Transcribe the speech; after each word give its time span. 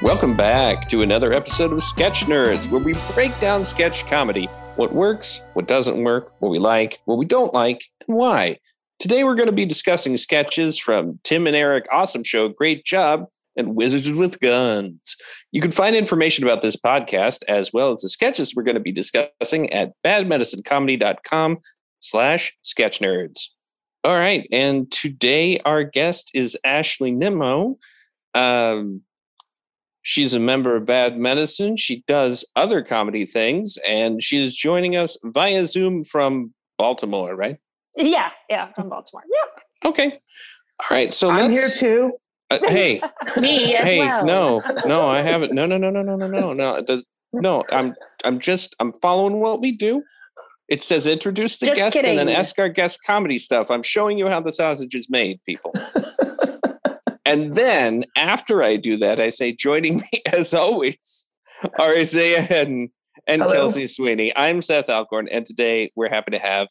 Welcome 0.00 0.36
back 0.36 0.86
to 0.90 1.02
another 1.02 1.32
episode 1.32 1.72
of 1.72 1.82
Sketch 1.82 2.26
Nerds, 2.26 2.70
where 2.70 2.80
we 2.80 2.94
break 3.14 3.36
down 3.40 3.64
sketch 3.64 4.06
comedy 4.06 4.46
what 4.76 4.92
works, 4.92 5.40
what 5.54 5.66
doesn't 5.66 6.04
work, 6.04 6.32
what 6.38 6.50
we 6.50 6.60
like, 6.60 7.00
what 7.06 7.18
we 7.18 7.24
don't 7.24 7.52
like, 7.52 7.82
and 8.06 8.16
why. 8.16 8.60
Today, 9.00 9.24
we're 9.24 9.34
going 9.34 9.48
to 9.48 9.52
be 9.52 9.66
discussing 9.66 10.16
sketches 10.16 10.78
from 10.78 11.18
Tim 11.24 11.48
and 11.48 11.56
Eric 11.56 11.86
Awesome 11.90 12.22
Show, 12.22 12.48
Great 12.48 12.84
Job, 12.84 13.26
and 13.56 13.74
Wizards 13.74 14.12
with 14.12 14.38
Guns. 14.38 15.16
You 15.50 15.60
can 15.60 15.72
find 15.72 15.96
information 15.96 16.44
about 16.44 16.62
this 16.62 16.76
podcast 16.76 17.42
as 17.48 17.72
well 17.72 17.90
as 17.90 18.02
the 18.02 18.08
sketches 18.08 18.54
we're 18.54 18.62
going 18.62 18.76
to 18.76 18.80
be 18.80 18.92
discussing 18.92 19.72
at 19.72 19.94
badmedicinecomedy.com 20.06 21.58
slash 21.98 22.56
sketch 22.62 23.00
nerds. 23.00 23.48
All 24.04 24.16
right. 24.16 24.46
And 24.52 24.88
today 24.92 25.58
our 25.64 25.82
guest 25.82 26.30
is 26.34 26.56
Ashley 26.64 27.10
Nimmo. 27.10 27.78
Um, 28.34 29.02
she's 30.02 30.34
a 30.34 30.40
member 30.40 30.76
of 30.76 30.86
Bad 30.86 31.18
Medicine. 31.18 31.76
She 31.76 32.02
does 32.06 32.44
other 32.56 32.82
comedy 32.82 33.26
things, 33.26 33.78
and 33.86 34.22
she 34.22 34.40
is 34.40 34.54
joining 34.54 34.96
us 34.96 35.16
via 35.24 35.66
Zoom 35.66 36.04
from 36.04 36.52
Baltimore, 36.78 37.34
right? 37.34 37.58
Yeah, 37.96 38.30
yeah, 38.48 38.72
from 38.74 38.88
Baltimore. 38.88 39.24
Yep. 39.26 39.92
Okay. 39.92 40.12
All 40.12 40.96
right. 40.96 41.12
So 41.12 41.30
I'm 41.30 41.50
here 41.50 41.62
let's. 41.62 41.78
too. 41.78 42.12
Uh, 42.50 42.58
hey, 42.68 43.00
Me 43.36 43.76
as 43.76 43.84
hey, 43.84 43.98
well. 43.98 44.24
no, 44.24 44.62
no, 44.86 45.08
I 45.08 45.20
haven't. 45.20 45.52
No, 45.52 45.66
no, 45.66 45.76
no, 45.76 45.90
no, 45.90 46.02
no, 46.02 46.16
no, 46.16 46.26
no, 46.26 46.52
no. 46.52 46.80
The, 46.80 47.02
no, 47.32 47.62
I'm, 47.70 47.94
I'm 48.24 48.38
just, 48.38 48.74
I'm 48.80 48.92
following 48.94 49.40
what 49.40 49.60
we 49.60 49.72
do. 49.72 50.02
It 50.68 50.82
says 50.82 51.06
introduce 51.06 51.58
the 51.58 51.66
Just 51.66 51.76
guest 51.76 51.96
and 51.96 52.18
then 52.18 52.28
ask 52.28 52.58
our 52.58 52.68
guest 52.68 53.00
comedy 53.06 53.38
stuff. 53.38 53.70
I'm 53.70 53.82
showing 53.82 54.18
you 54.18 54.28
how 54.28 54.40
the 54.40 54.52
sausage 54.52 54.94
is 54.94 55.08
made, 55.10 55.40
people. 55.46 55.74
and 57.28 57.54
then 57.54 58.04
after 58.16 58.62
I 58.62 58.76
do 58.76 58.96
that, 58.98 59.20
I 59.20 59.28
say, 59.28 59.52
joining 59.52 59.98
me 59.98 60.22
as 60.32 60.54
always 60.54 61.28
are 61.78 61.94
Isaiah 61.94 62.40
Hedden 62.40 62.88
and 63.26 63.42
Hello. 63.42 63.54
Kelsey 63.54 63.86
Sweeney. 63.86 64.34
I'm 64.34 64.62
Seth 64.62 64.88
Alcorn, 64.88 65.28
and 65.28 65.44
today 65.44 65.92
we're 65.94 66.08
happy 66.08 66.30
to 66.30 66.38
have 66.38 66.68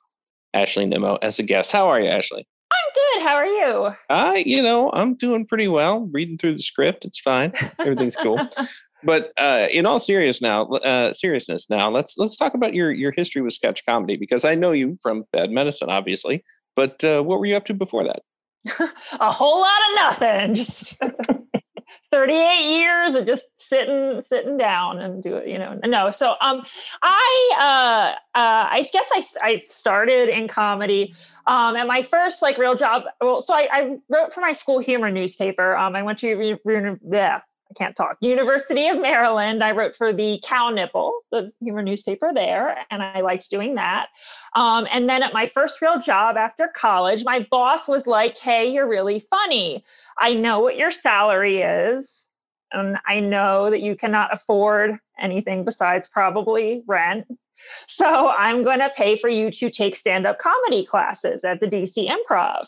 Ashley 0.54 0.86
Nimmo 0.86 1.18
as 1.22 1.38
a 1.40 1.44
guest. 1.44 1.72
How 1.72 1.88
are 1.88 2.02
you, 2.02 2.08
Ashley? 2.08 2.48
I'm 2.72 2.94
good. 2.94 3.28
How 3.28 3.36
are 3.36 3.46
you? 3.46 3.96
I, 4.10 4.44
you 4.46 4.64
know, 4.64 4.90
I'm 4.94 5.14
doing 5.14 5.46
pretty 5.46 5.68
well. 5.68 6.10
Reading 6.12 6.38
through 6.38 6.54
the 6.54 6.64
script, 6.64 7.06
it's 7.06 7.20
fine. 7.20 7.54
Everything's 7.80 8.16
cool. 8.16 8.40
But 9.04 9.32
uh, 9.38 9.68
in 9.72 9.86
all 9.86 10.00
serious 10.00 10.42
now, 10.42 10.64
uh, 10.66 11.14
seriousness 11.14 11.70
now, 11.70 11.90
let's 11.90 12.18
let's 12.18 12.36
talk 12.36 12.56
about 12.56 12.74
your 12.74 12.92
your 12.92 13.14
history 13.16 13.44
with 13.44 13.54
sketch 13.54 13.86
comedy 13.86 14.18
because 14.18 14.44
I 14.44 14.56
know 14.56 14.72
you 14.72 14.98
from 15.04 15.24
Bad 15.32 15.52
Medicine, 15.52 15.90
obviously. 15.90 16.44
But 16.76 17.04
uh, 17.04 17.22
what 17.22 17.40
were 17.40 17.46
you 17.46 17.56
up 17.56 17.66
to 17.66 17.76
before 17.76 18.04
that? 18.06 18.22
A 19.20 19.32
whole 19.32 19.62
lot 19.62 19.80
of 19.90 19.96
nothing. 19.96 20.56
Just 20.56 20.98
38 22.12 22.80
years 22.80 23.16
of 23.16 23.26
just 23.26 23.46
sitting 23.58 24.22
sitting 24.24 24.58
down 24.58 25.00
and 25.00 25.22
do 25.22 25.36
it, 25.36 25.48
you 25.48 25.58
know. 25.58 25.80
No, 25.86 26.12
so 26.12 26.36
um 26.42 26.64
I 27.02 28.16
uh 28.34 28.38
uh 28.38 28.68
I 28.72 28.86
guess 28.92 29.06
I 29.12 29.24
I 29.42 29.64
started 29.68 30.30
in 30.30 30.48
comedy. 30.48 31.14
Um 31.48 31.76
and 31.76 31.88
my 31.88 32.02
first 32.02 32.42
like 32.42 32.58
real 32.58 32.76
job 32.76 33.04
well 33.22 33.42
so 33.42 33.54
I, 33.54 33.68
I 33.72 33.98
wrote 34.10 34.34
for 34.34 34.42
my 34.42 34.54
school 34.54 34.80
humor 34.80 35.12
newspaper. 35.12 35.76
Um 35.76 35.96
I 35.96 36.04
went 36.04 36.20
to 36.20 36.58
yeah, 37.10 37.42
I 37.70 37.74
can't 37.74 37.96
talk. 37.96 38.18
University 38.22 38.88
of 38.88 39.02
Maryland. 39.02 39.64
I 39.64 39.72
wrote 39.72 39.96
for 39.96 40.14
the 40.14 40.40
Cow 40.44 40.70
Nipple, 40.70 41.20
the 41.32 41.52
humor 41.62 41.82
newspaper 41.82 42.32
there, 42.34 42.78
and 42.90 43.04
I 43.04 43.22
liked 43.22 43.50
doing 43.50 43.76
that. 43.76 44.08
Um, 44.56 44.88
and 44.92 45.10
then 45.10 45.24
at 45.24 45.34
my 45.34 45.48
first 45.48 45.82
real 45.82 46.00
job 46.00 46.38
after 46.38 46.70
college, 46.74 47.24
my 47.24 47.46
boss 47.52 47.88
was 47.88 48.08
like, 48.08 48.38
Hey, 48.38 48.72
you're 48.72 48.88
really 48.88 49.20
funny. 49.20 49.84
I 50.20 50.34
know 50.34 50.60
what 50.60 50.78
your 50.78 50.92
salary 50.92 51.62
is. 51.62 52.28
And 52.72 52.98
I 53.06 53.20
know 53.20 53.70
that 53.70 53.82
you 53.82 53.96
cannot 53.96 54.34
afford 54.34 54.98
anything 55.20 55.64
besides 55.64 56.08
probably 56.08 56.84
rent. 56.86 57.26
So 57.88 58.30
I'm 58.30 58.64
going 58.64 58.80
to 58.80 58.92
pay 58.96 59.18
for 59.18 59.30
you 59.30 59.52
to 59.52 59.70
take 59.70 59.96
stand 59.96 60.28
up 60.28 60.40
comedy 60.40 60.86
classes 60.86 61.44
at 61.44 61.60
the 61.60 61.68
DC 61.68 62.10
Improv. 62.10 62.68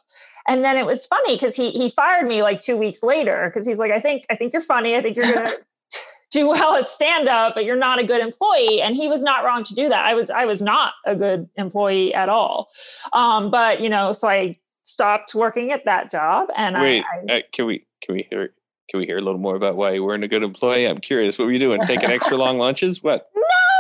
And 0.50 0.64
then 0.64 0.78
it 0.78 0.86
was 0.86 1.06
funny 1.06 1.36
because 1.36 1.56
he 1.56 1.70
he 1.72 1.92
fired 1.92 2.28
me 2.28 2.42
like 2.42 2.60
two 2.60 2.76
weeks 2.76 3.04
later 3.04 3.50
because 3.50 3.68
he's 3.68 3.78
like, 3.78 3.92
I 3.92 4.02
think 4.02 4.26
I 4.32 4.36
think 4.36 4.52
you're 4.52 4.64
funny. 4.64 4.96
I 4.96 5.02
think 5.02 5.16
you're 5.16 5.32
gonna 5.32 5.54
do 6.32 6.48
well 6.48 6.76
at 6.76 6.90
stand 6.90 7.30
up, 7.30 7.54
but 7.54 7.66
you're 7.66 7.76
not 7.78 8.00
a 8.00 8.04
good 8.04 8.20
employee. 8.20 8.82
And 8.82 8.96
he 8.96 9.08
was 9.08 9.22
not 9.22 9.44
wrong 9.46 9.64
to 9.66 9.76
do 9.76 9.90
that. 9.90 10.06
I 10.06 10.16
was 10.16 10.32
I 10.32 10.46
was 10.46 10.60
not 10.60 10.94
a 11.06 11.16
good 11.16 11.48
employee 11.56 12.14
at 12.16 12.30
all. 12.30 12.70
Um, 13.14 13.52
but 13.52 13.80
you 13.80 13.90
know, 13.90 14.12
so 14.12 14.28
I 14.28 14.58
stopped 14.82 15.36
working 15.36 15.72
at 15.72 15.86
that 15.86 16.12
job 16.12 16.50
and 16.58 16.76
I- 16.76 16.82
Wait, 16.82 17.04
I, 17.30 17.34
uh, 17.34 17.42
can 17.52 17.68
we 17.68 17.86
can 18.02 18.16
we 18.16 18.28
hear 18.28 18.54
can 18.90 19.00
we 19.00 19.06
hear 19.06 19.20
a 19.20 19.22
little 19.22 19.40
more 19.40 19.56
about 19.56 19.76
why 19.76 19.92
you 19.92 20.04
weren't 20.04 20.24
a 20.24 20.28
good 20.28 20.42
employee? 20.42 20.86
I'm 20.86 20.98
curious. 20.98 21.38
What 21.38 21.46
were 21.46 21.52
you 21.52 21.60
doing? 21.60 21.84
Taking 21.84 22.10
extra 22.10 22.38
long 22.38 22.58
lunches? 22.58 23.04
What? 23.04 23.30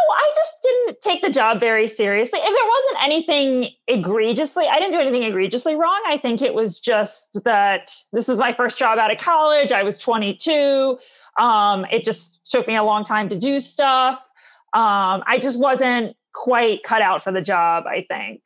No, 0.10 0.16
I 0.16 0.34
just 0.36 0.58
didn't 0.64 1.02
take 1.02 1.22
the 1.22 1.30
job 1.30 1.60
very 1.60 1.88
seriously. 1.88 2.40
If 2.40 2.46
there 2.46 2.54
wasn't 2.54 3.04
anything 3.04 3.70
egregiously, 3.88 4.66
I 4.68 4.80
didn't 4.80 4.94
do 4.94 5.00
anything 5.00 5.24
egregiously 5.24 5.76
wrong. 5.76 6.02
I 6.08 6.18
think 6.18 6.42
it 6.42 6.54
was 6.54 6.80
just 6.80 7.40
that 7.44 7.92
this 8.12 8.28
was 8.28 8.38
my 8.38 8.54
first 8.54 8.80
job 8.80 8.98
out 8.98 9.12
of 9.12 9.18
college. 9.20 9.72
I 9.72 9.84
was 9.84 9.98
22. 9.98 10.98
Um, 11.40 11.86
it 11.92 12.04
just 12.04 12.40
took 12.50 12.68
me 12.68 12.76
a 12.76 12.84
long 12.84 13.04
time 13.04 13.30
to 13.30 13.40
do 13.40 13.60
stuff. 13.60 14.18
Um, 14.74 15.24
I 15.26 15.40
just 15.42 15.60
wasn't 15.60 16.16
quite 16.34 16.84
cut 16.84 17.02
out 17.02 17.24
for 17.24 17.32
the 17.32 17.42
job, 17.42 17.86
I 17.88 18.06
think. 18.08 18.42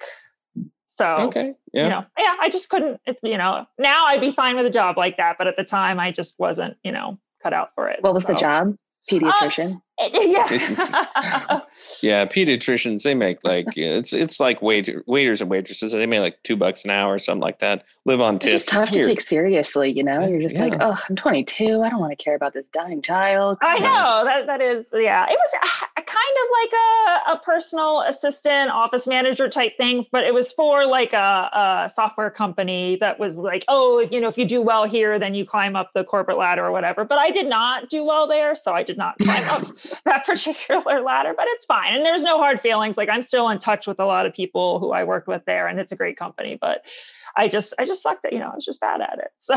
So, 0.87 1.05
Okay. 1.21 1.53
Yeah. 1.73 1.83
you 1.85 1.89
know, 1.89 2.05
yeah, 2.17 2.35
I 2.39 2.49
just 2.49 2.69
couldn't, 2.69 3.01
you 3.23 3.37
know, 3.37 3.65
now 3.79 4.05
I'd 4.05 4.21
be 4.21 4.31
fine 4.31 4.55
with 4.55 4.65
a 4.65 4.69
job 4.69 4.95
like 4.97 5.17
that. 5.17 5.37
But 5.37 5.47
at 5.47 5.57
the 5.57 5.63
time, 5.63 5.99
I 5.99 6.11
just 6.11 6.35
wasn't, 6.37 6.77
you 6.83 6.91
know, 6.91 7.17
cut 7.41 7.51
out 7.51 7.69
for 7.73 7.89
it. 7.89 7.97
What 8.01 8.13
was 8.13 8.25
the 8.25 8.35
job? 8.35 8.75
Pediatrician. 9.11 9.81
yeah. 10.11 11.61
Yeah, 12.01 12.25
pediatricians 12.25 13.03
they 13.03 13.15
make 13.15 13.43
like 13.43 13.77
it's 13.77 14.11
it's 14.11 14.39
like 14.39 14.61
waiter, 14.61 15.03
waiters 15.07 15.39
and 15.41 15.49
waitresses 15.49 15.91
they 15.91 16.05
make 16.05 16.19
like 16.19 16.41
two 16.43 16.55
bucks 16.55 16.83
an 16.83 16.91
hour 16.91 17.13
or 17.13 17.19
something 17.19 17.41
like 17.41 17.59
that. 17.59 17.85
Live 18.05 18.21
on 18.21 18.35
it's 18.35 18.45
tips. 18.45 18.53
just 18.63 18.67
tough 18.69 18.89
It's 18.89 18.97
to 18.97 19.03
take 19.03 19.21
seriously, 19.21 19.91
you 19.91 20.03
know? 20.03 20.25
You're 20.27 20.41
just 20.41 20.55
like, 20.55 20.75
oh, 20.79 20.99
I'm 21.09 21.15
22. 21.15 21.81
I 21.81 21.89
don't 21.89 21.99
want 21.99 22.17
to 22.17 22.21
care 22.21 22.35
about 22.35 22.53
this 22.53 22.67
dying 22.69 23.01
child. 23.01 23.57
I 23.61 23.77
Come 23.77 23.85
on." 23.85 23.93
know 23.93 24.25
that 24.25 24.47
that 24.47 24.61
is 24.61 24.85
yeah. 24.93 25.25
It 25.25 25.37
was 25.37 25.53
a, 25.53 26.01
a 26.01 26.03
kind 26.03 26.35
of 26.43 26.49
like 26.61 26.73
a, 26.73 27.31
a 27.33 27.39
personal 27.45 28.01
assistant, 28.01 28.71
office 28.71 29.07
manager 29.07 29.49
type 29.49 29.77
thing, 29.77 30.05
but 30.11 30.23
it 30.23 30.33
was 30.33 30.51
for 30.51 30.85
like 30.85 31.13
a, 31.13 31.85
a 31.85 31.89
software 31.93 32.29
company 32.29 32.97
that 32.99 33.19
was 33.19 33.37
like, 33.37 33.63
oh, 33.67 33.99
you 33.99 34.19
know, 34.19 34.27
if 34.27 34.37
you 34.37 34.45
do 34.45 34.61
well 34.61 34.85
here, 34.85 35.19
then 35.19 35.33
you 35.33 35.45
climb 35.45 35.75
up 35.75 35.91
the 35.93 36.03
corporate 36.03 36.37
ladder 36.37 36.65
or 36.65 36.71
whatever. 36.71 37.05
But 37.05 37.19
I 37.19 37.31
did 37.31 37.47
not 37.47 37.89
do 37.89 38.03
well 38.03 38.27
there, 38.27 38.55
so 38.55 38.73
I 38.73 38.83
did 38.83 38.97
not 38.97 39.17
climb 39.19 39.43
up 39.45 39.77
that 40.05 40.25
particular 40.25 41.01
ladder. 41.01 41.33
But 41.35 41.45
it's 41.49 41.65
fine, 41.65 41.93
and 41.93 42.05
there's 42.05 42.23
no 42.23 42.37
hard 42.37 42.61
feelings. 42.61 42.97
Like 42.97 43.09
I'm 43.09 43.21
still 43.21 43.49
in 43.49 43.59
touch 43.59 43.87
with 43.87 43.99
a 43.99 44.05
lot 44.05 44.25
of 44.25 44.33
people 44.33 44.79
who 44.79 44.91
I 44.91 45.03
worked 45.03 45.27
with 45.27 45.43
there, 45.45 45.67
and 45.67 45.79
it's 45.79 45.91
a 45.91 45.95
great 45.95 46.17
company. 46.17 46.57
But 46.59 46.83
I 47.35 47.47
just 47.47 47.73
I 47.79 47.85
just 47.85 48.03
sucked 48.03 48.25
at 48.25 48.33
you 48.33 48.39
know 48.39 48.49
I 48.49 48.55
was 48.55 48.65
just 48.65 48.79
bad 48.79 49.01
at 49.01 49.19
it. 49.19 49.31
So, 49.39 49.55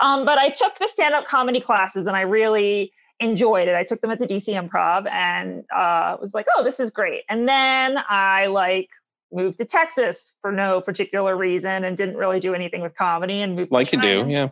um, 0.00 0.24
but 0.24 0.38
I 0.38 0.48
took 0.48 0.78
the 0.78 0.88
stand 0.88 1.14
up 1.14 1.24
comedy 1.26 1.60
classes, 1.60 2.06
and 2.06 2.16
I 2.16 2.22
really 2.22 2.92
enjoyed 3.20 3.68
it. 3.68 3.74
I 3.74 3.84
took 3.84 4.00
them 4.00 4.10
at 4.10 4.18
the 4.18 4.26
DC 4.26 4.48
Improv 4.48 5.08
and 5.10 5.64
uh, 5.74 6.16
was 6.20 6.34
like, 6.34 6.46
oh, 6.56 6.64
this 6.64 6.80
is 6.80 6.90
great. 6.90 7.22
And 7.28 7.48
then 7.48 7.96
I 8.08 8.46
like 8.46 8.88
moved 9.32 9.58
to 9.58 9.64
Texas 9.64 10.34
for 10.40 10.52
no 10.52 10.80
particular 10.80 11.36
reason 11.36 11.84
and 11.84 11.96
didn't 11.96 12.16
really 12.16 12.40
do 12.40 12.54
anything 12.54 12.80
with 12.80 12.94
comedy 12.94 13.40
and 13.40 13.56
moved 13.56 13.72
like 13.72 13.88
to 13.88 13.96
you 13.96 14.02
do. 14.02 14.26
Yeah. 14.28 14.48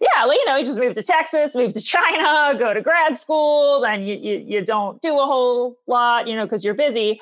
Yeah, 0.00 0.26
well, 0.26 0.34
you 0.34 0.44
know, 0.46 0.56
you 0.56 0.64
just 0.64 0.78
move 0.78 0.94
to 0.94 1.02
Texas, 1.02 1.54
move 1.54 1.72
to 1.74 1.80
China, 1.80 2.56
go 2.58 2.72
to 2.72 2.80
grad 2.80 3.18
school, 3.18 3.80
then 3.80 4.02
you 4.02 4.16
you, 4.16 4.44
you 4.46 4.64
don't 4.64 5.00
do 5.02 5.18
a 5.18 5.24
whole 5.26 5.78
lot, 5.86 6.28
you 6.28 6.36
know, 6.36 6.44
because 6.44 6.64
you're 6.64 6.74
busy. 6.74 7.20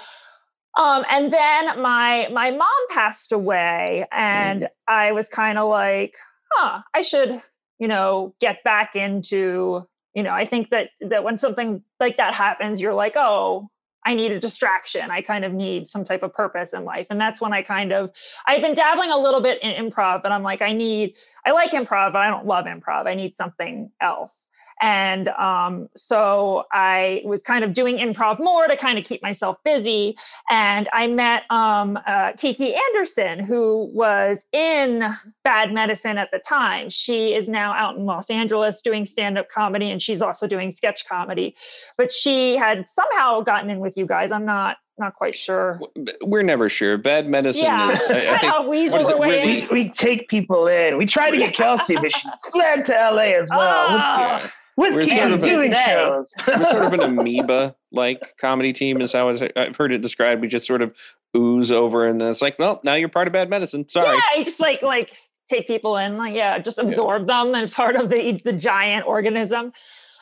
Um, 0.76 1.04
and 1.10 1.32
then 1.32 1.80
my 1.80 2.28
my 2.32 2.50
mom 2.50 2.68
passed 2.90 3.32
away, 3.32 4.06
and 4.12 4.68
I 4.88 5.12
was 5.12 5.28
kind 5.28 5.58
of 5.58 5.68
like, 5.70 6.14
huh, 6.52 6.80
I 6.94 7.02
should, 7.02 7.40
you 7.78 7.88
know, 7.88 8.34
get 8.40 8.62
back 8.62 8.94
into, 8.94 9.86
you 10.14 10.22
know, 10.22 10.32
I 10.32 10.46
think 10.46 10.70
that 10.70 10.90
that 11.00 11.24
when 11.24 11.38
something 11.38 11.82
like 11.98 12.18
that 12.18 12.34
happens, 12.34 12.80
you're 12.80 12.94
like, 12.94 13.14
oh, 13.16 13.70
I 14.06 14.14
need 14.14 14.30
a 14.30 14.38
distraction. 14.38 15.10
I 15.10 15.20
kind 15.20 15.44
of 15.44 15.52
need 15.52 15.88
some 15.88 16.04
type 16.04 16.22
of 16.22 16.32
purpose 16.32 16.72
in 16.72 16.84
life. 16.84 17.08
And 17.10 17.20
that's 17.20 17.40
when 17.40 17.52
I 17.52 17.62
kind 17.62 17.92
of 17.92 18.12
I've 18.46 18.62
been 18.62 18.74
dabbling 18.74 19.10
a 19.10 19.18
little 19.18 19.40
bit 19.40 19.60
in 19.62 19.72
improv, 19.72 20.22
but 20.22 20.30
I'm 20.30 20.44
like, 20.44 20.62
I 20.62 20.72
need, 20.72 21.16
I 21.44 21.50
like 21.50 21.72
improv, 21.72 22.12
but 22.12 22.22
I 22.22 22.30
don't 22.30 22.46
love 22.46 22.66
improv. 22.66 23.06
I 23.06 23.14
need 23.14 23.36
something 23.36 23.90
else. 24.00 24.46
And 24.80 25.28
um, 25.28 25.88
so 25.96 26.64
I 26.72 27.22
was 27.24 27.40
kind 27.42 27.64
of 27.64 27.72
doing 27.72 27.96
improv 27.96 28.38
more 28.38 28.66
to 28.68 28.76
kind 28.76 28.98
of 28.98 29.04
keep 29.04 29.22
myself 29.22 29.56
busy. 29.64 30.16
And 30.50 30.88
I 30.92 31.06
met 31.06 31.42
um, 31.50 31.98
uh, 32.06 32.32
Kiki 32.36 32.74
Anderson, 32.74 33.38
who 33.40 33.90
was 33.94 34.44
in 34.52 35.16
Bad 35.44 35.72
Medicine 35.72 36.18
at 36.18 36.30
the 36.30 36.38
time. 36.38 36.90
She 36.90 37.34
is 37.34 37.48
now 37.48 37.72
out 37.72 37.96
in 37.96 38.04
Los 38.04 38.28
Angeles 38.30 38.82
doing 38.82 39.06
stand 39.06 39.38
up 39.38 39.48
comedy, 39.48 39.90
and 39.90 40.02
she's 40.02 40.20
also 40.20 40.46
doing 40.46 40.70
sketch 40.70 41.04
comedy. 41.08 41.56
But 41.96 42.12
she 42.12 42.56
had 42.56 42.88
somehow 42.88 43.40
gotten 43.40 43.70
in 43.70 43.78
with 43.80 43.96
you 43.96 44.06
guys. 44.06 44.30
I'm 44.32 44.44
not 44.44 44.76
not 44.98 45.14
quite 45.14 45.34
sure. 45.34 45.78
We're 46.22 46.42
never 46.42 46.70
sure. 46.70 46.96
Bad 46.96 47.28
medicine 47.28 47.64
Yeah, 47.66 47.90
is. 47.92 48.10
I, 48.10 48.14
I 48.32 48.38
think. 48.38 48.52
I'll 48.52 48.66
what 48.66 48.78
is 48.78 49.08
it, 49.10 49.12
her 49.12 49.18
way 49.18 49.28
really- 49.28 49.60
in. 49.60 49.68
We, 49.70 49.84
we 49.84 49.90
take 49.90 50.28
people 50.28 50.66
in. 50.68 50.96
We 50.96 51.04
tried 51.04 51.32
to 51.32 51.36
get 51.36 51.52
Kelsey, 51.62 51.96
but 51.96 52.10
she 52.16 52.26
fled 52.50 52.86
to 52.86 52.92
LA 52.92 53.34
as 53.42 53.48
well. 53.50 53.92
Look- 53.92 54.00
Oh, 54.00 54.18
Yeah. 54.20 54.50
With 54.76 54.94
We're 54.94 55.02
Keith 55.02 55.14
sort 55.18 55.32
of 55.32 55.40
doing 55.40 55.70
Today. 55.70 55.84
shows. 55.86 56.34
We're 56.46 56.64
sort 56.70 56.84
of 56.84 56.92
an 56.94 57.00
amoeba-like 57.00 58.36
comedy 58.40 58.72
team, 58.72 59.00
is 59.00 59.12
how 59.12 59.28
I- 59.30 59.50
I've 59.56 59.76
heard 59.76 59.92
it 59.92 60.02
described. 60.02 60.40
We 60.42 60.48
just 60.48 60.66
sort 60.66 60.82
of 60.82 60.94
ooze 61.36 61.70
over, 61.72 62.06
and 62.06 62.20
then 62.20 62.30
it's 62.30 62.42
like, 62.42 62.58
well, 62.58 62.80
now 62.84 62.94
you're 62.94 63.08
part 63.08 63.26
of 63.26 63.32
bad 63.32 63.50
medicine. 63.50 63.88
Sorry. 63.88 64.14
Yeah, 64.16 64.38
you 64.38 64.44
just 64.44 64.60
like 64.60 64.82
like 64.82 65.12
take 65.50 65.66
people 65.66 65.96
in, 65.96 66.16
like 66.16 66.34
yeah, 66.34 66.58
just 66.58 66.78
absorb 66.78 67.26
them 67.26 67.54
and 67.54 67.70
part 67.70 67.96
of 67.96 68.10
the 68.10 68.40
the 68.44 68.52
giant 68.52 69.06
organism. 69.06 69.72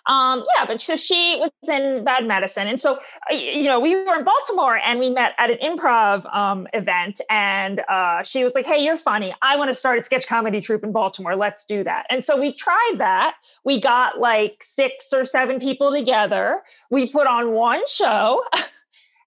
Um, 0.06 0.44
yeah, 0.54 0.66
but 0.66 0.80
so 0.80 0.96
she 0.96 1.36
was 1.40 1.50
in 1.66 2.04
bad 2.04 2.26
medicine, 2.26 2.66
and 2.66 2.78
so 2.78 2.98
uh, 3.30 3.34
you 3.34 3.64
know 3.64 3.80
we 3.80 3.94
were 3.94 4.18
in 4.18 4.24
Baltimore 4.24 4.76
and 4.76 4.98
we 4.98 5.08
met 5.08 5.32
at 5.38 5.50
an 5.50 5.56
improv 5.62 6.26
um, 6.34 6.66
event, 6.74 7.22
and 7.30 7.80
uh, 7.88 8.22
she 8.22 8.44
was 8.44 8.54
like, 8.54 8.66
"Hey, 8.66 8.84
you're 8.84 8.98
funny. 8.98 9.34
I 9.40 9.56
want 9.56 9.70
to 9.70 9.74
start 9.74 9.98
a 9.98 10.02
sketch 10.02 10.26
comedy 10.26 10.60
troupe 10.60 10.84
in 10.84 10.92
Baltimore. 10.92 11.36
Let's 11.36 11.64
do 11.64 11.82
that." 11.84 12.04
And 12.10 12.22
so 12.22 12.38
we 12.38 12.52
tried 12.52 12.96
that. 12.98 13.36
We 13.64 13.80
got 13.80 14.18
like 14.18 14.62
six 14.62 15.10
or 15.14 15.24
seven 15.24 15.58
people 15.58 15.90
together. 15.90 16.62
We 16.90 17.06
put 17.08 17.26
on 17.26 17.52
one 17.52 17.80
show. 17.86 18.42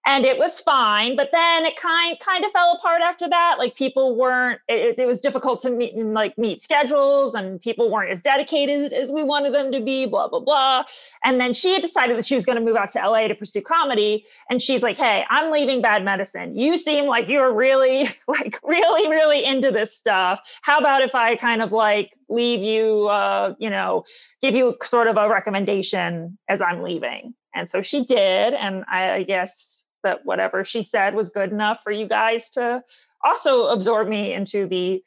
and 0.08 0.24
it 0.24 0.38
was 0.38 0.58
fine 0.58 1.14
but 1.14 1.28
then 1.32 1.66
it 1.66 1.76
kind 1.76 2.18
kind 2.18 2.42
of 2.44 2.50
fell 2.50 2.72
apart 2.72 3.02
after 3.02 3.28
that 3.28 3.56
like 3.58 3.74
people 3.74 4.16
weren't 4.16 4.58
it, 4.66 4.98
it 4.98 5.06
was 5.06 5.20
difficult 5.20 5.60
to 5.60 5.70
meet 5.70 5.94
like 5.96 6.36
meet 6.38 6.62
schedules 6.62 7.34
and 7.34 7.60
people 7.60 7.90
weren't 7.90 8.10
as 8.10 8.22
dedicated 8.22 8.92
as 8.92 9.12
we 9.12 9.22
wanted 9.22 9.52
them 9.52 9.70
to 9.70 9.80
be 9.80 10.06
blah 10.06 10.26
blah 10.26 10.40
blah. 10.40 10.82
And 11.24 11.38
then 11.38 11.52
she 11.52 11.74
had 11.74 11.82
decided 11.82 12.16
that 12.16 12.26
she 12.26 12.34
was 12.34 12.46
going 12.46 12.56
to 12.56 12.64
move 12.64 12.76
out 12.76 12.90
to 12.92 13.06
la 13.06 13.28
to 13.28 13.34
pursue 13.34 13.60
comedy 13.60 14.24
and 14.48 14.62
she's 14.62 14.82
like 14.82 14.96
hey 14.96 15.24
i'm 15.30 15.52
leaving 15.52 15.82
bad 15.82 16.04
medicine. 16.04 16.56
You 16.56 16.78
seem 16.78 17.04
like 17.04 17.28
you're 17.28 17.52
really 17.52 18.08
like 18.26 18.58
really 18.64 19.08
really 19.08 19.44
into 19.44 19.70
this 19.70 19.94
stuff. 19.94 20.40
How 20.62 20.78
about 20.78 21.02
if 21.02 21.14
i 21.14 21.36
kind 21.36 21.60
of 21.60 21.70
like 21.70 22.12
leave 22.30 22.62
you 22.62 23.08
uh 23.08 23.54
you 23.58 23.68
know 23.68 24.04
give 24.40 24.54
you 24.54 24.76
sort 24.82 25.06
of 25.06 25.18
a 25.18 25.28
recommendation 25.28 26.38
as 26.48 26.62
i'm 26.62 26.82
leaving? 26.82 27.34
And 27.54 27.68
so 27.68 27.82
she 27.82 28.04
did 28.04 28.54
and 28.54 28.84
i, 28.90 29.10
I 29.12 29.22
guess 29.24 29.77
that 30.04 30.24
whatever 30.24 30.64
she 30.64 30.82
said 30.82 31.14
was 31.14 31.30
good 31.30 31.50
enough 31.50 31.80
for 31.82 31.92
you 31.92 32.06
guys 32.06 32.48
to 32.50 32.82
also 33.24 33.66
absorb 33.66 34.08
me 34.08 34.32
into 34.32 34.66
the 34.66 35.02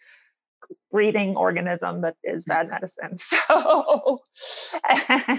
breathing 0.91 1.35
organism 1.35 2.01
that 2.01 2.15
is 2.23 2.45
bad 2.45 2.67
mm-hmm. 2.67 2.75
medicine. 2.75 3.15
So, 3.17 4.21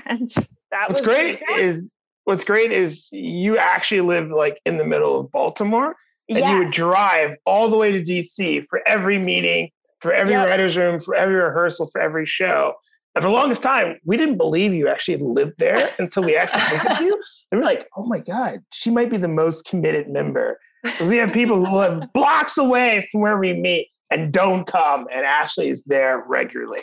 and 0.08 0.28
that 0.70 0.88
What's 0.88 1.00
was 1.00 1.02
great 1.02 1.40
is 1.56 1.88
what's 2.24 2.44
great 2.44 2.72
is 2.72 3.08
you 3.12 3.58
actually 3.58 4.00
live 4.02 4.30
like 4.30 4.60
in 4.64 4.78
the 4.78 4.84
middle 4.84 5.18
of 5.20 5.30
Baltimore, 5.30 5.96
and 6.28 6.38
you 6.38 6.58
would 6.58 6.72
drive 6.72 7.36
all 7.44 7.68
the 7.68 7.76
way 7.76 7.92
to 7.92 8.02
DC 8.02 8.64
for 8.66 8.80
every 8.86 9.18
meeting, 9.18 9.70
for 10.00 10.12
every 10.12 10.32
Yep. 10.32 10.48
writer's 10.48 10.76
room, 10.76 11.00
for 11.00 11.14
every 11.14 11.34
rehearsal, 11.34 11.88
for 11.90 12.00
every 12.00 12.26
show. 12.26 12.74
And 13.14 13.22
for 13.22 13.28
the 13.28 13.34
longest 13.34 13.62
time, 13.62 13.98
we 14.04 14.16
didn't 14.16 14.38
believe 14.38 14.72
you 14.72 14.88
actually 14.88 15.18
lived 15.18 15.54
there 15.58 15.90
until 15.98 16.22
we 16.22 16.36
actually 16.36 16.78
visited 16.78 17.04
you. 17.04 17.22
And 17.50 17.60
we're 17.60 17.66
like, 17.66 17.86
oh 17.98 18.06
my 18.06 18.18
God, 18.18 18.60
she 18.72 18.90
might 18.90 19.10
be 19.10 19.18
the 19.18 19.28
most 19.28 19.66
committed 19.66 20.08
member. 20.08 20.58
We 21.02 21.18
have 21.18 21.34
people 21.34 21.62
who 21.62 21.76
live 21.76 22.10
blocks 22.14 22.56
away 22.56 23.06
from 23.12 23.20
where 23.20 23.36
we 23.36 23.52
meet 23.52 23.88
and 24.10 24.32
don't 24.32 24.66
come, 24.66 25.06
and 25.12 25.26
Ashley 25.26 25.68
is 25.68 25.82
there 25.82 26.24
regularly. 26.26 26.80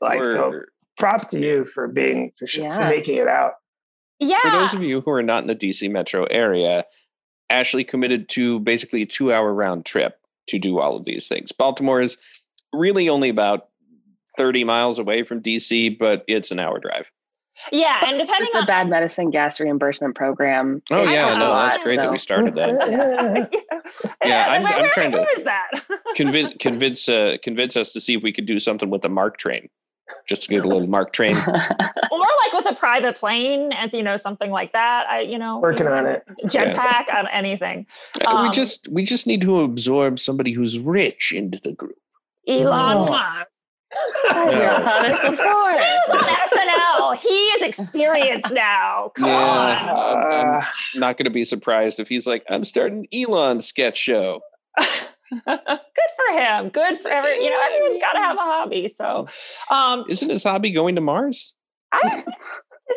Like, 0.00 0.24
so 0.24 0.60
props 0.96 1.26
to 1.28 1.40
you 1.40 1.64
for 1.64 1.88
being, 1.88 2.30
for, 2.38 2.46
sh- 2.46 2.58
for 2.58 2.84
making 2.88 3.16
it 3.16 3.26
out. 3.26 3.54
yeah. 4.20 4.38
for 4.42 4.50
those 4.50 4.74
of 4.74 4.84
you 4.84 5.00
who 5.00 5.10
are 5.10 5.24
not 5.24 5.42
in 5.42 5.48
the 5.48 5.56
DC 5.56 5.90
metro 5.90 6.24
area, 6.26 6.84
Ashley 7.50 7.82
committed 7.82 8.28
to 8.30 8.60
basically 8.60 9.02
a 9.02 9.06
two 9.06 9.32
hour 9.32 9.52
round 9.52 9.84
trip 9.84 10.20
to 10.48 10.58
do 10.60 10.78
all 10.78 10.96
of 10.96 11.04
these 11.04 11.26
things. 11.26 11.50
Baltimore 11.50 12.00
is 12.00 12.16
really 12.72 13.08
only 13.08 13.28
about 13.28 13.68
30 14.36 14.64
miles 14.64 14.98
away 14.98 15.22
from 15.22 15.40
DC, 15.42 15.98
but 15.98 16.24
it's 16.28 16.50
an 16.50 16.60
hour 16.60 16.78
drive. 16.78 17.10
yeah, 17.70 18.00
and 18.08 18.18
depending 18.18 18.48
It's 18.48 18.54
a 18.54 18.58
on 18.60 18.66
bad 18.66 18.88
medicine 18.88 19.30
gas 19.30 19.60
reimbursement 19.60 20.14
program. 20.14 20.82
Oh, 20.90 21.02
yeah, 21.04 21.26
helps 21.26 21.36
a 21.36 21.40
no, 21.40 21.54
that's 21.54 21.76
lot, 21.76 21.84
great 21.84 22.00
that 22.00 22.10
we 22.10 22.18
started 22.18 22.54
that. 22.56 23.50
Yeah, 24.24 24.46
I'm- 24.50 24.62
where- 24.62 24.72
I'm 24.72 24.82
where- 24.82 24.90
trying 24.90 25.12
to- 25.12 25.18
where 25.18 25.28
is 25.36 25.44
that? 25.44 25.70
Convince, 26.16 26.54
convince, 26.60 27.08
uh, 27.08 27.36
convince 27.42 27.76
us 27.76 27.92
to 27.92 28.00
see 28.00 28.14
if 28.14 28.22
we 28.22 28.32
could 28.32 28.46
do 28.46 28.58
something 28.58 28.88
with 28.90 29.02
the 29.02 29.08
MARC 29.08 29.36
train, 29.38 29.68
just 30.26 30.42
to 30.44 30.48
get 30.48 30.64
a 30.64 30.68
little 30.68 30.86
MARC 30.86 31.12
train. 31.12 31.36
or 31.46 31.52
like 31.52 32.52
with 32.54 32.66
a 32.66 32.74
private 32.74 33.16
plane, 33.16 33.72
and 33.72 33.92
you 33.92 34.02
know 34.02 34.16
something 34.16 34.50
like 34.50 34.72
that. 34.72 35.06
I, 35.08 35.20
you 35.20 35.38
know, 35.38 35.58
Working 35.58 35.86
on 35.88 36.06
it. 36.06 36.22
jetpack 36.44 37.12
on 37.14 37.26
anything. 37.28 37.86
Uh, 38.24 38.38
we 38.42 38.46
Um, 38.48 38.52
just 38.52 38.88
we 38.90 39.04
just 39.04 39.26
need 39.26 39.40
to 39.42 39.60
absorb 39.60 40.18
somebody 40.18 40.52
who's 40.52 40.78
rich 40.78 41.32
into 41.34 41.58
the 41.60 41.72
group. 41.72 41.96
Elon 42.48 42.98
Oh. 42.98 43.06
Musk. 43.06 43.46
We've 43.92 44.58
No. 44.58 44.82
saw 44.84 45.02
this 45.02 45.18
He 45.20 45.28
before. 45.30 45.72
was 45.72 46.10
on 46.10 46.24
SNL. 46.58 47.16
He 47.16 47.28
is 47.28 47.62
experienced 47.62 48.50
now. 48.52 49.12
Come 49.16 49.26
Yeah. 49.26 49.92
on. 49.92 50.32
I'm- 50.32 50.64
I'm 50.94 51.00
not 51.00 51.16
going 51.16 51.24
to 51.24 51.30
be 51.30 51.44
surprised 51.44 52.00
if 52.00 52.08
he's 52.08 52.26
like, 52.26 52.44
I'm 52.48 52.64
starting 52.64 53.06
Elon 53.12 53.60
sketch 53.60 53.96
show. 53.98 54.40
Good 54.78 55.40
for 55.46 56.38
him. 56.38 56.68
Good 56.70 57.00
for 57.00 57.08
every. 57.08 57.42
You 57.44 57.50
know, 57.50 57.60
everyone's 57.60 58.00
got 58.00 58.12
to 58.12 58.18
have 58.18 58.36
a 58.36 58.40
hobby. 58.40 58.88
So, 58.88 59.28
um, 59.70 60.04
Isn't 60.08 60.28
his 60.30 60.44
hobby 60.44 60.70
going 60.72 60.94
to 60.96 61.00
Mars? 61.00 61.54
I, 61.92 62.24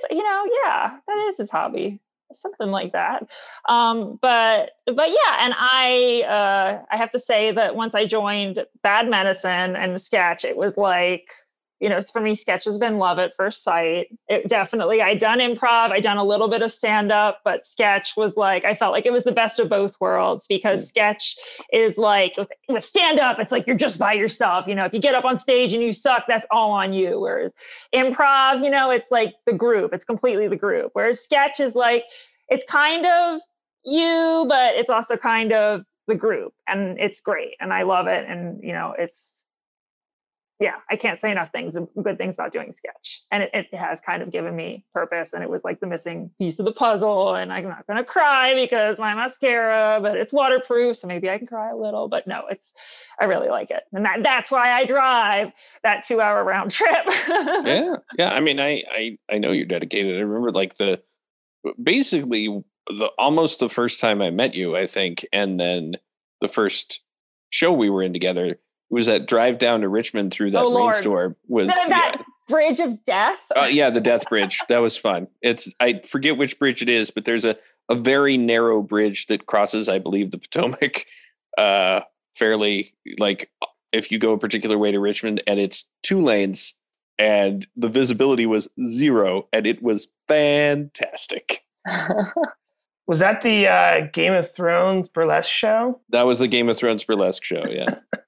you 0.09 0.23
know, 0.23 0.43
yeah, 0.63 0.97
that 1.07 1.29
is 1.31 1.37
his 1.37 1.49
hobby, 1.51 1.99
something 2.33 2.69
like 2.69 2.93
that. 2.93 3.27
Um, 3.69 4.19
but 4.21 4.71
but 4.85 5.09
yeah, 5.09 5.37
and 5.39 5.53
I 5.57 6.23
uh, 6.27 6.85
I 6.91 6.97
have 6.97 7.11
to 7.11 7.19
say 7.19 7.51
that 7.51 7.75
once 7.75 7.95
I 7.95 8.05
joined 8.05 8.65
Bad 8.83 9.09
Medicine 9.09 9.75
and 9.75 9.99
Sketch, 10.01 10.45
it 10.45 10.57
was 10.57 10.77
like. 10.77 11.29
You 11.85 11.89
know, 11.89 12.01
for 12.01 12.19
me, 12.19 12.33
sketch 12.33 12.65
has 12.65 12.79
been 12.79 12.97
love 12.97 13.19
at 13.19 13.35
first 13.35 13.61
sight. 13.61 14.07
It 14.27 14.49
definitely, 14.49 15.03
I 15.03 15.13
done 15.13 15.37
improv, 15.37 15.91
I 15.91 15.99
done 15.99 16.17
a 16.17 16.23
little 16.23 16.47
bit 16.47 16.63
of 16.63 16.73
stand 16.73 17.11
up, 17.11 17.41
but 17.43 17.67
sketch 17.67 18.13
was 18.17 18.35
like, 18.35 18.65
I 18.65 18.73
felt 18.73 18.91
like 18.91 19.05
it 19.05 19.13
was 19.13 19.23
the 19.23 19.31
best 19.31 19.59
of 19.59 19.69
both 19.69 19.95
worlds 20.01 20.47
because 20.47 20.83
mm. 20.83 20.87
sketch 20.87 21.37
is 21.71 21.99
like 21.99 22.37
with, 22.37 22.49
with 22.69 22.83
stand 22.83 23.19
up, 23.19 23.37
it's 23.37 23.51
like 23.51 23.67
you're 23.67 23.75
just 23.75 23.99
by 23.99 24.13
yourself. 24.13 24.65
You 24.65 24.73
know, 24.73 24.85
if 24.85 24.95
you 24.95 24.99
get 24.99 25.13
up 25.13 25.25
on 25.25 25.37
stage 25.37 25.73
and 25.73 25.83
you 25.83 25.93
suck, 25.93 26.23
that's 26.27 26.47
all 26.49 26.71
on 26.71 26.91
you. 26.91 27.19
Whereas 27.19 27.51
improv, 27.93 28.63
you 28.63 28.71
know, 28.71 28.89
it's 28.89 29.11
like 29.11 29.35
the 29.45 29.53
group, 29.53 29.93
it's 29.93 30.05
completely 30.05 30.47
the 30.47 30.55
group. 30.55 30.89
Whereas 30.93 31.23
sketch 31.23 31.59
is 31.59 31.75
like, 31.75 32.05
it's 32.49 32.63
kind 32.63 33.05
of 33.05 33.41
you, 33.83 34.47
but 34.49 34.73
it's 34.73 34.89
also 34.89 35.17
kind 35.17 35.53
of 35.53 35.83
the 36.07 36.15
group. 36.15 36.51
And 36.67 36.97
it's 36.99 37.21
great. 37.21 37.53
And 37.59 37.71
I 37.71 37.83
love 37.83 38.07
it. 38.07 38.27
And, 38.27 38.63
you 38.63 38.73
know, 38.73 38.95
it's, 38.97 39.44
yeah, 40.59 40.75
I 40.89 40.95
can't 40.95 41.19
say 41.19 41.31
enough 41.31 41.51
things, 41.51 41.75
um, 41.75 41.89
good 42.01 42.17
things 42.17 42.35
about 42.35 42.53
doing 42.53 42.73
sketch. 42.73 43.23
And 43.29 43.43
it, 43.43 43.49
it 43.53 43.73
has 43.73 43.99
kind 43.99 44.21
of 44.21 44.31
given 44.31 44.55
me 44.55 44.85
purpose. 44.93 45.33
And 45.33 45.43
it 45.43 45.49
was 45.49 45.61
like 45.65 45.81
the 45.81 45.87
missing 45.87 46.31
piece 46.39 46.59
of 46.59 46.65
the 46.65 46.71
puzzle. 46.71 47.35
And 47.35 47.51
I'm 47.51 47.67
not 47.67 47.85
going 47.87 47.97
to 47.97 48.05
cry 48.05 48.53
because 48.53 48.97
my 48.97 49.13
mascara, 49.13 49.99
but 50.01 50.15
it's 50.15 50.31
waterproof. 50.31 50.95
So 50.97 51.07
maybe 51.07 51.29
I 51.29 51.37
can 51.37 51.47
cry 51.47 51.71
a 51.71 51.75
little. 51.75 52.07
But 52.07 52.25
no, 52.25 52.43
it's, 52.49 52.73
I 53.19 53.25
really 53.25 53.49
like 53.49 53.69
it. 53.69 53.83
And 53.91 54.05
that, 54.05 54.23
that's 54.23 54.49
why 54.49 54.71
I 54.71 54.85
drive 54.85 55.51
that 55.83 56.05
two 56.05 56.21
hour 56.21 56.41
round 56.43 56.71
trip. 56.71 57.05
yeah. 57.27 57.95
Yeah. 58.17 58.33
I 58.33 58.39
mean, 58.39 58.61
I, 58.61 58.83
I, 58.91 59.17
I 59.29 59.37
know 59.39 59.51
you're 59.51 59.65
dedicated. 59.65 60.15
I 60.17 60.21
remember 60.21 60.51
like 60.51 60.77
the, 60.77 61.01
basically 61.81 62.47
the, 62.87 63.09
almost 63.17 63.59
the 63.59 63.69
first 63.69 63.99
time 63.99 64.21
I 64.21 64.29
met 64.29 64.55
you, 64.55 64.77
I 64.77 64.85
think. 64.85 65.25
And 65.33 65.59
then 65.59 65.95
the 66.39 66.47
first 66.47 67.01
show 67.49 67.73
we 67.73 67.89
were 67.89 68.03
in 68.03 68.13
together, 68.13 68.57
was 68.89 69.07
that 69.07 69.27
drive 69.27 69.57
down 69.57 69.81
to 69.81 69.89
Richmond 69.89 70.31
through 70.31 70.51
that 70.51 70.61
Oh, 70.61 70.65
rain 70.69 70.73
Lord. 70.75 70.95
storm 70.95 71.35
was, 71.47 71.67
that, 71.67 71.85
yeah, 72.17 72.21
bridge 72.47 72.79
of 72.79 73.03
death. 73.05 73.39
Uh, 73.55 73.67
yeah, 73.69 73.89
the 73.89 73.99
Death 74.01 74.29
Bridge. 74.29 74.59
That 74.69 74.79
was 74.79 74.97
fun. 74.97 75.27
It's 75.41 75.73
I 75.79 76.01
forget 76.07 76.37
which 76.37 76.59
bridge 76.59 76.81
it 76.81 76.89
is, 76.89 77.11
but 77.11 77.25
there's 77.25 77.45
a 77.45 77.57
a 77.89 77.95
very 77.95 78.37
narrow 78.37 78.81
bridge 78.81 79.27
that 79.27 79.45
crosses, 79.45 79.87
I 79.89 79.99
believe, 79.99 80.31
the 80.31 80.37
Potomac. 80.39 81.05
Uh, 81.57 82.01
fairly 82.33 82.93
like 83.17 83.49
if 83.93 84.11
you 84.11 84.19
go 84.19 84.33
a 84.33 84.37
particular 84.37 84.77
way 84.77 84.91
to 84.91 84.99
Richmond, 84.99 85.41
and 85.47 85.57
it's 85.57 85.85
two 86.03 86.21
lanes, 86.21 86.73
and 87.17 87.65
the 87.77 87.87
visibility 87.87 88.45
was 88.45 88.67
zero, 88.85 89.47
and 89.53 89.65
it 89.65 89.81
was 89.81 90.09
fantastic. 90.27 91.63
was 93.07 93.19
that 93.19 93.41
the 93.41 93.67
uh, 93.67 94.07
Game 94.11 94.33
of 94.33 94.51
Thrones 94.53 95.07
burlesque 95.07 95.49
show? 95.49 96.01
That 96.09 96.25
was 96.25 96.39
the 96.39 96.47
Game 96.49 96.67
of 96.67 96.75
Thrones 96.77 97.05
burlesque 97.05 97.43
show. 97.43 97.63
Yeah, 97.69 97.95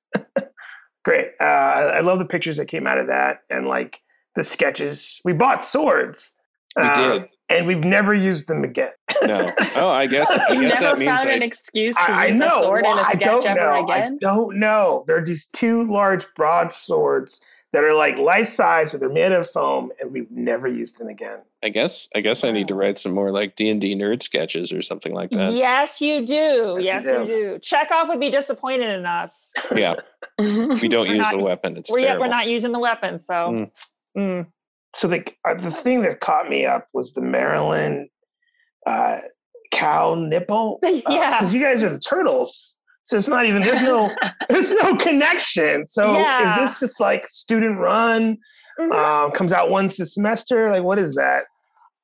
Great. 1.08 1.30
Uh, 1.40 1.44
I 1.46 1.82
I 1.84 2.00
love 2.02 2.20
the 2.20 2.26
pictures 2.26 2.58
that 2.58 2.66
came 2.68 2.86
out 2.86 2.98
of 2.98 3.08
that 3.08 3.38
and 3.50 3.66
like 3.66 4.02
the 4.36 4.44
sketches. 4.44 5.22
We 5.24 5.32
bought 5.32 5.64
swords. 5.64 6.36
we 6.76 6.84
um, 6.84 6.94
did. 6.94 7.26
And 7.48 7.66
we've 7.66 7.80
never 7.86 8.14
used 8.14 8.50
them 8.50 8.66
again. 8.66 8.92
No. 9.24 9.50
Oh, 9.78 9.88
I 9.90 10.06
guess 10.08 10.30
I 10.30 10.52
You 10.54 10.64
guess 10.64 10.82
never 10.82 10.96
that 10.96 11.00
means 11.00 11.22
found 11.22 11.30
an 11.30 11.44
I, 11.44 11.46
excuse 11.46 11.96
to 11.96 12.02
I, 12.12 12.24
I 12.24 12.26
use 12.26 12.36
know. 12.38 12.60
a 12.60 12.62
sword 12.62 12.84
in 12.86 12.90
Well, 12.92 13.00
a 13.00 13.04
I 13.04 13.12
sketch 13.14 13.22
don't 13.24 13.46
ever 13.48 13.60
know. 13.60 13.84
again. 13.86 14.14
I 14.16 14.18
don't 14.20 14.60
know. 14.60 15.06
They're 15.08 15.24
these 15.24 15.46
two 15.54 15.84
large 15.90 16.26
broadswords 16.36 17.40
that 17.74 17.84
are 17.84 17.94
like 17.94 18.18
life 18.18 18.48
size, 18.48 18.92
but 18.92 19.00
they're 19.02 19.10
made 19.10 19.32
of 19.32 19.50
foam, 19.50 19.92
and 20.00 20.12
we've 20.12 20.32
never 20.32 20.68
used 20.68 20.98
them 21.00 21.08
again. 21.10 21.40
I 21.64 21.70
guess 21.70 22.08
I 22.16 22.22
guess 22.22 22.44
I 22.44 22.52
need 22.52 22.68
to 22.70 22.76
write 22.76 22.98
some 22.98 23.12
more 23.14 23.32
like 23.32 23.56
D 23.56 23.70
and 23.70 23.82
D 23.82 23.96
nerd 23.96 24.24
sketches 24.24 24.72
or 24.72 24.82
something 24.82 25.14
like 25.14 25.32
that. 25.32 25.54
Yes, 25.54 26.00
you 26.00 26.26
do. 26.26 26.78
Yes, 26.80 27.04
Yes, 27.04 27.06
you 27.06 27.20
you, 27.22 27.26
do. 27.54 27.60
Chekhov 27.62 28.08
would 28.10 28.20
be 28.20 28.32
disappointed 28.32 28.90
in 28.90 29.06
us. 29.06 29.52
Yeah, 29.76 29.96
we 30.40 30.88
don't 30.88 31.08
use 31.08 31.20
not- 31.20 31.32
the 31.34 31.40
weapon. 31.40 31.76
It's 31.78 31.92
We're, 31.92 32.00
terrible. 32.00 32.22
we're 32.22 32.30
not 32.30 32.48
using 32.48 32.72
the 32.72 32.80
weapon. 32.80 33.20
So, 33.20 33.34
Mm. 33.34 33.72
mm. 34.18 34.46
so 34.96 35.08
the 35.08 35.26
uh, 35.46 35.56
the 35.56 35.72
thing 35.84 36.02
that 36.04 36.20
caught 36.22 36.50
me 36.50 36.66
up 36.66 36.88
was 36.94 37.14
the 37.14 37.22
Maryland 37.22 38.10
uh, 38.86 39.20
cow 39.72 40.16
nipple. 40.16 40.80
Uh, 40.86 41.02
Yeah. 41.10 41.40
because 41.40 41.54
you 41.54 41.62
guys 41.62 41.84
are 41.84 41.90
the 41.90 42.00
turtles, 42.00 42.78
so 43.08 43.18
it's 43.18 43.30
not 43.30 43.46
even 43.46 43.62
there's 43.62 43.82
no 43.84 44.14
there's 44.50 44.72
no 44.74 44.96
connection. 44.98 45.88
So 45.88 46.12
Yeah. 46.14 46.66
is 46.66 46.72
this 46.72 46.80
just 46.82 47.00
like 47.00 47.26
student 47.30 47.80
run? 47.80 48.38
Mhm. 48.80 48.94
Um, 48.94 49.32
comes 49.32 49.52
out 49.54 49.70
once 49.70 49.98
a 50.00 50.06
semester. 50.06 50.70
Like 50.70 50.84
what 50.84 51.00
is 51.00 51.16
that? 51.16 51.46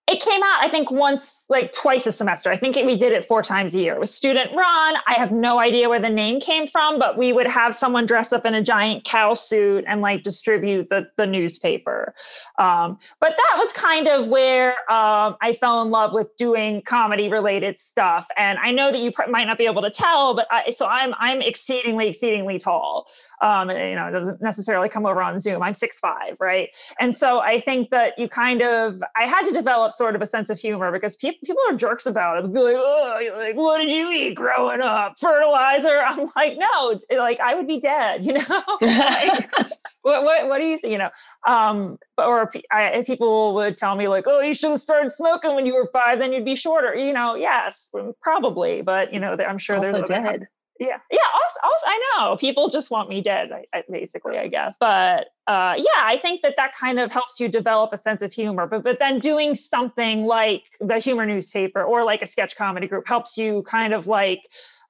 It 0.07 0.21
came 0.21 0.43
out 0.43 0.59
i 0.59 0.67
think 0.69 0.91
once 0.91 1.45
like 1.49 1.71
twice 1.71 2.05
a 2.07 2.11
semester. 2.11 2.51
I 2.51 2.57
think 2.57 2.75
it, 2.75 2.85
we 2.85 2.95
did 2.97 3.11
it 3.11 3.27
four 3.27 3.43
times 3.43 3.75
a 3.75 3.79
year. 3.79 3.93
It 3.93 3.99
was 3.99 4.13
student 4.13 4.51
run. 4.55 4.95
I 5.07 5.13
have 5.13 5.31
no 5.31 5.59
idea 5.59 5.87
where 5.87 6.01
the 6.01 6.09
name 6.09 6.41
came 6.41 6.67
from 6.67 6.99
but 6.99 7.17
we 7.17 7.31
would 7.31 7.47
have 7.47 7.75
someone 7.75 8.05
dress 8.05 8.33
up 8.33 8.45
in 8.45 8.53
a 8.55 8.63
giant 8.63 9.03
cow 9.05 9.33
suit 9.33 9.83
and 9.87 10.01
like 10.01 10.23
distribute 10.23 10.89
the, 10.89 11.07
the 11.17 11.25
newspaper. 11.25 12.13
Um, 12.57 12.97
but 13.19 13.35
that 13.37 13.55
was 13.57 13.71
kind 13.71 14.07
of 14.07 14.27
where 14.27 14.71
um, 14.91 15.37
i 15.41 15.55
fell 15.59 15.81
in 15.81 15.89
love 15.89 16.13
with 16.13 16.35
doing 16.37 16.81
comedy 16.81 17.29
related 17.29 17.79
stuff. 17.79 18.27
And 18.35 18.57
i 18.59 18.71
know 18.71 18.91
that 18.91 18.99
you 18.99 19.11
pr- 19.11 19.29
might 19.29 19.45
not 19.45 19.57
be 19.57 19.65
able 19.65 19.81
to 19.83 19.91
tell 19.91 20.35
but 20.35 20.47
I, 20.51 20.71
so 20.71 20.85
i'm 20.87 21.13
i'm 21.19 21.41
exceedingly 21.41 22.07
exceedingly 22.07 22.59
tall. 22.59 23.07
Um, 23.41 23.69
and, 23.69 23.89
you 23.89 23.95
know 23.95 24.07
it 24.07 24.11
doesn't 24.11 24.41
necessarily 24.41 24.89
come 24.89 25.05
over 25.05 25.21
on 25.21 25.39
zoom. 25.39 25.61
I'm 25.61 25.73
six 25.73 25.99
five 25.99 26.35
right? 26.39 26.69
And 26.99 27.15
so 27.15 27.39
I 27.39 27.61
think 27.61 27.89
that 27.91 28.17
you 28.17 28.27
kind 28.27 28.61
of, 28.61 29.01
I 29.15 29.23
had 29.23 29.43
to 29.43 29.51
develop 29.51 29.92
sort 29.93 30.15
of 30.15 30.21
a 30.21 30.27
sense 30.27 30.49
of 30.49 30.59
humor 30.59 30.91
because 30.91 31.15
pe- 31.15 31.37
people 31.43 31.61
are 31.69 31.75
jerks 31.75 32.05
about 32.05 32.37
it. 32.37 32.41
They'll 32.43 32.53
be 32.53 32.59
like, 32.59 32.75
oh, 32.77 33.19
like, 33.37 33.55
what 33.55 33.79
did 33.79 33.91
you 33.91 34.09
eat 34.11 34.35
growing 34.35 34.81
up? 34.81 35.19
Fertilizer? 35.19 36.01
I'm 36.07 36.29
like, 36.35 36.57
no, 36.57 36.99
like 37.17 37.39
I 37.39 37.55
would 37.55 37.67
be 37.67 37.79
dead, 37.79 38.25
you 38.25 38.33
know? 38.33 38.63
Like, 38.81 39.51
what, 40.01 40.23
what, 40.23 40.47
what 40.47 40.57
do 40.59 40.65
you 40.65 40.77
think, 40.77 40.91
you 40.91 40.97
know? 40.97 41.09
Um, 41.47 41.97
but- 42.17 42.27
or 42.27 42.51
I, 42.71 43.03
people 43.05 43.53
would 43.55 43.77
tell 43.77 43.95
me 43.95 44.07
like, 44.07 44.25
oh, 44.27 44.39
you 44.41 44.53
should 44.53 44.69
have 44.71 44.79
started 44.79 45.11
smoking 45.11 45.55
when 45.55 45.65
you 45.65 45.73
were 45.73 45.89
five, 45.91 46.19
then 46.19 46.33
you'd 46.33 46.45
be 46.45 46.55
shorter, 46.55 46.95
you 46.95 47.13
know? 47.13 47.35
Yes, 47.35 47.91
probably. 48.21 48.81
But, 48.81 49.13
you 49.13 49.19
know, 49.19 49.35
I'm 49.47 49.57
sure 49.57 49.79
there's 49.79 49.95
also 49.95 50.13
other 50.13 50.23
dead. 50.23 50.47
Yeah. 50.79 50.97
Yeah 51.11 51.19
also, 51.33 51.59
also 51.63 51.85
i 51.85 52.01
know 52.17 52.37
people 52.37 52.69
just 52.69 52.89
want 52.89 53.09
me 53.09 53.21
dead 53.21 53.51
I, 53.51 53.65
I, 53.77 53.83
basically 53.89 54.37
i 54.37 54.47
guess 54.47 54.75
but 54.79 55.27
uh, 55.47 55.75
yeah 55.77 56.01
i 56.01 56.19
think 56.21 56.41
that 56.41 56.55
that 56.57 56.73
kind 56.75 56.99
of 56.99 57.11
helps 57.11 57.39
you 57.39 57.47
develop 57.47 57.91
a 57.93 57.97
sense 57.97 58.21
of 58.21 58.31
humor 58.33 58.65
but 58.65 58.83
but 58.83 58.99
then 58.99 59.19
doing 59.19 59.55
something 59.55 60.25
like 60.25 60.63
the 60.79 60.99
humor 60.99 61.25
newspaper 61.25 61.83
or 61.83 62.03
like 62.03 62.21
a 62.21 62.27
sketch 62.27 62.55
comedy 62.55 62.87
group 62.87 63.07
helps 63.07 63.37
you 63.37 63.63
kind 63.63 63.93
of 63.93 64.07
like 64.07 64.41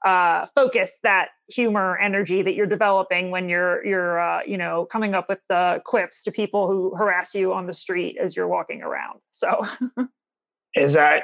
uh, 0.05 0.45
focus 0.53 0.99
that 1.03 1.29
humor 1.47 1.97
energy 1.97 2.41
that 2.41 2.55
you're 2.55 2.65
developing 2.65 3.31
when 3.31 3.47
you're 3.47 3.85
you're 3.85 4.19
uh, 4.19 4.41
you 4.45 4.57
know 4.57 4.85
coming 4.91 5.15
up 5.15 5.29
with 5.29 5.39
the 5.47 5.81
quips 5.85 6.23
to 6.23 6.31
people 6.31 6.67
who 6.67 6.93
harass 6.95 7.33
you 7.33 7.53
on 7.53 7.67
the 7.67 7.73
street 7.73 8.17
as 8.21 8.35
you're 8.35 8.47
walking 8.47 8.81
around 8.81 9.19
so. 9.31 9.65
Is 10.75 10.93
that 10.93 11.23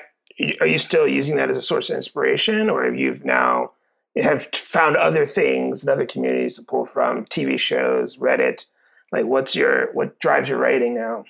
are 0.62 0.68
you 0.68 0.80
still 0.80 1.08
using 1.08 1.36
that 1.38 1.50
as 1.50 1.58
a 1.58 1.62
source 1.62 1.90
of 1.90 1.96
inspiration, 1.96 2.70
or 2.70 2.86
have 2.86 2.96
you 2.96 3.20
now 3.24 3.72
have 4.18 4.48
found 4.54 4.96
other 4.96 5.26
things 5.26 5.82
and 5.82 5.90
other 5.90 6.06
communities 6.06 6.56
to 6.56 6.64
pull 6.64 6.86
from? 6.86 7.26
TV 7.26 7.60
shows, 7.60 8.18
Reddit. 8.18 8.66
Like, 9.12 9.26
what's 9.26 9.56
your 9.56 9.92
what 9.94 10.20
drives 10.20 10.50
your 10.50 10.58
writing 10.58 10.96
now? 10.96 11.24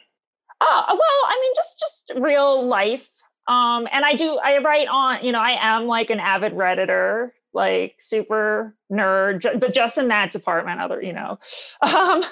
Oh, 0.62 0.84
well, 0.88 1.00
I 1.00 1.40
mean, 1.42 1.54
just 1.56 1.80
just 1.80 2.22
real 2.22 2.68
life. 2.68 3.10
Um, 3.48 3.88
and 3.92 4.06
I 4.06 4.14
do 4.14 4.38
I 4.44 4.60
write 4.60 4.88
on, 4.88 5.24
you 5.24 5.32
know, 5.32 5.40
I 5.40 5.58
am 5.60 5.86
like 5.88 6.10
an 6.10 6.20
avid 6.20 6.54
redditor, 6.54 7.32
like 7.54 7.96
super 7.98 8.76
nerd, 8.92 9.60
but 9.60 9.74
just 9.74 9.98
in 9.98 10.10
that 10.10 10.32
department. 10.32 10.82
Other, 10.82 11.02
you 11.02 11.14
know, 11.14 11.40
um, 11.82 12.24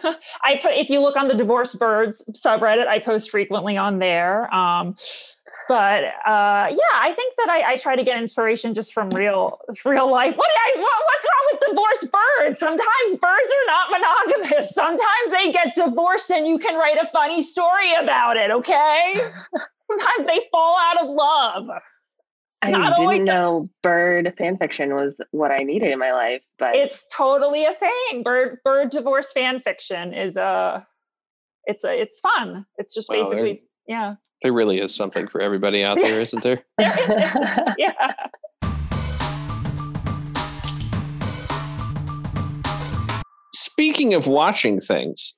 I 0.43 0.59
put 0.61 0.73
if 0.73 0.89
you 0.89 0.99
look 0.99 1.15
on 1.15 1.27
the 1.27 1.33
divorce 1.33 1.73
birds 1.75 2.23
subreddit, 2.33 2.87
I 2.87 2.99
post 2.99 3.31
frequently 3.31 3.77
on 3.77 3.99
there. 3.99 4.53
Um, 4.53 4.95
but 5.67 6.03
uh, 6.25 6.67
yeah, 6.71 6.95
I 6.95 7.13
think 7.15 7.35
that 7.37 7.49
I, 7.49 7.71
I 7.73 7.77
try 7.77 7.95
to 7.95 8.03
get 8.03 8.17
inspiration 8.19 8.73
just 8.73 8.93
from 8.93 9.09
real 9.11 9.59
real 9.85 10.09
life. 10.11 10.35
What, 10.37 10.47
do 10.47 10.79
I, 10.79 10.81
what 10.81 11.05
what's 11.05 11.25
wrong 11.25 11.47
with 11.51 11.61
divorced 11.69 12.11
birds? 12.11 12.59
Sometimes 12.59 13.15
birds 13.21 13.53
are 13.53 13.67
not 13.67 13.91
monogamous. 13.91 14.69
Sometimes 14.71 15.29
they 15.31 15.51
get 15.51 15.75
divorced, 15.75 16.29
and 16.31 16.47
you 16.47 16.57
can 16.59 16.75
write 16.75 16.97
a 16.97 17.07
funny 17.11 17.41
story 17.41 17.93
about 18.01 18.37
it. 18.37 18.51
Okay. 18.51 19.13
Sometimes 19.89 20.27
they 20.27 20.41
fall 20.51 20.77
out 20.79 21.01
of 21.03 21.09
love. 21.09 21.65
I 22.63 22.71
Not 22.71 22.97
didn't 22.97 23.25
the- 23.25 23.31
know 23.31 23.69
bird 23.83 24.33
fan 24.37 24.57
fiction 24.57 24.95
was 24.95 25.13
what 25.31 25.51
I 25.51 25.59
needed 25.59 25.91
in 25.91 25.99
my 25.99 26.11
life, 26.11 26.41
but 26.57 26.75
It's 26.75 27.05
totally 27.15 27.65
a 27.65 27.73
thing. 27.73 28.23
Bird 28.23 28.57
bird 28.63 28.89
divorce 28.89 29.31
fan 29.31 29.61
fiction 29.61 30.13
is 30.13 30.35
a. 30.37 30.85
It's 31.65 31.83
a. 31.83 32.01
It's 32.01 32.19
fun. 32.19 32.65
It's 32.77 32.93
just 32.95 33.09
Wow, 33.09 33.23
basically 33.23 33.63
yeah. 33.87 34.15
There 34.43 34.53
really 34.53 34.79
is 34.79 34.95
something 34.95 35.27
for 35.27 35.41
everybody 35.41 35.83
out 35.83 35.99
there, 35.99 36.19
isn't 36.19 36.43
there? 36.43 36.63
Yeah. 37.77 38.13
Speaking 43.53 44.13
of 44.13 44.27
watching 44.27 44.79
things, 44.79 45.35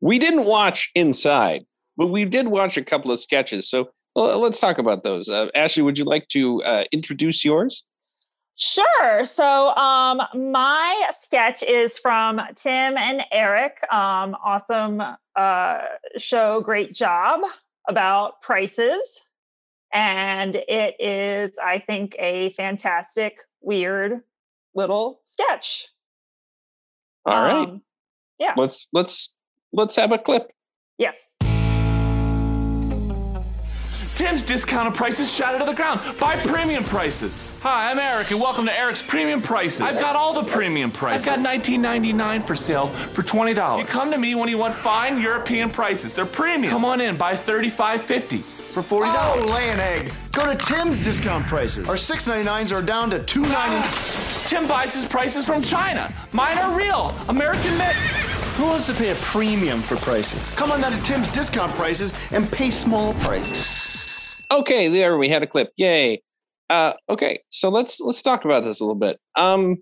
we 0.00 0.18
didn't 0.18 0.46
watch 0.46 0.90
Inside, 0.94 1.64
but 1.96 2.08
we 2.08 2.24
did 2.24 2.48
watch 2.48 2.76
a 2.76 2.84
couple 2.84 3.10
of 3.10 3.18
sketches. 3.18 3.68
So 3.68 3.90
well, 4.14 4.38
let's 4.38 4.60
talk 4.60 4.78
about 4.78 5.04
those. 5.04 5.28
Uh, 5.28 5.48
Ashley, 5.54 5.82
would 5.82 5.98
you 5.98 6.04
like 6.04 6.28
to 6.28 6.62
uh, 6.64 6.84
introduce 6.92 7.44
yours? 7.44 7.84
Sure. 8.56 9.24
So 9.24 9.70
um, 9.70 10.20
my 10.34 11.10
sketch 11.10 11.62
is 11.62 11.98
from 11.98 12.40
Tim 12.54 12.96
and 12.96 13.22
Eric. 13.32 13.78
Um, 13.90 14.36
awesome 14.44 15.02
uh, 15.34 15.78
show, 16.18 16.60
great 16.60 16.94
job 16.94 17.40
about 17.88 18.40
prices. 18.42 19.22
And 19.92 20.56
it 20.56 20.94
is, 20.98 21.52
I 21.62 21.78
think, 21.80 22.16
a 22.18 22.52
fantastic, 22.56 23.34
weird 23.60 24.20
little 24.74 25.20
sketch. 25.24 25.88
All 27.26 27.42
right, 27.42 27.68
Um, 27.68 27.82
let's 28.56 28.88
let's 28.92 29.34
let's 29.72 29.94
have 29.96 30.10
a 30.12 30.18
clip. 30.18 30.50
yes. 30.98 31.16
Tim's 34.14 34.44
discounted 34.44 34.94
prices 34.94 35.32
shot 35.32 35.58
to 35.58 35.64
the 35.64 35.72
ground. 35.72 36.00
Buy 36.18 36.36
premium 36.36 36.84
prices. 36.84 37.54
Hi, 37.62 37.90
I'm 37.90 37.98
Eric, 37.98 38.30
and 38.30 38.38
welcome 38.40 38.66
to 38.66 38.78
Eric's 38.78 39.02
Premium 39.02 39.40
Prices. 39.40 39.80
I've 39.80 39.98
got 39.98 40.16
all 40.16 40.34
the 40.34 40.44
premium 40.44 40.90
prices. 40.90 41.26
I've 41.26 41.42
got 41.42 41.50
$19.99 41.62 42.46
for 42.46 42.54
sale 42.54 42.88
for 42.88 43.22
$20. 43.22 43.78
You 43.78 43.84
come 43.86 44.10
to 44.10 44.18
me 44.18 44.34
when 44.34 44.50
you 44.50 44.58
want 44.58 44.74
fine 44.74 45.18
European 45.20 45.70
prices. 45.70 46.14
They're 46.14 46.26
premium. 46.26 46.70
Come 46.70 46.84
on 46.84 47.00
in, 47.00 47.16
buy 47.16 47.34
$35.50 47.34 48.40
for 48.42 48.82
$40. 48.82 49.12
Oh, 49.14 49.46
lay 49.50 49.70
an 49.70 49.80
egg. 49.80 50.12
Go 50.32 50.44
to 50.44 50.56
Tim's 50.56 51.00
discount 51.00 51.46
prices. 51.46 51.88
Our 51.88 51.96
six 51.96 52.26
ninety 52.26 52.44
nines 52.44 52.70
are 52.70 52.82
down 52.82 53.10
to 53.10 53.22
two 53.22 53.42
ninety. 53.42 53.56
Ah! 53.56 54.44
Tim 54.46 54.66
buys 54.66 54.94
his 54.94 55.04
prices 55.04 55.44
from 55.44 55.62
China. 55.62 56.12
Mine 56.32 56.56
are 56.58 56.74
real, 56.76 57.14
American 57.28 57.76
made. 57.76 57.92
Who 58.56 58.64
wants 58.64 58.86
to 58.86 58.94
pay 58.94 59.10
a 59.10 59.14
premium 59.16 59.80
for 59.80 59.96
prices? 59.96 60.52
Come 60.54 60.70
on 60.72 60.80
down 60.80 60.92
to 60.92 61.02
Tim's 61.02 61.28
discount 61.28 61.72
prices 61.74 62.12
and 62.30 62.50
pay 62.50 62.70
small 62.70 63.12
prices. 63.14 63.91
Okay, 64.52 64.88
there 64.88 65.16
we 65.16 65.30
had 65.30 65.42
a 65.42 65.46
clip. 65.46 65.72
Yay. 65.76 66.22
Uh, 66.68 66.92
okay, 67.08 67.38
so 67.48 67.70
let's 67.70 68.00
let's 68.00 68.20
talk 68.20 68.44
about 68.44 68.64
this 68.64 68.80
a 68.80 68.84
little 68.84 68.98
bit. 68.98 69.18
Um, 69.34 69.78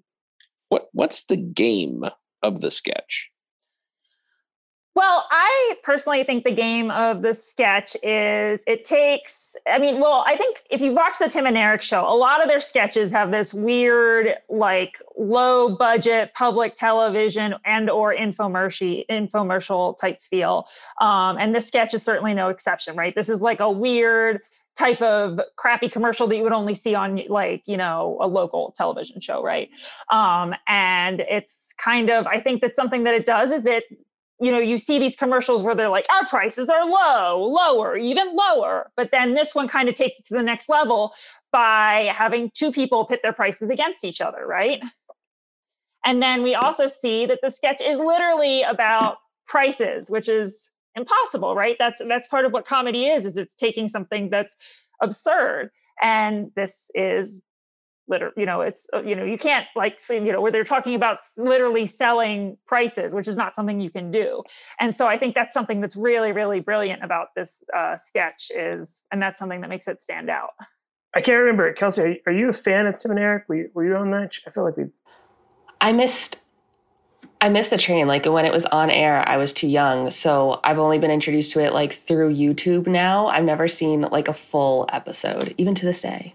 what 0.68 0.86
what's 0.92 1.24
the 1.24 1.36
game 1.36 2.04
of 2.44 2.60
the 2.60 2.70
sketch? 2.70 3.30
Well, 4.96 5.26
I 5.30 5.76
personally 5.82 6.24
think 6.24 6.44
the 6.44 6.54
game 6.54 6.90
of 6.90 7.22
the 7.22 7.32
sketch 7.32 7.96
is 8.02 8.62
it 8.66 8.84
takes, 8.84 9.54
I 9.66 9.78
mean, 9.78 10.00
well, 10.00 10.24
I 10.26 10.36
think 10.36 10.62
if 10.68 10.80
you 10.80 10.92
watch 10.92 11.14
the 11.18 11.28
Tim 11.28 11.46
and 11.46 11.56
Eric 11.56 11.80
show, 11.80 12.02
a 12.02 12.14
lot 12.14 12.42
of 12.42 12.48
their 12.48 12.60
sketches 12.60 13.12
have 13.12 13.30
this 13.30 13.54
weird, 13.54 14.34
like 14.48 15.00
low 15.16 15.76
budget 15.76 16.34
public 16.34 16.74
television 16.74 17.54
and 17.64 17.88
or 17.88 18.14
infomercial 18.14 19.04
infomercial 19.08 19.96
type 19.96 20.20
feel. 20.28 20.66
Um, 21.00 21.38
and 21.38 21.54
this 21.54 21.68
sketch 21.68 21.94
is 21.94 22.02
certainly 22.02 22.34
no 22.34 22.48
exception, 22.48 22.96
right? 22.96 23.14
This 23.14 23.28
is 23.28 23.40
like 23.40 23.60
a 23.60 23.70
weird 23.70 24.40
type 24.78 25.02
of 25.02 25.40
crappy 25.56 25.88
commercial 25.88 26.26
that 26.26 26.36
you 26.36 26.42
would 26.42 26.52
only 26.52 26.74
see 26.74 26.94
on 26.94 27.20
like, 27.28 27.62
you 27.66 27.76
know, 27.76 28.18
a 28.20 28.26
local 28.26 28.72
television 28.76 29.20
show, 29.20 29.42
right? 29.42 29.68
Um, 30.10 30.54
and 30.68 31.20
it's 31.20 31.74
kind 31.76 32.10
of, 32.10 32.26
I 32.26 32.40
think 32.40 32.60
that 32.62 32.76
something 32.76 33.04
that 33.04 33.14
it 33.14 33.26
does 33.26 33.50
is 33.50 33.66
it 33.66 33.84
you 34.40 34.50
know, 34.50 34.58
you 34.58 34.78
see 34.78 34.98
these 34.98 35.14
commercials 35.14 35.62
where 35.62 35.74
they're 35.74 35.90
like, 35.90 36.06
our 36.08 36.26
prices 36.26 36.70
are 36.70 36.86
low, 36.86 37.44
lower, 37.44 37.96
even 37.96 38.34
lower. 38.34 38.90
But 38.96 39.10
then 39.12 39.34
this 39.34 39.54
one 39.54 39.68
kind 39.68 39.88
of 39.88 39.94
takes 39.94 40.18
it 40.18 40.26
to 40.28 40.34
the 40.34 40.42
next 40.42 40.70
level 40.70 41.12
by 41.52 42.10
having 42.14 42.50
two 42.54 42.72
people 42.72 43.04
pit 43.04 43.20
their 43.22 43.34
prices 43.34 43.68
against 43.68 44.02
each 44.02 44.22
other, 44.22 44.46
right? 44.46 44.80
And 46.06 46.22
then 46.22 46.42
we 46.42 46.54
also 46.54 46.86
see 46.86 47.26
that 47.26 47.40
the 47.42 47.50
sketch 47.50 47.82
is 47.82 47.98
literally 47.98 48.62
about 48.62 49.18
prices, 49.46 50.10
which 50.10 50.28
is 50.28 50.70
impossible, 50.94 51.54
right? 51.54 51.76
That's 51.78 52.00
that's 52.08 52.28
part 52.28 52.44
of 52.44 52.52
what 52.52 52.66
comedy 52.66 53.06
is, 53.06 53.24
is 53.24 53.36
it's 53.36 53.54
taking 53.54 53.88
something 53.88 54.30
that's 54.30 54.56
absurd. 55.02 55.70
And 56.02 56.50
this 56.56 56.90
is 56.94 57.42
literally, 58.08 58.34
you 58.36 58.46
know, 58.46 58.60
it's 58.60 58.88
uh, 58.92 59.02
you 59.02 59.14
know, 59.14 59.24
you 59.24 59.38
can't 59.38 59.66
like 59.76 60.00
say, 60.00 60.16
you 60.16 60.32
know, 60.32 60.40
where 60.40 60.50
they're 60.50 60.64
talking 60.64 60.94
about 60.94 61.18
literally 61.36 61.86
selling 61.86 62.56
prices, 62.66 63.14
which 63.14 63.28
is 63.28 63.36
not 63.36 63.54
something 63.54 63.80
you 63.80 63.90
can 63.90 64.10
do. 64.10 64.42
And 64.80 64.94
so 64.94 65.06
I 65.06 65.18
think 65.18 65.34
that's 65.34 65.54
something 65.54 65.80
that's 65.80 65.96
really, 65.96 66.32
really 66.32 66.60
brilliant 66.60 67.04
about 67.04 67.28
this 67.36 67.62
uh, 67.76 67.96
sketch 67.96 68.50
is, 68.54 69.02
and 69.12 69.22
that's 69.22 69.38
something 69.38 69.60
that 69.60 69.70
makes 69.70 69.88
it 69.88 70.00
stand 70.00 70.28
out. 70.28 70.50
I 71.14 71.20
can't 71.20 71.38
remember, 71.38 71.72
Kelsey. 71.72 72.02
Are 72.02 72.08
you, 72.08 72.18
are 72.26 72.32
you 72.32 72.48
a 72.48 72.52
fan 72.52 72.86
of 72.86 72.96
Tim 72.98 73.12
and 73.12 73.20
Eric? 73.20 73.44
Were 73.48 73.56
you, 73.56 73.70
were 73.74 73.86
you 73.86 73.96
on 73.96 74.10
that? 74.12 74.36
I 74.46 74.50
feel 74.50 74.64
like 74.64 74.76
we. 74.76 74.84
I 75.80 75.92
missed 75.92 76.40
I 77.40 77.48
missed 77.48 77.70
the 77.70 77.78
train. 77.78 78.06
Like 78.06 78.26
when 78.26 78.44
it 78.44 78.52
was 78.52 78.66
on 78.66 78.90
air, 78.90 79.26
I 79.26 79.36
was 79.38 79.52
too 79.52 79.68
young. 79.68 80.10
So 80.10 80.60
I've 80.62 80.78
only 80.78 80.98
been 80.98 81.10
introduced 81.10 81.52
to 81.52 81.60
it 81.60 81.72
like 81.72 81.94
through 81.94 82.34
YouTube 82.34 82.86
now. 82.86 83.28
I've 83.28 83.44
never 83.44 83.66
seen 83.66 84.02
like 84.02 84.28
a 84.28 84.34
full 84.34 84.86
episode, 84.92 85.54
even 85.56 85.74
to 85.76 85.86
this 85.86 86.02
day. 86.02 86.34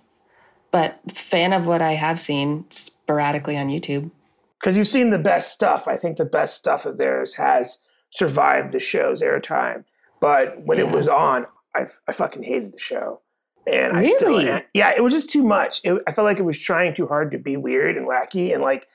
But 0.71 0.99
fan 1.13 1.53
of 1.53 1.67
what 1.67 1.81
I 1.81 1.93
have 1.93 2.19
seen 2.19 2.65
sporadically 2.69 3.55
on 3.55 3.67
YouTube. 3.67 4.11
Because 4.59 4.75
you've 4.75 4.87
seen 4.87 5.11
the 5.11 5.19
best 5.19 5.51
stuff. 5.51 5.87
I 5.87 5.95
think 5.95 6.17
the 6.17 6.25
best 6.25 6.57
stuff 6.57 6.85
of 6.85 6.97
theirs 6.97 7.35
has 7.35 7.77
survived 8.09 8.71
the 8.71 8.79
show's 8.79 9.21
airtime. 9.21 9.83
But 10.19 10.59
when 10.65 10.79
yeah. 10.79 10.85
it 10.85 10.91
was 10.91 11.07
on, 11.07 11.45
I, 11.75 11.85
I 12.07 12.13
fucking 12.13 12.43
hated 12.43 12.73
the 12.73 12.79
show. 12.79 13.21
And 13.67 13.95
really? 13.95 14.13
I 14.13 14.17
still, 14.17 14.61
yeah, 14.73 14.93
it 14.95 15.03
was 15.03 15.13
just 15.13 15.29
too 15.29 15.43
much. 15.43 15.81
It, 15.83 16.01
I 16.07 16.13
felt 16.13 16.25
like 16.25 16.39
it 16.39 16.43
was 16.43 16.57
trying 16.57 16.93
too 16.93 17.07
hard 17.07 17.31
to 17.31 17.37
be 17.37 17.57
weird 17.57 17.95
and 17.95 18.07
wacky. 18.07 18.53
And 18.53 18.63
like, 18.63 18.87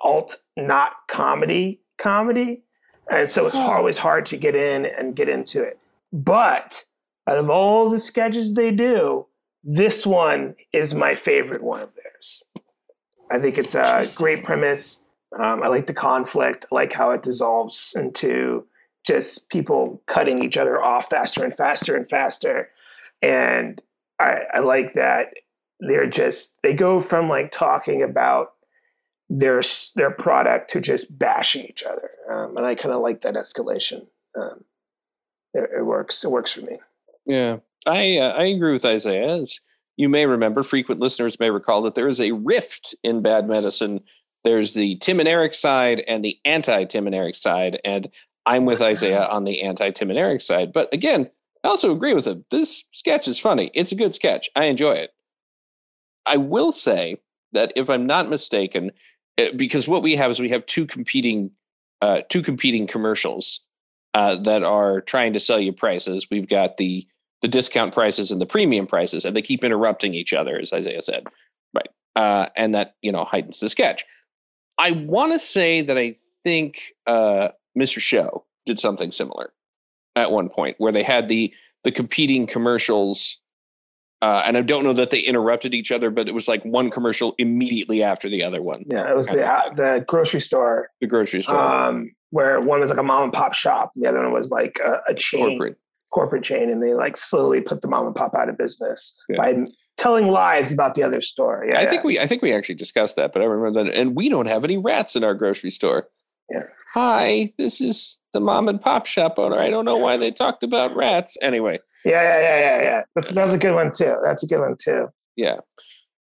alt 0.00 0.36
not 0.56 0.92
comedy 1.08 1.80
comedy. 2.00 2.62
And 3.10 3.30
so 3.30 3.46
it's 3.46 3.56
always 3.56 3.98
hard 3.98 4.26
to 4.26 4.36
get 4.36 4.54
in 4.54 4.86
and 4.86 5.16
get 5.16 5.28
into 5.28 5.62
it. 5.62 5.78
But 6.12 6.84
out 7.28 7.38
of 7.38 7.50
all 7.50 7.90
the 7.90 8.00
sketches 8.00 8.54
they 8.54 8.70
do, 8.70 9.26
this 9.62 10.06
one 10.06 10.54
is 10.72 10.94
my 10.94 11.14
favorite 11.14 11.62
one 11.62 11.82
of 11.82 11.90
theirs. 11.94 12.42
I 13.30 13.38
think 13.38 13.58
it's 13.58 13.74
a 13.74 14.04
great 14.16 14.44
premise. 14.44 15.00
Um, 15.38 15.62
I 15.62 15.68
like 15.68 15.86
the 15.86 15.94
conflict. 15.94 16.66
I 16.70 16.74
like 16.74 16.92
how 16.92 17.10
it 17.10 17.22
dissolves 17.22 17.94
into 17.96 18.66
just 19.06 19.48
people 19.48 20.02
cutting 20.06 20.42
each 20.42 20.56
other 20.56 20.80
off 20.82 21.10
faster 21.10 21.44
and 21.44 21.54
faster 21.54 21.96
and 21.96 22.08
faster. 22.08 22.70
And 23.22 23.80
I, 24.18 24.40
I 24.54 24.58
like 24.60 24.94
that 24.94 25.28
they're 25.80 26.08
just, 26.08 26.54
they 26.62 26.74
go 26.74 27.00
from 27.00 27.28
like 27.28 27.52
talking 27.52 28.02
about 28.02 28.52
their 29.30 29.62
their 29.94 30.10
product 30.10 30.70
to 30.70 30.80
just 30.80 31.16
bashing 31.16 31.64
each 31.64 31.84
other, 31.84 32.10
um, 32.30 32.56
and 32.56 32.66
I 32.66 32.74
kind 32.74 32.94
of 32.94 33.00
like 33.00 33.22
that 33.22 33.34
escalation. 33.34 34.06
Um, 34.36 34.64
it, 35.54 35.70
it, 35.78 35.86
works. 35.86 36.24
It 36.24 36.30
works 36.30 36.52
for 36.52 36.62
me. 36.62 36.78
Yeah, 37.24 37.58
I 37.86 38.18
uh, 38.18 38.32
I 38.32 38.44
agree 38.44 38.72
with 38.72 38.84
Isaiah. 38.84 39.28
As 39.28 39.60
you 39.96 40.08
may 40.08 40.26
remember, 40.26 40.64
frequent 40.64 41.00
listeners 41.00 41.38
may 41.38 41.50
recall 41.50 41.82
that 41.82 41.94
there 41.94 42.08
is 42.08 42.20
a 42.20 42.32
rift 42.32 42.94
in 43.04 43.22
bad 43.22 43.48
medicine. 43.48 44.00
There's 44.42 44.74
the 44.74 44.96
Tim 44.96 45.20
and 45.20 45.28
Eric 45.28 45.54
side 45.54 46.00
and 46.08 46.24
the 46.24 46.38
anti 46.44 46.84
Tim 46.84 47.06
and 47.06 47.14
Eric 47.14 47.36
side, 47.36 47.80
and 47.84 48.10
I'm 48.46 48.64
with 48.64 48.82
Isaiah 48.82 49.26
on 49.30 49.44
the 49.44 49.62
anti 49.62 49.90
Tim 49.90 50.10
and 50.10 50.18
Eric 50.18 50.40
side. 50.40 50.72
But 50.72 50.92
again, 50.92 51.30
I 51.62 51.68
also 51.68 51.92
agree 51.92 52.14
with 52.14 52.26
him. 52.26 52.44
This 52.50 52.84
sketch 52.90 53.28
is 53.28 53.38
funny. 53.38 53.70
It's 53.74 53.92
a 53.92 53.96
good 53.96 54.14
sketch. 54.14 54.50
I 54.56 54.64
enjoy 54.64 54.94
it. 54.94 55.10
I 56.26 56.36
will 56.36 56.72
say 56.72 57.20
that 57.52 57.72
if 57.76 57.90
I'm 57.90 58.06
not 58.06 58.28
mistaken, 58.28 58.92
because 59.56 59.88
what 59.88 60.02
we 60.02 60.16
have 60.16 60.30
is 60.30 60.40
we 60.40 60.50
have 60.50 60.66
two 60.66 60.86
competing 60.86 61.50
uh, 62.00 62.22
two 62.28 62.42
competing 62.42 62.86
commercials 62.86 63.60
uh, 64.14 64.36
that 64.36 64.62
are 64.62 65.00
trying 65.00 65.32
to 65.34 65.40
sell 65.40 65.60
you 65.60 65.72
prices. 65.72 66.26
We've 66.30 66.48
got 66.48 66.76
the 66.76 67.06
the 67.42 67.48
discount 67.48 67.94
prices 67.94 68.30
and 68.30 68.40
the 68.40 68.46
premium 68.46 68.86
prices, 68.86 69.24
and 69.24 69.34
they 69.34 69.42
keep 69.42 69.64
interrupting 69.64 70.14
each 70.14 70.32
other, 70.32 70.58
as 70.58 70.72
Isaiah 70.72 71.00
said, 71.00 71.24
right? 71.74 71.88
Uh, 72.16 72.48
and 72.56 72.74
that 72.74 72.96
you 73.02 73.12
know 73.12 73.24
heightens 73.24 73.60
the 73.60 73.68
sketch. 73.68 74.04
I 74.78 74.92
want 74.92 75.32
to 75.32 75.38
say 75.38 75.82
that 75.82 75.98
I 75.98 76.14
think 76.42 76.94
uh, 77.06 77.48
Mr. 77.78 78.00
Show 78.00 78.44
did 78.66 78.78
something 78.78 79.10
similar 79.10 79.52
at 80.16 80.32
one 80.32 80.48
point, 80.48 80.76
where 80.78 80.92
they 80.92 81.02
had 81.02 81.28
the 81.28 81.54
the 81.84 81.92
competing 81.92 82.46
commercials 82.46 83.38
uh, 84.22 84.42
and 84.44 84.56
I 84.56 84.60
don't 84.60 84.84
know 84.84 84.92
that 84.92 85.10
they 85.10 85.20
interrupted 85.20 85.74
each 85.74 85.90
other, 85.90 86.10
but 86.10 86.28
it 86.28 86.34
was 86.34 86.46
like 86.46 86.62
one 86.64 86.90
commercial 86.90 87.34
immediately 87.38 88.02
after 88.02 88.28
the 88.28 88.42
other 88.42 88.60
one. 88.60 88.84
Yeah, 88.86 89.10
it 89.10 89.16
was 89.16 89.26
the 89.28 89.44
uh, 89.44 89.72
the 89.72 90.04
grocery 90.06 90.40
store. 90.40 90.90
The 91.00 91.06
grocery 91.06 91.40
store, 91.40 91.56
um, 91.56 92.12
where 92.28 92.60
one 92.60 92.80
was 92.80 92.90
like 92.90 92.98
a 92.98 93.02
mom 93.02 93.24
and 93.24 93.32
pop 93.32 93.54
shop, 93.54 93.92
the 93.96 94.06
other 94.06 94.22
one 94.22 94.32
was 94.32 94.50
like 94.50 94.78
a, 94.84 95.00
a 95.08 95.14
chain, 95.14 95.56
corporate. 95.56 95.78
corporate 96.12 96.44
chain, 96.44 96.68
and 96.68 96.82
they 96.82 96.92
like 96.92 97.16
slowly 97.16 97.62
put 97.62 97.80
the 97.80 97.88
mom 97.88 98.06
and 98.06 98.14
pop 98.14 98.34
out 98.34 98.50
of 98.50 98.58
business 98.58 99.18
yeah. 99.30 99.38
by 99.38 99.64
telling 99.96 100.26
lies 100.28 100.70
about 100.70 100.94
the 100.94 101.02
other 101.02 101.22
store. 101.22 101.64
Yeah, 101.66 101.78
I 101.78 101.82
yeah. 101.82 101.88
think 101.88 102.04
we 102.04 102.18
I 102.18 102.26
think 102.26 102.42
we 102.42 102.52
actually 102.52 102.74
discussed 102.74 103.16
that, 103.16 103.32
but 103.32 103.40
I 103.40 103.46
remember 103.46 103.84
that, 103.84 103.94
and 103.94 104.14
we 104.14 104.28
don't 104.28 104.48
have 104.48 104.64
any 104.64 104.76
rats 104.76 105.16
in 105.16 105.24
our 105.24 105.34
grocery 105.34 105.70
store. 105.70 106.08
Yeah. 106.50 106.64
Hi, 106.92 107.52
this 107.56 107.80
is 107.80 108.18
the 108.34 108.40
mom 108.40 108.68
and 108.68 108.82
pop 108.82 109.06
shop 109.06 109.38
owner. 109.38 109.58
I 109.58 109.70
don't 109.70 109.86
know 109.86 109.96
why 109.96 110.18
they 110.18 110.30
talked 110.30 110.62
about 110.62 110.94
rats. 110.94 111.38
Anyway. 111.40 111.78
Yeah, 112.04 112.22
yeah, 112.22 112.40
yeah, 112.40 112.58
yeah, 112.58 112.82
yeah. 112.82 113.02
That's 113.14 113.30
that's 113.30 113.52
a 113.52 113.58
good 113.58 113.74
one 113.74 113.92
too. 113.92 114.16
That's 114.24 114.42
a 114.42 114.46
good 114.46 114.60
one 114.60 114.76
too. 114.82 115.08
Yeah, 115.36 115.58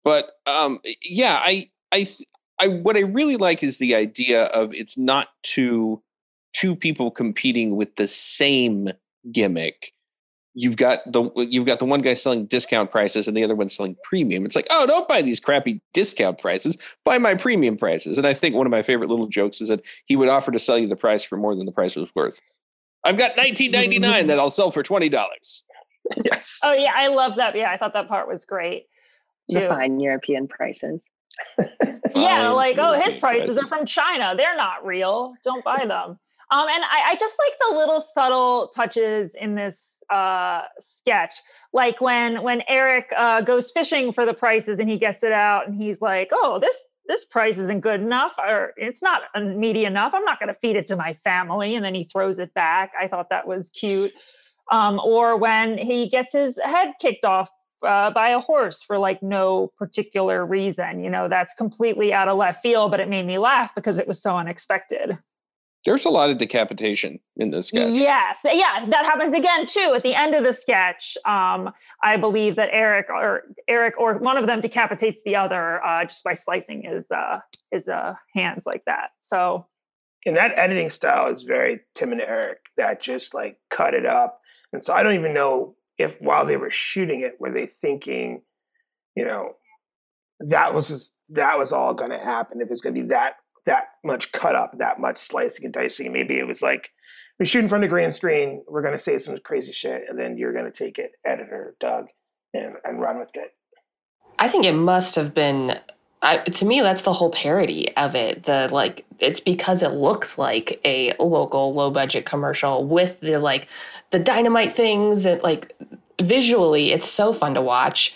but 0.03 0.31
um, 0.45 0.79
yeah, 1.03 1.41
I, 1.43 1.69
I, 1.91 2.05
I, 2.59 2.67
what 2.67 2.97
I 2.97 3.01
really 3.01 3.37
like 3.37 3.63
is 3.63 3.77
the 3.77 3.95
idea 3.95 4.45
of 4.45 4.73
it's 4.73 4.97
not 4.97 5.29
two 5.43 6.01
two 6.53 6.75
people 6.75 7.09
competing 7.09 7.75
with 7.75 7.95
the 7.95 8.07
same 8.07 8.89
gimmick. 9.31 9.91
You've 10.55 10.77
got 10.77 10.99
the 11.11 11.31
you've 11.35 11.65
got 11.65 11.79
the 11.79 11.85
one 11.85 12.01
guy 12.01 12.13
selling 12.13 12.45
discount 12.45 12.91
prices 12.91 13.27
and 13.27 13.35
the 13.35 13.43
other 13.43 13.55
one 13.55 13.69
selling 13.69 13.95
premium. 14.03 14.45
It's 14.45 14.55
like, 14.55 14.67
oh, 14.69 14.85
don't 14.85 15.07
buy 15.07 15.23
these 15.23 15.39
crappy 15.39 15.81
discount 15.95 16.37
prices. 16.37 16.77
Buy 17.03 17.17
my 17.17 17.33
premium 17.33 17.75
prices. 17.75 18.19
And 18.19 18.27
I 18.27 18.35
think 18.35 18.53
one 18.55 18.67
of 18.67 18.71
my 18.71 18.83
favorite 18.83 19.09
little 19.09 19.25
jokes 19.25 19.61
is 19.61 19.69
that 19.69 19.83
he 20.05 20.15
would 20.15 20.29
offer 20.29 20.51
to 20.51 20.59
sell 20.59 20.77
you 20.77 20.87
the 20.87 20.95
price 20.95 21.23
for 21.23 21.37
more 21.37 21.55
than 21.55 21.65
the 21.65 21.71
price 21.71 21.95
was 21.95 22.13
worth. 22.13 22.39
I've 23.03 23.17
got 23.17 23.35
19.99 23.35 24.27
that 24.27 24.39
I'll 24.39 24.49
sell 24.49 24.71
for 24.71 24.83
twenty 24.83 25.09
dollars. 25.09 25.63
Yes. 26.23 26.59
Oh 26.63 26.73
yeah, 26.73 26.93
I 26.95 27.07
love 27.07 27.37
that. 27.37 27.55
Yeah, 27.55 27.71
I 27.71 27.77
thought 27.77 27.93
that 27.93 28.07
part 28.07 28.27
was 28.27 28.45
great. 28.45 28.87
Too. 29.51 29.61
The 29.61 29.67
fine 29.67 29.99
European 29.99 30.47
prices. 30.47 31.01
yeah, 32.15 32.49
like 32.49 32.77
oh, 32.77 32.93
his 32.93 33.17
prices, 33.17 33.55
prices 33.55 33.57
are 33.57 33.65
from 33.65 33.85
China. 33.85 34.33
They're 34.37 34.55
not 34.55 34.85
real. 34.85 35.33
Don't 35.43 35.63
buy 35.63 35.85
them. 35.87 36.19
Um, 36.51 36.67
and 36.69 36.83
I, 36.83 37.11
I, 37.11 37.15
just 37.19 37.35
like 37.39 37.53
the 37.59 37.75
little 37.75 37.99
subtle 37.99 38.67
touches 38.75 39.33
in 39.33 39.55
this 39.55 40.03
uh, 40.11 40.63
sketch, 40.79 41.31
like 41.71 41.99
when 41.99 42.43
when 42.43 42.61
Eric 42.67 43.11
uh, 43.17 43.41
goes 43.41 43.71
fishing 43.71 44.13
for 44.13 44.25
the 44.25 44.33
prices 44.33 44.79
and 44.79 44.87
he 44.87 44.99
gets 44.99 45.23
it 45.23 45.31
out 45.31 45.67
and 45.67 45.75
he's 45.75 46.01
like, 46.01 46.29
"Oh, 46.31 46.59
this 46.59 46.75
this 47.07 47.25
price 47.25 47.57
isn't 47.57 47.81
good 47.81 48.01
enough 48.01 48.33
or 48.37 48.73
it's 48.77 49.01
not 49.01 49.23
meaty 49.41 49.85
enough. 49.85 50.13
I'm 50.13 50.23
not 50.23 50.39
going 50.39 50.47
to 50.47 50.59
feed 50.61 50.75
it 50.75 50.87
to 50.87 50.95
my 50.95 51.17
family. 51.23 51.75
And 51.75 51.83
then 51.83 51.93
he 51.93 52.05
throws 52.05 52.39
it 52.39 52.53
back. 52.53 52.91
I 52.99 53.07
thought 53.07 53.29
that 53.29 53.47
was 53.47 53.69
cute. 53.69 54.13
Um, 54.71 54.99
or 55.03 55.37
when 55.37 55.77
he 55.77 56.07
gets 56.07 56.33
his 56.33 56.57
head 56.63 56.93
kicked 57.01 57.25
off 57.25 57.49
uh, 57.85 58.11
by 58.11 58.29
a 58.29 58.39
horse 58.39 58.81
for 58.81 58.97
like 58.97 59.21
no 59.21 59.71
particular 59.77 60.45
reason. 60.45 61.03
You 61.03 61.09
know, 61.09 61.27
that's 61.27 61.53
completely 61.53 62.13
out 62.13 62.27
of 62.27 62.37
left 62.37 62.61
field, 62.61 62.91
but 62.91 62.99
it 62.99 63.09
made 63.09 63.25
me 63.25 63.37
laugh 63.37 63.71
because 63.75 63.99
it 63.99 64.07
was 64.07 64.21
so 64.21 64.37
unexpected. 64.37 65.17
There's 65.85 66.05
a 66.05 66.09
lot 66.09 66.29
of 66.29 66.37
decapitation 66.37 67.19
in 67.35 67.49
this 67.49 67.67
sketch. 67.67 67.97
Yes, 67.97 68.39
yeah, 68.45 68.85
that 68.89 69.05
happens 69.05 69.33
again 69.33 69.65
too 69.65 69.93
at 69.95 70.03
the 70.03 70.15
end 70.15 70.33
of 70.33 70.43
the 70.43 70.53
sketch. 70.53 71.17
Um, 71.25 71.71
I 72.01 72.15
believe 72.15 72.55
that 72.55 72.69
Eric 72.71 73.07
or 73.09 73.43
Eric 73.67 73.95
or 73.97 74.17
one 74.17 74.37
of 74.37 74.47
them 74.47 74.61
decapitates 74.61 75.21
the 75.25 75.35
other 75.35 75.83
uh, 75.83 76.05
just 76.05 76.23
by 76.23 76.35
slicing 76.35 76.83
his 76.83 77.11
uh, 77.11 77.39
his 77.71 77.89
uh, 77.89 78.13
hands 78.33 78.63
like 78.65 78.83
that. 78.85 79.09
So, 79.21 79.67
and 80.25 80.37
that 80.37 80.57
editing 80.57 80.89
style 80.89 81.33
is 81.33 81.43
very 81.43 81.81
Tim 81.95 82.13
and 82.13 82.21
Eric. 82.21 82.59
That 82.77 83.01
just 83.01 83.33
like 83.33 83.57
cut 83.69 83.93
it 83.93 84.05
up, 84.05 84.39
and 84.71 84.85
so 84.85 84.93
I 84.93 85.03
don't 85.03 85.15
even 85.15 85.33
know 85.33 85.75
if 85.97 86.15
while 86.19 86.45
they 86.45 86.57
were 86.57 86.71
shooting 86.71 87.21
it, 87.21 87.35
were 87.39 87.51
they 87.51 87.67
thinking, 87.67 88.41
you 89.15 89.25
know, 89.25 89.55
that 90.39 90.73
was 90.73 90.87
just, 90.87 91.11
that 91.29 91.57
was 91.59 91.71
all 91.71 91.93
going 91.93 92.09
to 92.09 92.17
happen. 92.17 92.61
If 92.61 92.71
it's 92.71 92.81
going 92.81 92.95
to 92.95 93.01
be 93.01 93.07
that 93.09 93.35
that 93.65 93.89
much 94.03 94.31
cut 94.31 94.55
up, 94.55 94.77
that 94.77 94.99
much 94.99 95.17
slicing 95.17 95.65
and 95.65 95.73
dicing. 95.73 96.11
Maybe 96.11 96.37
it 96.37 96.47
was 96.47 96.61
like 96.61 96.89
we 97.39 97.45
shoot 97.45 97.59
in 97.59 97.69
front 97.69 97.83
of 97.83 97.89
the 97.89 97.93
green 97.93 98.11
screen, 98.11 98.63
we're 98.67 98.81
gonna 98.81 98.99
say 98.99 99.17
some 99.17 99.37
crazy 99.43 99.71
shit, 99.71 100.03
and 100.09 100.17
then 100.17 100.37
you're 100.37 100.53
gonna 100.53 100.71
take 100.71 100.99
it, 100.99 101.11
editor 101.25 101.75
Doug, 101.79 102.07
and, 102.53 102.75
and 102.83 103.01
run 103.01 103.19
with 103.19 103.29
it. 103.33 103.51
I 104.39 104.47
think 104.47 104.65
it 104.65 104.73
must 104.73 105.15
have 105.15 105.33
been 105.33 105.79
I, 106.23 106.37
to 106.37 106.65
me 106.65 106.79
that's 106.79 107.01
the 107.01 107.11
whole 107.11 107.31
parody 107.31 107.93
of 107.97 108.15
it 108.15 108.43
the 108.43 108.69
like 108.71 109.05
it's 109.19 109.41
because 109.41 109.83
it 109.83 109.89
looks 109.89 110.37
like 110.37 110.79
a 110.85 111.13
local 111.19 111.73
low 111.73 111.91
budget 111.91 112.25
commercial 112.25 112.85
with 112.85 113.19
the 113.19 113.37
like 113.39 113.67
the 114.11 114.19
dynamite 114.19 114.71
things 114.71 115.25
and 115.25 115.43
like 115.43 115.75
visually 116.21 116.93
it's 116.93 117.09
so 117.09 117.33
fun 117.33 117.53
to 117.55 117.61
watch 117.61 118.15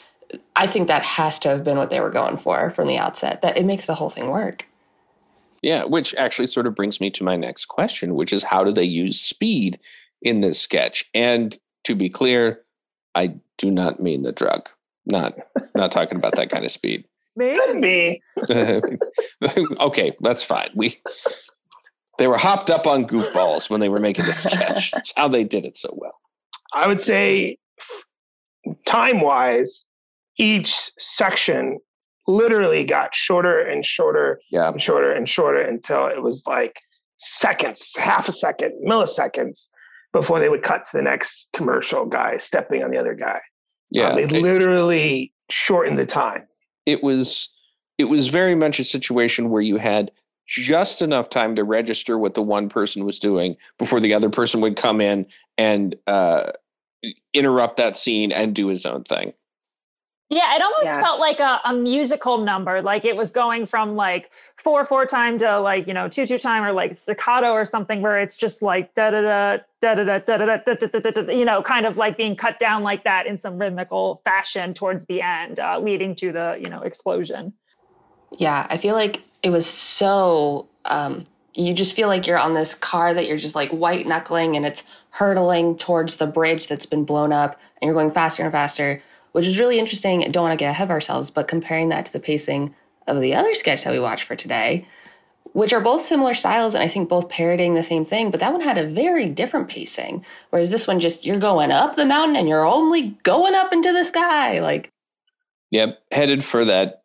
i 0.55 0.65
think 0.65 0.87
that 0.87 1.03
has 1.03 1.37
to 1.39 1.49
have 1.49 1.65
been 1.65 1.77
what 1.77 1.89
they 1.89 1.99
were 1.99 2.09
going 2.09 2.37
for 2.37 2.71
from 2.71 2.87
the 2.87 2.97
outset 2.97 3.41
that 3.41 3.57
it 3.57 3.65
makes 3.65 3.85
the 3.85 3.95
whole 3.95 4.09
thing 4.09 4.29
work 4.29 4.65
yeah, 5.61 5.83
which 5.83 6.13
actually 6.15 6.47
sort 6.47 6.67
of 6.67 6.75
brings 6.75 7.01
me 7.01 7.09
to 7.11 7.23
my 7.23 7.35
next 7.35 7.65
question, 7.65 8.15
which 8.15 8.33
is 8.33 8.43
how 8.43 8.63
do 8.63 8.71
they 8.71 8.83
use 8.83 9.19
speed 9.19 9.79
in 10.21 10.41
this 10.41 10.59
sketch? 10.59 11.05
And 11.13 11.57
to 11.83 11.95
be 11.95 12.09
clear, 12.09 12.61
I 13.15 13.35
do 13.57 13.71
not 13.71 13.99
mean 13.99 14.21
the 14.21 14.31
drug. 14.31 14.69
Not 15.05 15.37
not 15.75 15.91
talking 15.91 16.17
about 16.17 16.35
that 16.35 16.49
kind 16.49 16.65
of 16.65 16.71
speed. 16.71 17.05
Maybe. 17.35 17.57
Could 17.59 17.81
be. 17.81 18.21
okay, 19.79 20.15
that's 20.19 20.43
fine. 20.43 20.69
We 20.75 20.97
they 22.17 22.27
were 22.27 22.37
hopped 22.37 22.69
up 22.69 22.87
on 22.87 23.05
goofballs 23.05 23.69
when 23.69 23.79
they 23.79 23.89
were 23.89 23.99
making 23.99 24.25
the 24.25 24.33
sketch. 24.33 24.91
That's 24.93 25.13
how 25.15 25.27
they 25.27 25.43
did 25.43 25.65
it 25.65 25.77
so 25.77 25.93
well. 25.93 26.19
I 26.73 26.87
would 26.87 26.99
say, 26.99 27.57
time 28.85 29.21
wise, 29.21 29.85
each 30.37 30.91
section 30.97 31.79
literally 32.27 32.83
got 32.83 33.15
shorter 33.15 33.59
and 33.61 33.85
shorter 33.85 34.39
Yeah. 34.51 34.69
and 34.69 34.81
shorter 34.81 35.11
and 35.11 35.27
shorter 35.29 35.61
until 35.61 36.07
it 36.07 36.21
was 36.21 36.43
like 36.45 36.81
seconds, 37.17 37.95
half 37.97 38.27
a 38.27 38.31
second, 38.31 38.73
milliseconds 38.85 39.69
before 40.13 40.39
they 40.39 40.49
would 40.49 40.63
cut 40.63 40.85
to 40.85 40.97
the 40.97 41.01
next 41.03 41.49
commercial 41.53 42.05
guy 42.05 42.37
stepping 42.37 42.83
on 42.83 42.91
the 42.91 42.97
other 42.97 43.13
guy. 43.15 43.39
Yeah. 43.91 44.09
Um, 44.09 44.15
they 44.17 44.23
it, 44.23 44.31
literally 44.31 45.33
shortened 45.49 45.97
the 45.97 46.05
time. 46.05 46.47
it 46.85 47.01
was 47.03 47.49
it 47.97 48.05
was 48.05 48.27
very 48.27 48.53
much 48.53 48.79
a 48.79 48.83
situation 48.83 49.49
where 49.49 49.61
you 49.61 49.77
had 49.77 50.11
just 50.45 51.01
enough 51.01 51.29
time 51.29 51.55
to 51.55 51.63
register 51.63 52.17
what 52.17 52.35
the 52.35 52.43
one 52.43 52.69
person 52.69 53.03
was 53.05 53.17
doing 53.19 53.57
before 53.79 53.99
the 53.99 54.13
other 54.13 54.29
person 54.29 54.61
would 54.61 54.75
come 54.75 55.01
in 55.01 55.25
and 55.57 55.95
uh, 56.05 56.51
interrupt 57.33 57.77
that 57.77 57.97
scene 57.97 58.31
and 58.31 58.53
do 58.53 58.67
his 58.67 58.85
own 58.85 59.03
thing. 59.03 59.33
Yeah, 60.29 60.55
it 60.55 60.61
almost 60.61 60.85
Yeah. 60.87 60.99
felt 60.99 61.19
like 61.21 61.39
a, 61.39 61.61
a 61.65 61.73
musical 61.73 62.39
number. 62.39 62.81
Like 62.81 63.05
it 63.05 63.15
was 63.15 63.31
going 63.31 63.65
from 63.65 63.95
like 63.95 64.31
four 64.57 64.85
four 64.85 65.05
time 65.05 65.39
to 65.39 65.59
like 65.61 65.87
you 65.87 65.93
know 65.93 66.09
two 66.09 66.25
two 66.27 66.37
time 66.37 66.63
or 66.65 66.73
like 66.73 66.97
staccato 66.97 67.51
or 67.51 67.63
something, 67.65 68.01
where 68.01 68.19
it's 68.19 68.35
just 68.35 68.61
like 68.61 68.93
da 68.95 69.11
da 69.11 69.21
da 69.21 69.57
da 69.81 69.95
da 69.95 70.03
da 70.03 70.19
da 70.19 70.37
da 70.37 70.47
da 70.47 70.57
da 70.57 70.73
da 70.75 70.87
da 70.99 70.99
da 71.11 71.11
da, 71.23 71.31
you 71.33 71.45
know, 71.45 71.63
kind 71.63 71.85
of 71.85 71.95
like 71.95 72.17
being 72.17 72.35
cut 72.35 72.59
down 72.59 72.83
like 72.83 73.05
that 73.05 73.25
in 73.25 73.39
some 73.39 73.57
rhythmical 73.57 74.21
fashion 74.25 74.73
towards 74.73 75.05
the 75.05 75.21
end, 75.21 75.59
uh, 75.61 75.79
leading 75.79 76.13
to 76.15 76.33
the 76.33 76.57
you 76.61 76.69
know 76.69 76.81
explosion. 76.81 77.53
Yeah, 78.37 78.67
I 78.69 78.77
feel 78.77 78.95
like 78.95 79.23
it 79.43 79.49
was 79.51 79.65
so. 79.65 80.69
Um, 80.85 81.25
you 81.53 81.73
just 81.73 81.95
feel 81.95 82.07
like 82.07 82.27
you're 82.27 82.37
on 82.37 82.53
this 82.53 82.75
car 82.75 83.13
that 83.15 83.27
you're 83.27 83.37
just 83.37 83.55
like 83.55 83.71
white 83.71 84.05
knuckling 84.07 84.55
and 84.55 84.65
it's 84.65 84.83
hurtling 85.11 85.75
towards 85.75 86.17
the 86.17 86.27
bridge 86.27 86.67
that's 86.67 86.85
been 86.85 87.03
blown 87.03 87.33
up 87.33 87.59
and 87.81 87.87
you're 87.87 87.95
going 87.95 88.11
faster 88.11 88.43
and 88.43 88.51
faster, 88.51 89.01
which 89.31 89.45
is 89.45 89.59
really 89.59 89.79
interesting. 89.79 90.23
I 90.23 90.27
don't 90.27 90.43
want 90.43 90.57
to 90.57 90.63
get 90.63 90.71
ahead 90.71 90.87
of 90.87 90.91
ourselves, 90.91 91.31
but 91.31 91.47
comparing 91.47 91.89
that 91.89 92.05
to 92.05 92.13
the 92.13 92.19
pacing 92.19 92.73
of 93.07 93.21
the 93.21 93.33
other 93.33 93.53
sketch 93.55 93.83
that 93.83 93.93
we 93.93 93.99
watched 93.99 94.25
for 94.25 94.35
today, 94.35 94.87
which 95.53 95.73
are 95.73 95.79
both 95.79 96.05
similar 96.05 96.33
styles 96.33 96.73
and 96.73 96.83
I 96.83 96.87
think 96.87 97.09
both 97.09 97.29
parodying 97.29 97.73
the 97.73 97.83
same 97.83 98.05
thing, 98.05 98.31
but 98.31 98.39
that 98.39 98.51
one 98.51 98.61
had 98.61 98.77
a 98.77 98.87
very 98.87 99.25
different 99.27 99.69
pacing. 99.69 100.25
Whereas 100.49 100.69
this 100.69 100.87
one 100.87 100.99
just 100.99 101.25
you're 101.25 101.39
going 101.39 101.71
up 101.71 101.95
the 101.95 102.05
mountain 102.05 102.35
and 102.35 102.47
you're 102.47 102.65
only 102.65 103.17
going 103.23 103.55
up 103.55 103.73
into 103.73 103.93
the 103.93 104.03
sky. 104.03 104.59
Like 104.59 104.91
Yep, 105.71 105.99
headed 106.11 106.43
for 106.43 106.63
that 106.65 107.01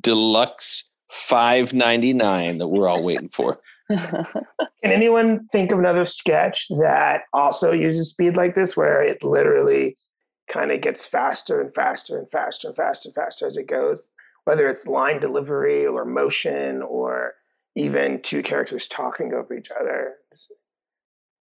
deluxe 0.00 0.84
five 1.10 1.72
ninety 1.72 2.12
nine 2.12 2.58
that 2.58 2.68
we're 2.68 2.88
all 2.88 3.04
waiting 3.04 3.28
for. 3.28 3.60
Can 3.90 4.26
anyone 4.82 5.48
think 5.52 5.72
of 5.72 5.78
another 5.78 6.06
sketch 6.06 6.66
that 6.80 7.22
also 7.32 7.72
uses 7.72 8.10
speed 8.10 8.36
like 8.36 8.54
this, 8.54 8.76
where 8.76 9.02
it 9.02 9.22
literally 9.22 9.96
kind 10.52 10.72
of 10.72 10.80
gets 10.80 11.04
faster 11.04 11.60
and 11.60 11.74
faster 11.74 12.18
and 12.18 12.30
faster 12.30 12.68
and 12.68 12.76
faster 12.76 13.08
and 13.08 13.14
faster 13.14 13.46
as 13.46 13.56
it 13.56 13.66
goes? 13.66 14.10
Whether 14.44 14.68
it's 14.68 14.86
line 14.86 15.20
delivery 15.20 15.86
or 15.86 16.04
motion 16.04 16.82
or 16.82 17.34
even 17.76 18.20
two 18.22 18.42
characters 18.42 18.88
talking 18.88 19.32
over 19.32 19.54
each 19.54 19.70
other. 19.78 20.14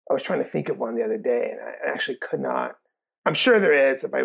I 0.10 0.14
was 0.14 0.24
trying 0.24 0.44
to 0.44 0.50
think 0.50 0.70
of 0.70 0.78
one 0.78 0.96
the 0.96 1.04
other 1.04 1.18
day 1.18 1.52
and 1.52 1.60
I 1.60 1.92
actually 1.92 2.18
could 2.18 2.40
not. 2.40 2.76
I'm 3.26 3.34
sure 3.34 3.60
there 3.60 3.92
is 3.92 4.04
if 4.04 4.14
I, 4.14 4.22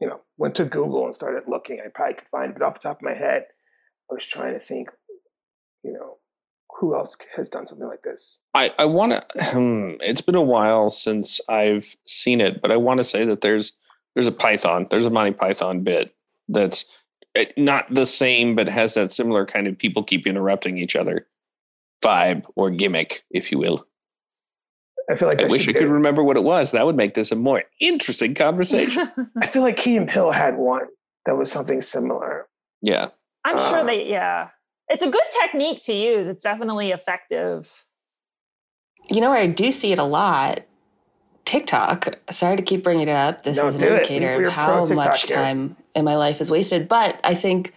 you 0.00 0.08
know, 0.08 0.20
went 0.36 0.54
to 0.56 0.64
Google 0.64 1.04
and 1.04 1.14
started 1.14 1.44
looking, 1.48 1.80
I 1.80 1.88
probably 1.88 2.14
could 2.14 2.28
find 2.30 2.50
it. 2.50 2.58
But 2.58 2.64
off 2.64 2.74
the 2.74 2.80
top 2.80 2.98
of 2.98 3.02
my 3.02 3.14
head, 3.14 3.46
I 4.10 4.14
was 4.14 4.24
trying 4.24 4.54
to 4.54 4.64
think, 4.64 4.90
you 5.82 5.92
know, 5.92 6.18
who 6.78 6.94
else 6.94 7.16
has 7.34 7.48
done 7.48 7.66
something 7.66 7.88
like 7.88 8.02
this? 8.02 8.38
I, 8.54 8.72
I 8.78 8.84
want 8.84 9.12
to. 9.12 9.44
Hmm, 9.44 9.94
it's 10.00 10.20
been 10.20 10.36
a 10.36 10.42
while 10.42 10.90
since 10.90 11.40
I've 11.48 11.96
seen 12.04 12.40
it, 12.40 12.62
but 12.62 12.70
I 12.70 12.76
want 12.76 12.98
to 12.98 13.04
say 13.04 13.24
that 13.24 13.40
there's 13.40 13.72
there's 14.18 14.26
a 14.26 14.32
Python, 14.32 14.84
there's 14.90 15.04
a 15.04 15.10
Monty 15.10 15.30
Python 15.30 15.84
bit 15.84 16.12
that's 16.48 16.84
eh, 17.36 17.44
not 17.56 17.86
the 17.94 18.04
same, 18.04 18.56
but 18.56 18.68
has 18.68 18.94
that 18.94 19.12
similar 19.12 19.46
kind 19.46 19.68
of 19.68 19.78
people 19.78 20.02
keep 20.02 20.26
interrupting 20.26 20.76
each 20.76 20.96
other 20.96 21.28
vibe 22.02 22.44
or 22.56 22.68
gimmick, 22.68 23.22
if 23.30 23.52
you 23.52 23.58
will. 23.58 23.86
I 25.08 25.14
feel 25.16 25.28
like 25.28 25.38
I 25.38 25.42
that 25.44 25.50
wish 25.50 25.68
I 25.68 25.72
could 25.72 25.82
be- 25.82 25.86
remember 25.86 26.24
what 26.24 26.36
it 26.36 26.42
was. 26.42 26.72
That 26.72 26.84
would 26.84 26.96
make 26.96 27.14
this 27.14 27.30
a 27.30 27.36
more 27.36 27.62
interesting 27.80 28.34
conversation. 28.34 29.08
I 29.40 29.46
feel 29.46 29.62
like 29.62 29.76
Key 29.76 29.96
and 29.96 30.08
Peele 30.08 30.32
had 30.32 30.56
one 30.56 30.88
that 31.26 31.36
was 31.36 31.52
something 31.52 31.80
similar. 31.80 32.48
yeah, 32.82 33.10
I'm 33.44 33.56
Uh, 33.56 33.70
sure 33.70 33.84
they, 33.86 34.04
yeah. 34.06 34.48
It's 34.88 35.04
a 35.04 35.10
good 35.10 35.22
technique 35.42 35.80
to 35.82 35.92
use. 35.92 36.26
It's 36.26 36.42
definitely 36.42 36.90
effective. 36.90 37.70
You 39.08 39.20
know 39.20 39.30
where 39.30 39.38
I 39.40 39.46
do 39.46 39.70
see 39.70 39.92
it 39.92 40.00
a 40.00 40.04
lot? 40.04 40.62
TikTok. 41.48 42.18
Sorry 42.30 42.56
to 42.56 42.62
keep 42.62 42.82
bringing 42.84 43.08
it 43.08 43.12
up. 43.12 43.42
This 43.42 43.56
No, 43.56 43.68
is 43.68 43.74
an 43.76 43.82
indicator 43.82 44.44
of 44.44 44.52
how 44.52 44.84
much 44.84 45.22
here. 45.26 45.34
time 45.36 45.76
in 45.94 46.04
my 46.04 46.14
life 46.14 46.42
is 46.42 46.50
wasted. 46.50 46.88
But 46.88 47.18
I 47.24 47.34
think 47.34 47.72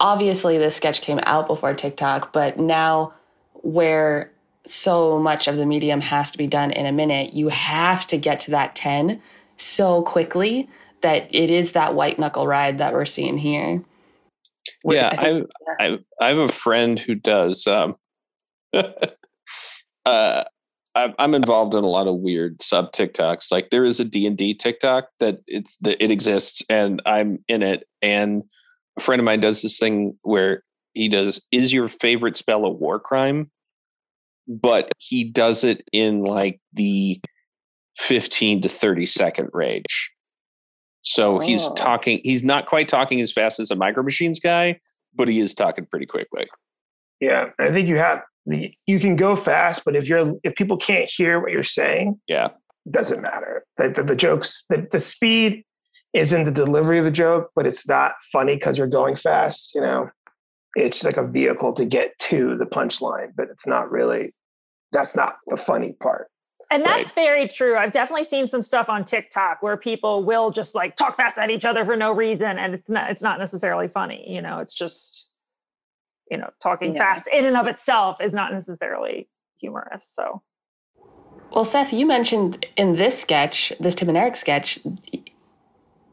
obviously 0.00 0.56
this 0.56 0.74
sketch 0.74 1.02
came 1.02 1.20
out 1.24 1.46
before 1.46 1.74
TikTok, 1.74 2.32
but 2.32 2.58
now 2.58 3.12
where 3.52 4.32
so 4.66 5.18
much 5.18 5.46
of 5.46 5.56
the 5.56 5.66
medium 5.66 6.00
has 6.00 6.30
to 6.30 6.38
be 6.38 6.46
done 6.46 6.70
in 6.70 6.86
a 6.86 6.92
minute, 6.92 7.34
you 7.34 7.48
have 7.50 8.06
to 8.06 8.16
get 8.16 8.40
to 8.40 8.50
that 8.52 8.74
10 8.74 9.20
so 9.58 10.00
quickly 10.02 10.66
that 11.02 11.28
it 11.34 11.50
is 11.50 11.72
that 11.72 11.94
white 11.94 12.18
knuckle 12.18 12.46
ride 12.46 12.78
that 12.78 12.94
we're 12.94 13.04
seeing 13.04 13.36
here. 13.36 13.84
yeah. 14.84 15.08
I 15.12 15.20
I, 15.20 15.22
think- 15.22 15.50
I 15.78 15.98
I 16.18 16.28
have 16.30 16.38
a 16.38 16.48
friend 16.48 16.98
who 16.98 17.14
does. 17.14 17.66
Um, 17.66 17.94
uh, 20.06 20.44
I'm 20.96 21.34
involved 21.34 21.74
in 21.74 21.82
a 21.82 21.88
lot 21.88 22.06
of 22.06 22.16
weird 22.16 22.62
sub 22.62 22.92
TikToks. 22.92 23.50
Like 23.50 23.70
there 23.70 23.84
is 23.84 23.98
a 23.98 24.04
D 24.04 24.26
and 24.26 24.36
D 24.36 24.54
TikTok 24.54 25.08
that 25.18 25.38
it's 25.48 25.76
that 25.78 26.02
it 26.02 26.10
exists, 26.10 26.62
and 26.68 27.02
I'm 27.04 27.38
in 27.48 27.62
it. 27.62 27.84
And 28.00 28.44
a 28.96 29.00
friend 29.00 29.18
of 29.20 29.24
mine 29.24 29.40
does 29.40 29.62
this 29.62 29.78
thing 29.78 30.16
where 30.22 30.62
he 30.92 31.08
does 31.08 31.44
is 31.50 31.72
your 31.72 31.88
favorite 31.88 32.36
spell 32.36 32.64
a 32.64 32.70
war 32.70 33.00
crime, 33.00 33.50
but 34.46 34.92
he 34.98 35.24
does 35.24 35.64
it 35.64 35.82
in 35.92 36.22
like 36.22 36.60
the 36.72 37.20
15 37.98 38.62
to 38.62 38.68
30 38.68 39.04
second 39.06 39.50
range. 39.52 40.12
So 41.02 41.40
he's 41.40 41.66
Oh. 41.66 41.74
talking. 41.74 42.20
He's 42.22 42.44
not 42.44 42.66
quite 42.66 42.88
talking 42.88 43.20
as 43.20 43.32
fast 43.32 43.58
as 43.58 43.70
a 43.70 43.76
Micro 43.76 44.02
Machines 44.04 44.38
guy, 44.38 44.80
but 45.14 45.26
he 45.28 45.40
is 45.40 45.54
talking 45.54 45.86
pretty 45.86 46.06
quickly. 46.06 46.46
Yeah, 47.20 47.50
I 47.58 47.70
think 47.72 47.88
you 47.88 47.96
have 47.96 48.22
you 48.46 49.00
can 49.00 49.16
go 49.16 49.36
fast, 49.36 49.82
but 49.84 49.96
if 49.96 50.08
you're 50.08 50.34
if 50.42 50.54
people 50.54 50.76
can't 50.76 51.08
hear 51.08 51.40
what 51.40 51.50
you're 51.52 51.62
saying, 51.64 52.20
Yeah. 52.26 52.46
it 52.86 52.92
doesn't 52.92 53.22
matter. 53.22 53.64
The, 53.78 53.88
the, 53.90 54.02
the 54.02 54.16
jokes, 54.16 54.64
the, 54.68 54.86
the 54.90 55.00
speed 55.00 55.64
is 56.12 56.32
in 56.32 56.44
the 56.44 56.50
delivery 56.52 56.98
of 56.98 57.04
the 57.04 57.10
joke, 57.10 57.50
but 57.56 57.66
it's 57.66 57.88
not 57.88 58.12
funny 58.32 58.54
because 58.56 58.78
you're 58.78 58.86
going 58.86 59.16
fast. 59.16 59.74
You 59.74 59.80
know, 59.80 60.10
it's 60.76 61.02
like 61.04 61.16
a 61.16 61.26
vehicle 61.26 61.72
to 61.74 61.84
get 61.84 62.18
to 62.20 62.56
the 62.56 62.66
punchline, 62.66 63.32
but 63.36 63.48
it's 63.50 63.66
not 63.66 63.90
really. 63.90 64.34
That's 64.92 65.16
not 65.16 65.36
the 65.48 65.56
funny 65.56 65.94
part. 66.00 66.28
And 66.70 66.82
Right. 66.84 66.98
that's 66.98 67.10
very 67.12 67.48
true. 67.48 67.76
I've 67.76 67.92
definitely 67.92 68.24
seen 68.24 68.46
some 68.48 68.62
stuff 68.62 68.88
on 68.88 69.04
TikTok 69.04 69.62
where 69.62 69.76
people 69.76 70.24
will 70.24 70.50
just 70.50 70.74
like 70.74 70.96
talk 70.96 71.16
fast 71.16 71.36
at 71.38 71.50
each 71.50 71.64
other 71.64 71.84
for 71.84 71.96
no 71.96 72.12
reason, 72.12 72.58
and 72.58 72.74
it's 72.74 72.90
not 72.90 73.10
it's 73.10 73.22
not 73.22 73.38
necessarily 73.38 73.88
funny. 73.88 74.24
You 74.28 74.40
know, 74.42 74.58
it's 74.60 74.72
just 74.74 75.28
you 76.30 76.36
know 76.36 76.50
talking 76.62 76.94
Yeah. 76.94 77.14
fast 77.14 77.28
in 77.32 77.44
and 77.44 77.56
of 77.56 77.66
itself 77.66 78.20
is 78.20 78.32
not 78.32 78.52
necessarily 78.52 79.28
humorous. 79.58 80.06
So 80.06 80.42
Well, 81.50 81.64
Seth, 81.64 81.92
you 81.92 82.06
mentioned 82.06 82.66
in 82.76 82.96
this 82.96 83.20
sketch, 83.20 83.72
this 83.78 83.94
Tim 83.94 84.08
and 84.08 84.18
Eric 84.18 84.36
sketch, 84.36 84.80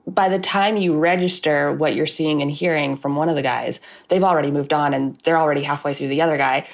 by 0.06 0.30
the 0.30 0.40
time 0.40 0.78
you 0.78 0.96
register 0.98 1.72
what 1.74 1.96
you're 1.96 2.06
seeing 2.06 2.42
and 2.42 2.52
hearing 2.52 2.96
from 2.96 3.16
one 3.16 3.30
of 3.30 3.36
the 3.36 3.42
guys, 3.42 3.80
they've 4.10 4.24
already 4.24 4.52
moved 4.52 4.74
on 4.74 4.94
and 4.94 5.16
they're 5.24 5.38
already 5.38 5.64
halfway 5.64 5.94
through 5.94 6.10
the 6.10 6.22
other 6.22 6.38
guy. 6.38 6.68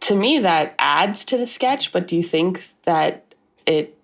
To 0.00 0.14
me, 0.14 0.38
that 0.38 0.74
adds 0.78 1.24
to 1.26 1.36
the 1.36 1.46
sketch, 1.46 1.90
but 1.90 2.06
do 2.06 2.16
you 2.16 2.22
think 2.22 2.68
that 2.84 3.34
it, 3.66 3.98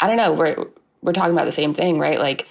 I 0.00 0.06
don't 0.06 0.16
know, 0.16 0.32
we're, 0.32 0.56
we're 1.02 1.12
talking 1.12 1.32
about 1.32 1.44
the 1.44 1.52
same 1.52 1.72
thing, 1.72 1.98
right? 1.98 2.18
Like, 2.18 2.48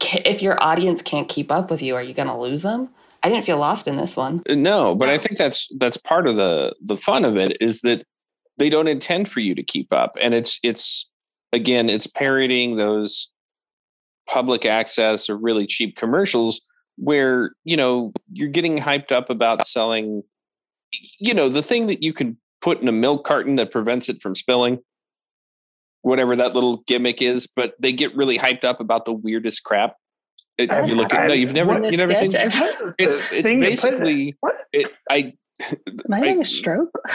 if 0.00 0.42
your 0.42 0.62
audience 0.62 1.02
can't 1.02 1.28
keep 1.28 1.52
up 1.52 1.70
with 1.70 1.82
you, 1.82 1.94
are 1.94 2.02
you 2.02 2.14
going 2.14 2.28
to 2.28 2.36
lose 2.36 2.62
them? 2.62 2.90
I 3.22 3.28
didn't 3.28 3.44
feel 3.44 3.58
lost 3.58 3.86
in 3.86 3.96
this 3.96 4.16
one. 4.16 4.42
Uh, 4.48 4.54
No, 4.54 4.94
but 4.94 5.08
I 5.08 5.18
think 5.18 5.38
that's 5.38 5.68
that's 5.78 5.96
part 5.96 6.26
of 6.26 6.36
the 6.36 6.74
the 6.80 6.96
fun 6.96 7.24
of 7.24 7.36
it 7.36 7.56
is 7.60 7.82
that 7.82 8.04
they 8.58 8.68
don't 8.68 8.88
intend 8.88 9.28
for 9.28 9.40
you 9.40 9.54
to 9.54 9.62
keep 9.62 9.92
up, 9.92 10.16
and 10.20 10.34
it's 10.34 10.58
it's 10.62 11.08
again 11.52 11.88
it's 11.88 12.06
parodying 12.06 12.76
those 12.76 13.28
public 14.28 14.64
access 14.64 15.28
or 15.28 15.36
really 15.36 15.66
cheap 15.66 15.96
commercials 15.96 16.60
where 16.96 17.52
you 17.64 17.76
know 17.76 18.12
you're 18.32 18.48
getting 18.48 18.78
hyped 18.78 19.12
up 19.12 19.30
about 19.30 19.66
selling 19.66 20.22
you 21.18 21.34
know 21.34 21.48
the 21.48 21.62
thing 21.62 21.86
that 21.86 22.02
you 22.02 22.12
can 22.12 22.36
put 22.60 22.80
in 22.80 22.88
a 22.88 22.92
milk 22.92 23.24
carton 23.24 23.56
that 23.56 23.70
prevents 23.70 24.08
it 24.08 24.20
from 24.20 24.34
spilling 24.34 24.78
whatever 26.02 26.36
that 26.36 26.54
little 26.54 26.78
gimmick 26.86 27.20
is 27.22 27.46
but 27.46 27.74
they 27.80 27.92
get 27.92 28.14
really 28.14 28.38
hyped 28.38 28.64
up 28.64 28.78
about 28.78 29.04
the 29.04 29.12
weirdest 29.12 29.64
crap 29.64 29.96
It- 30.58 30.70
you 30.88 30.94
look 30.94 31.12
at? 31.14 31.28
No, 31.28 31.34
you've 31.34 31.52
never. 31.54 31.82
You 31.90 31.96
never 31.96 32.14
seen. 32.14 32.32
It's 32.98 33.20
it's 33.32 33.48
thing 33.48 33.62
you 33.62 33.66
put 33.66 33.66
it. 33.66 33.70
basically 33.70 34.36
What? 34.40 34.54
it. 34.72 34.92
I 35.10 35.32
Am 35.60 36.12
I 36.12 36.16
having 36.18 36.38
I- 36.38 36.42
a 36.42 36.44
stroke? 36.44 36.90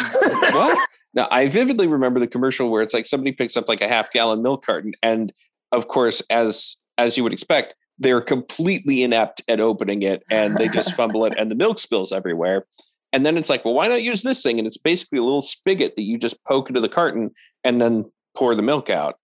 what? 0.53 0.89
Now 1.13 1.27
I 1.31 1.47
vividly 1.47 1.87
remember 1.87 2.19
the 2.19 2.27
commercial 2.27 2.69
where 2.69 2.81
it's 2.81 2.93
like 2.93 3.05
somebody 3.05 3.31
picks 3.31 3.57
up 3.57 3.67
like 3.67 3.81
a 3.81 3.87
half 3.87 4.11
gallon 4.11 4.41
milk 4.41 4.65
carton, 4.65 4.93
and 5.03 5.31
of 5.71 5.87
course, 5.87 6.21
as 6.29 6.77
as 6.97 7.15
you 7.17 7.23
would 7.23 7.33
expect, 7.33 7.75
they're 7.99 8.21
completely 8.21 9.03
inept 9.03 9.41
at 9.47 9.59
opening 9.59 10.01
it, 10.03 10.23
and 10.29 10.57
they 10.57 10.67
just 10.67 10.93
fumble 10.95 11.25
it, 11.25 11.33
and 11.37 11.49
the 11.51 11.55
milk 11.55 11.79
spills 11.79 12.11
everywhere. 12.11 12.65
And 13.13 13.25
then 13.25 13.37
it's 13.37 13.49
like, 13.49 13.63
well, 13.63 13.73
why 13.73 13.87
not 13.87 14.03
use 14.03 14.21
this 14.23 14.43
thing? 14.43 14.57
And 14.59 14.67
it's 14.67 14.77
basically 14.77 15.17
a 15.19 15.23
little 15.23 15.41
spigot 15.41 15.95
that 15.95 16.03
you 16.03 16.17
just 16.17 16.43
poke 16.43 16.69
into 16.69 16.81
the 16.81 16.89
carton 16.89 17.31
and 17.63 17.79
then 17.79 18.11
pour 18.35 18.53
the 18.53 18.61
milk 18.61 18.89
out. 18.89 19.15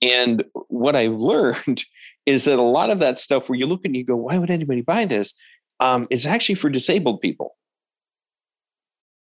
And 0.00 0.44
what 0.68 0.94
I've 0.94 1.16
learned 1.20 1.82
is 2.26 2.44
that 2.44 2.58
a 2.58 2.62
lot 2.62 2.90
of 2.90 2.98
that 3.00 3.18
stuff 3.18 3.48
where 3.48 3.58
you 3.58 3.66
look 3.66 3.84
and 3.84 3.96
you 3.96 4.04
go, 4.04 4.16
why 4.16 4.38
would 4.38 4.50
anybody 4.50 4.82
buy 4.82 5.04
this? 5.04 5.34
Um, 5.80 6.06
is 6.10 6.26
actually 6.26 6.54
for 6.56 6.70
disabled 6.70 7.20
people. 7.20 7.56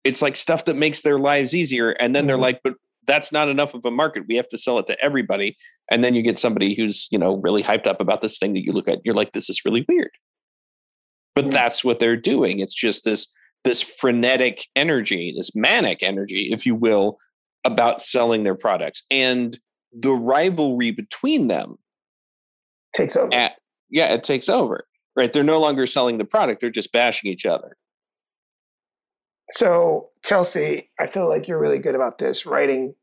It's 0.03 0.21
like 0.21 0.35
stuff 0.35 0.65
that 0.65 0.75
makes 0.75 1.01
their 1.01 1.19
lives 1.19 1.53
easier. 1.53 1.91
And 1.91 2.15
then 2.15 2.27
they're 2.27 2.37
Mhm. 2.37 2.41
like, 2.41 2.61
but 2.63 2.75
that's 3.07 3.31
not 3.31 3.47
enough 3.49 3.73
of 3.73 3.85
a 3.85 3.91
market. 3.91 4.27
We 4.27 4.35
have 4.35 4.49
to 4.49 4.57
sell 4.57 4.77
it 4.79 4.87
to 4.87 4.99
everybody. 5.03 5.57
And 5.89 6.03
then 6.03 6.15
you 6.15 6.21
get 6.21 6.39
somebody 6.39 6.75
who's, 6.75 7.07
you 7.11 7.17
know, 7.17 7.35
really 7.37 7.63
hyped 7.63 7.87
up 7.87 8.01
about 8.01 8.21
this 8.21 8.37
thing 8.37 8.53
that 8.53 8.63
you 8.65 8.71
look 8.71 8.87
at, 8.87 8.99
you're 9.05 9.15
like, 9.15 9.31
this 9.31 9.49
is 9.49 9.63
really 9.65 9.85
weird. 9.87 10.11
But 11.35 11.45
Yeah. 11.45 11.51
that's 11.51 11.83
what 11.83 11.99
they're 11.99 12.17
doing. 12.17 12.59
It's 12.59 12.73
just 12.75 13.05
this 13.05 13.27
this 13.63 13.83
frenetic 13.83 14.65
energy, 14.75 15.31
this 15.37 15.55
manic 15.55 16.01
energy, 16.01 16.49
if 16.51 16.65
you 16.65 16.73
will, 16.73 17.19
about 17.63 18.01
selling 18.01 18.43
their 18.43 18.55
products. 18.55 19.03
And 19.11 19.59
the 19.93 20.13
rivalry 20.13 20.89
between 20.89 21.45
them 21.45 21.77
Takes 22.95 23.15
over. 23.15 23.33
at 23.33 23.53
yeah, 23.89 24.13
it 24.13 24.23
takes 24.23 24.49
over. 24.49 24.85
Right. 25.15 25.31
They're 25.31 25.43
no 25.43 25.59
longer 25.59 25.85
selling 25.85 26.17
the 26.17 26.25
product, 26.25 26.61
they're 26.61 26.69
just 26.69 26.91
bashing 26.91 27.29
each 27.29 27.45
other. 27.45 27.77
So, 29.51 30.09
Kelsey, 30.23 30.89
I 30.97 31.07
feel 31.07 31.27
like 31.27 31.47
you're 31.47 31.59
really 31.59 31.79
good 31.79 31.95
about 31.95 32.17
this 32.17 32.45
writing 32.45 32.95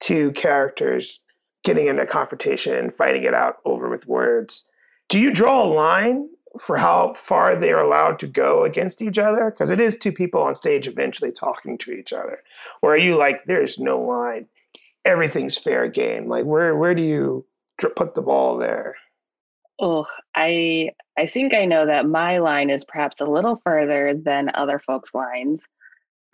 two 0.00 0.32
characters, 0.32 1.20
getting 1.62 1.86
into 1.86 2.04
confrontation 2.06 2.74
and 2.74 2.92
fighting 2.92 3.22
it 3.22 3.34
out 3.34 3.58
over 3.64 3.88
with 3.88 4.08
words. 4.08 4.64
Do 5.08 5.18
you 5.18 5.32
draw 5.32 5.62
a 5.62 5.72
line 5.72 6.28
for 6.60 6.76
how 6.76 7.14
far 7.14 7.54
they 7.54 7.72
are 7.72 7.82
allowed 7.82 8.18
to 8.18 8.26
go 8.26 8.64
against 8.64 9.00
each 9.00 9.18
other? 9.18 9.50
Because 9.50 9.70
it 9.70 9.80
is 9.80 9.96
two 9.96 10.12
people 10.12 10.42
on 10.42 10.56
stage 10.56 10.88
eventually 10.88 11.30
talking 11.30 11.78
to 11.78 11.92
each 11.92 12.12
other. 12.12 12.40
Or 12.82 12.94
are 12.94 12.98
you 12.98 13.16
like, 13.16 13.44
there's 13.46 13.78
no 13.78 14.00
line, 14.00 14.48
everything's 15.04 15.56
fair 15.56 15.88
game? 15.88 16.28
Like, 16.28 16.44
where 16.44 16.76
where 16.76 16.94
do 16.94 17.02
you 17.02 17.46
put 17.94 18.14
the 18.14 18.22
ball 18.22 18.58
there? 18.58 18.96
Oh, 19.82 20.06
I 20.34 20.90
I 21.18 21.26
think 21.26 21.52
I 21.54 21.64
know 21.64 21.84
that 21.84 22.06
my 22.06 22.38
line 22.38 22.70
is 22.70 22.84
perhaps 22.84 23.20
a 23.20 23.26
little 23.26 23.60
further 23.64 24.14
than 24.14 24.52
other 24.54 24.78
folks' 24.78 25.12
lines. 25.12 25.62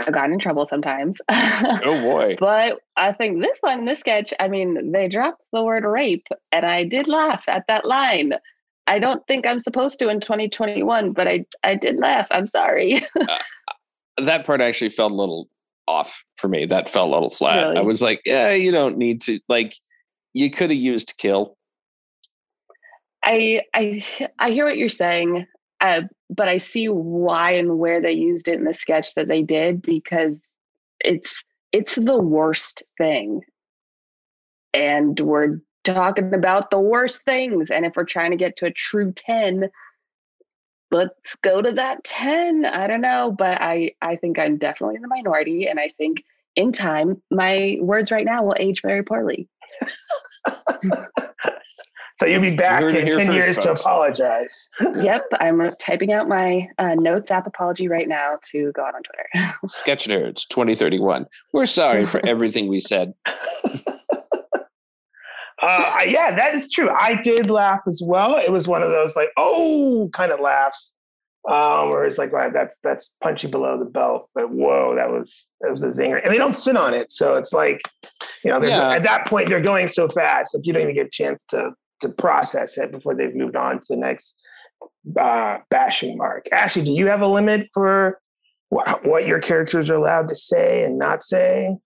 I've 0.00 0.12
gotten 0.12 0.34
in 0.34 0.38
trouble 0.38 0.66
sometimes. 0.66 1.16
Oh 1.30 2.00
boy. 2.02 2.36
But 2.40 2.78
I 2.96 3.12
think 3.12 3.40
this 3.40 3.58
one, 3.62 3.84
this 3.84 3.98
sketch, 3.98 4.32
I 4.38 4.46
mean, 4.46 4.92
they 4.92 5.08
dropped 5.08 5.42
the 5.52 5.64
word 5.64 5.84
rape, 5.84 6.26
and 6.52 6.64
I 6.64 6.84
did 6.84 7.08
laugh 7.08 7.48
at 7.48 7.64
that 7.68 7.84
line. 7.84 8.34
I 8.86 8.98
don't 8.98 9.26
think 9.26 9.46
I'm 9.46 9.58
supposed 9.58 9.98
to 9.98 10.08
in 10.08 10.20
2021, 10.20 11.12
but 11.12 11.26
I 11.26 11.44
I 11.64 11.74
did 11.74 11.96
laugh. 11.96 12.28
I'm 12.30 12.46
sorry. 12.46 13.00
Uh, 13.16 13.38
uh, 14.18 14.24
that 14.24 14.44
part 14.44 14.60
actually 14.60 14.90
felt 14.90 15.12
a 15.12 15.14
little 15.14 15.48
off 15.86 16.24
for 16.36 16.48
me. 16.48 16.66
That 16.66 16.88
felt 16.88 17.08
a 17.08 17.12
little 17.12 17.30
flat. 17.30 17.76
I 17.76 17.80
was 17.80 18.02
like, 18.02 18.20
yeah, 18.24 18.52
you 18.52 18.72
don't 18.72 18.98
need 18.98 19.20
to 19.22 19.38
like 19.48 19.74
you 20.34 20.50
could 20.50 20.70
have 20.70 20.78
used 20.78 21.14
kill. 21.18 21.57
I 23.22 23.62
I 23.74 24.04
I 24.38 24.50
hear 24.50 24.64
what 24.64 24.78
you're 24.78 24.88
saying, 24.88 25.46
uh, 25.80 26.02
but 26.30 26.48
I 26.48 26.58
see 26.58 26.88
why 26.88 27.52
and 27.52 27.78
where 27.78 28.00
they 28.00 28.12
used 28.12 28.48
it 28.48 28.58
in 28.58 28.64
the 28.64 28.74
sketch 28.74 29.14
that 29.14 29.28
they 29.28 29.42
did 29.42 29.82
because 29.82 30.34
it's 31.00 31.44
it's 31.72 31.96
the 31.96 32.18
worst 32.20 32.82
thing, 32.96 33.42
and 34.74 35.18
we're 35.20 35.60
talking 35.84 36.34
about 36.34 36.70
the 36.70 36.80
worst 36.80 37.22
things. 37.22 37.70
And 37.70 37.84
if 37.86 37.94
we're 37.96 38.04
trying 38.04 38.30
to 38.32 38.36
get 38.36 38.56
to 38.58 38.66
a 38.66 38.72
true 38.72 39.12
ten, 39.12 39.70
let's 40.90 41.36
go 41.36 41.62
to 41.62 41.72
that 41.72 42.04
ten. 42.04 42.64
I 42.64 42.86
don't 42.86 43.00
know, 43.00 43.34
but 43.36 43.60
I 43.60 43.92
I 44.00 44.16
think 44.16 44.38
I'm 44.38 44.58
definitely 44.58 44.96
in 44.96 45.02
the 45.02 45.08
minority, 45.08 45.66
and 45.68 45.78
I 45.80 45.88
think 45.88 46.24
in 46.56 46.72
time 46.72 47.22
my 47.30 47.76
words 47.80 48.10
right 48.10 48.24
now 48.24 48.42
will 48.42 48.56
age 48.58 48.82
very 48.82 49.04
poorly. 49.04 49.48
So 52.18 52.26
you'll 52.26 52.40
be 52.40 52.56
back 52.56 52.82
in 52.82 52.90
10 52.90 53.26
first, 53.26 53.32
years 53.32 53.58
to 53.58 53.70
apologize. 53.72 54.68
yep, 55.00 55.22
I'm 55.38 55.72
typing 55.76 56.12
out 56.12 56.28
my 56.28 56.68
uh, 56.78 56.94
notes 56.94 57.30
app 57.30 57.46
apology 57.46 57.86
right 57.86 58.08
now 58.08 58.38
to 58.50 58.72
go 58.72 58.82
out 58.84 58.94
on 58.96 59.02
Twitter. 59.02 59.54
Sketch 59.66 60.08
Nerds 60.08 60.46
2031. 60.48 61.26
We're 61.52 61.66
sorry 61.66 62.06
for 62.06 62.20
everything 62.26 62.66
we 62.66 62.80
said. 62.80 63.14
Uh, 65.60 66.00
yeah, 66.06 66.34
that 66.36 66.54
is 66.54 66.70
true. 66.72 66.88
I 66.88 67.20
did 67.20 67.50
laugh 67.50 67.82
as 67.86 68.00
well. 68.04 68.36
It 68.36 68.50
was 68.50 68.68
one 68.68 68.82
of 68.82 68.90
those 68.90 69.16
like, 69.16 69.30
oh, 69.36 70.08
kind 70.12 70.30
of 70.30 70.38
laughs, 70.38 70.94
um, 71.48 71.90
where 71.90 72.04
it's 72.04 72.16
like, 72.18 72.32
wow, 72.32 72.50
that's 72.50 72.78
that's 72.82 73.12
punchy 73.20 73.48
below 73.48 73.76
the 73.78 73.84
belt. 73.84 74.28
But 74.36 74.50
whoa, 74.50 74.94
that 74.94 75.10
was 75.10 75.48
that 75.60 75.72
was 75.72 75.82
a 75.82 75.88
zinger. 75.88 76.22
And 76.22 76.32
they 76.32 76.38
don't 76.38 76.54
sit 76.54 76.76
on 76.76 76.94
it, 76.94 77.12
so 77.12 77.34
it's 77.34 77.52
like, 77.52 77.80
you 78.44 78.50
know, 78.52 78.60
there's 78.60 78.72
Yeah. 78.72 78.90
at 78.90 79.02
that 79.02 79.26
point 79.26 79.48
they're 79.48 79.60
going 79.60 79.88
so 79.88 80.08
fast, 80.08 80.54
like 80.54 80.64
you 80.64 80.72
don't 80.72 80.82
even 80.82 80.94
get 80.94 81.06
a 81.06 81.10
chance 81.10 81.42
to 81.48 81.72
to 82.00 82.08
process 82.08 82.78
it 82.78 82.90
before 82.90 83.14
they've 83.14 83.34
moved 83.34 83.56
on 83.56 83.78
to 83.78 83.86
the 83.88 83.96
next 83.96 84.34
uh, 85.18 85.58
bashing 85.70 86.16
mark. 86.16 86.46
Ashley, 86.52 86.82
do 86.82 86.92
you 86.92 87.06
have 87.06 87.20
a 87.20 87.26
limit 87.26 87.68
for 87.72 88.20
wh- 88.70 89.04
what 89.04 89.26
your 89.26 89.40
characters 89.40 89.90
are 89.90 89.94
allowed 89.94 90.28
to 90.28 90.34
say 90.34 90.84
and 90.84 90.98
not 90.98 91.24
say? 91.24 91.76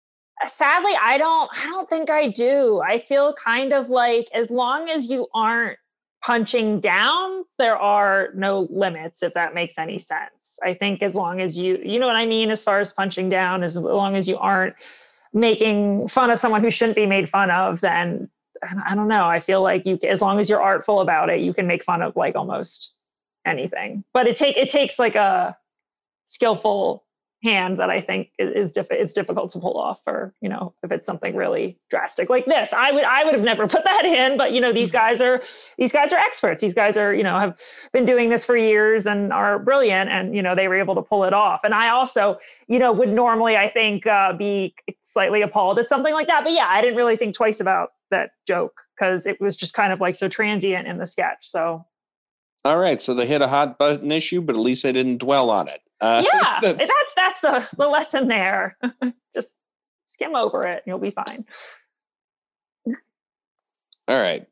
sadly 0.48 0.92
i 1.00 1.18
don't 1.18 1.50
i 1.56 1.66
don't 1.66 1.88
think 1.88 2.10
i 2.10 2.28
do 2.28 2.80
i 2.80 2.98
feel 2.98 3.34
kind 3.34 3.72
of 3.72 3.88
like 3.88 4.28
as 4.34 4.50
long 4.50 4.88
as 4.88 5.08
you 5.08 5.26
aren't 5.34 5.78
punching 6.24 6.80
down 6.80 7.44
there 7.58 7.76
are 7.76 8.28
no 8.34 8.66
limits 8.70 9.22
if 9.22 9.34
that 9.34 9.54
makes 9.54 9.74
any 9.78 9.98
sense 9.98 10.58
i 10.64 10.72
think 10.74 11.02
as 11.02 11.14
long 11.14 11.40
as 11.40 11.58
you 11.58 11.78
you 11.84 11.98
know 11.98 12.06
what 12.06 12.16
i 12.16 12.26
mean 12.26 12.50
as 12.50 12.62
far 12.62 12.80
as 12.80 12.92
punching 12.92 13.28
down 13.28 13.62
as 13.62 13.76
long 13.76 14.16
as 14.16 14.28
you 14.28 14.36
aren't 14.38 14.74
making 15.32 16.06
fun 16.08 16.30
of 16.30 16.38
someone 16.38 16.62
who 16.62 16.70
shouldn't 16.70 16.96
be 16.96 17.06
made 17.06 17.28
fun 17.28 17.50
of 17.50 17.80
then 17.80 18.28
i 18.86 18.94
don't 18.94 19.08
know. 19.08 19.26
I 19.26 19.40
feel 19.40 19.62
like 19.62 19.84
you 19.86 19.98
as 20.08 20.22
long 20.22 20.38
as 20.38 20.48
you're 20.48 20.62
artful 20.62 21.00
about 21.00 21.30
it 21.30 21.40
you 21.40 21.52
can 21.52 21.66
make 21.66 21.84
fun 21.84 22.02
of 22.02 22.16
like 22.16 22.36
almost 22.36 22.92
anything. 23.44 24.04
But 24.12 24.26
it 24.26 24.36
take 24.36 24.56
it 24.56 24.68
takes 24.68 24.98
like 24.98 25.14
a 25.14 25.56
skillful 26.26 27.04
hand 27.42 27.80
that 27.80 27.90
I 27.90 28.00
think 28.00 28.30
is, 28.38 28.68
is 28.68 28.72
diff- 28.72 28.86
it's 28.90 29.12
difficult 29.12 29.50
to 29.52 29.58
pull 29.58 29.76
off 29.76 29.98
or 30.06 30.32
you 30.40 30.48
know 30.48 30.74
if 30.82 30.92
it's 30.92 31.06
something 31.06 31.34
really 31.34 31.78
drastic 31.90 32.30
like 32.30 32.46
this. 32.46 32.72
I 32.72 32.92
would 32.92 33.04
I 33.04 33.24
would 33.24 33.34
have 33.34 33.42
never 33.42 33.66
put 33.66 33.84
that 33.84 34.04
in 34.04 34.38
but 34.38 34.52
you 34.52 34.60
know 34.60 34.72
these 34.72 34.90
guys 34.90 35.20
are 35.20 35.42
these 35.76 35.92
guys 35.92 36.12
are 36.12 36.18
experts. 36.18 36.60
These 36.60 36.74
guys 36.74 36.96
are 36.96 37.12
you 37.12 37.24
know 37.24 37.38
have 37.38 37.58
been 37.92 38.04
doing 38.04 38.30
this 38.30 38.44
for 38.44 38.56
years 38.56 39.06
and 39.06 39.32
are 39.32 39.58
brilliant 39.58 40.10
and 40.10 40.34
you 40.36 40.42
know 40.42 40.54
they 40.54 40.68
were 40.68 40.78
able 40.78 40.94
to 40.94 41.02
pull 41.02 41.24
it 41.24 41.32
off. 41.32 41.60
And 41.64 41.74
I 41.74 41.88
also 41.88 42.38
you 42.68 42.78
know 42.78 42.92
would 42.92 43.08
normally 43.08 43.56
I 43.56 43.68
think 43.68 44.06
uh, 44.06 44.32
be 44.32 44.74
slightly 45.02 45.42
appalled 45.42 45.78
at 45.78 45.88
something 45.88 46.14
like 46.14 46.28
that. 46.28 46.44
But 46.44 46.52
yeah 46.52 46.66
I 46.68 46.80
didn't 46.80 46.96
really 46.96 47.16
think 47.16 47.34
twice 47.34 47.58
about 47.58 47.90
that 48.10 48.30
joke 48.46 48.82
because 48.96 49.26
it 49.26 49.40
was 49.40 49.56
just 49.56 49.74
kind 49.74 49.92
of 49.92 50.00
like 50.00 50.14
so 50.14 50.28
transient 50.28 50.86
in 50.86 50.98
the 50.98 51.06
sketch. 51.06 51.38
So 51.40 51.84
All 52.64 52.78
right, 52.78 53.02
so 53.02 53.14
they 53.14 53.26
hit 53.26 53.42
a 53.42 53.48
hot 53.48 53.78
button 53.78 54.12
issue, 54.12 54.40
but 54.40 54.54
at 54.54 54.62
least 54.62 54.84
they 54.84 54.92
didn't 54.92 55.18
dwell 55.18 55.50
on 55.50 55.66
it. 55.66 55.80
Uh, 56.02 56.22
yeah 56.32 56.58
that's- 56.62 56.88
that's 57.16 57.40
that's 57.42 57.70
the, 57.70 57.76
the 57.76 57.88
lesson 57.88 58.28
there 58.28 58.76
just 59.34 59.54
skim 60.06 60.34
over 60.34 60.66
it 60.66 60.82
you'll 60.86 60.98
be 60.98 61.10
fine 61.10 61.44
All 64.08 64.20
right. 64.20 64.46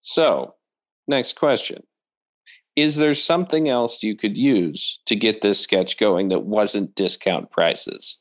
So, 0.00 0.54
next 1.06 1.34
question. 1.36 1.84
Is 2.76 2.96
there 2.96 3.14
something 3.14 3.68
else 3.68 4.02
you 4.02 4.16
could 4.16 4.36
use 4.36 5.00
to 5.06 5.14
get 5.14 5.40
this 5.42 5.60
sketch 5.60 5.96
going 5.98 6.28
that 6.28 6.40
wasn't 6.44 6.94
discount 6.94 7.50
prices 7.50 8.20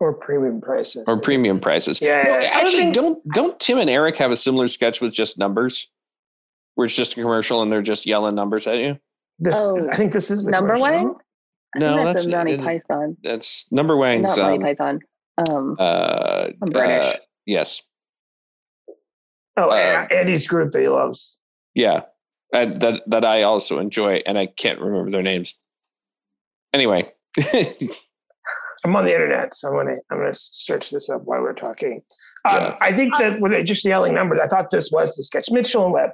Or 0.00 0.12
premium 0.14 0.60
prices. 0.60 1.04
or 1.06 1.20
premium 1.20 1.60
prices? 1.60 2.00
Yeah, 2.00 2.22
No, 2.22 2.30
yeah, 2.30 2.40
yeah. 2.42 2.48
actually, 2.58 2.82
I 2.86 2.90
don't 2.90 3.22
don't 3.24 3.32
don't 3.34 3.60
Tim 3.60 3.78
and 3.78 3.88
Eric 3.90 4.16
have 4.16 4.30
a 4.32 4.36
similar 4.36 4.68
sketch 4.68 5.00
with 5.00 5.12
just 5.12 5.38
numbers, 5.38 5.88
where 6.74 6.86
it's 6.86 6.96
just 6.96 7.12
a 7.16 7.20
commercial 7.20 7.62
and 7.62 7.70
they're 7.70 7.82
just 7.82 8.04
yelling 8.06 8.34
numbers 8.34 8.66
at 8.66 8.78
you? 8.78 8.98
This, 9.38 9.54
Oh, 9.56 9.88
I 9.90 9.96
think 9.96 10.12
this 10.12 10.30
is 10.30 10.44
the 10.44 10.50
Number 10.50 10.74
commercial, 10.74 11.04
one? 11.08 11.16
I 11.74 11.78
No, 11.78 11.94
think 11.94 12.04
that's 12.06 12.26
that's 12.26 12.26
a 12.26 12.36
Monty 12.36 12.58
Python. 12.58 13.16
that's 13.22 13.66
Numberwang's. 13.72 14.36
Not 14.36 14.50
Monty 14.50 14.56
Um, 14.56 14.62
Python. 14.62 15.00
Um, 15.48 15.76
uh, 15.78 16.48
I'm 16.62 16.68
British. 16.70 17.14
uh, 17.16 17.18
yes, 17.46 17.82
Oh, 19.56 19.70
Uh, 19.70 20.06
A- 20.10 20.14
Andy's 20.14 20.46
group 20.46 20.72
that 20.72 20.80
he 20.82 20.88
loves. 20.88 21.38
yeah, 21.74 22.02
uh, 22.52 22.66
that 22.66 23.02
that 23.08 23.24
I 23.24 23.42
also 23.42 23.78
enjoy, 23.78 24.20
and 24.26 24.36
I 24.38 24.46
can't 24.46 24.80
remember 24.80 25.10
their 25.10 25.22
names. 25.22 25.54
Anyway, 26.72 27.08
I'm 28.84 28.94
on 28.96 29.04
the 29.04 29.12
internet, 29.12 29.54
so 29.54 29.68
I'm 29.68 29.74
gonna 29.74 29.96
I'm 30.10 30.18
gonna 30.18 30.34
search 30.34 30.90
this 30.90 31.08
up 31.08 31.22
while 31.24 31.40
we're 31.40 31.52
talking. 31.54 32.02
Um, 32.44 32.54
Yeah. 32.56 32.76
I 32.80 32.92
think 32.94 33.12
that 33.18 33.40
with 33.40 33.52
it 33.52 33.64
just 33.64 33.84
yelling 33.84 34.12
numbers, 34.14 34.40
I 34.42 34.46
thought 34.48 34.70
this 34.70 34.90
was 34.92 35.14
the 35.16 35.22
sketch. 35.24 35.50
Mitchell 35.50 35.84
and 35.84 35.92
Webb. 35.92 36.10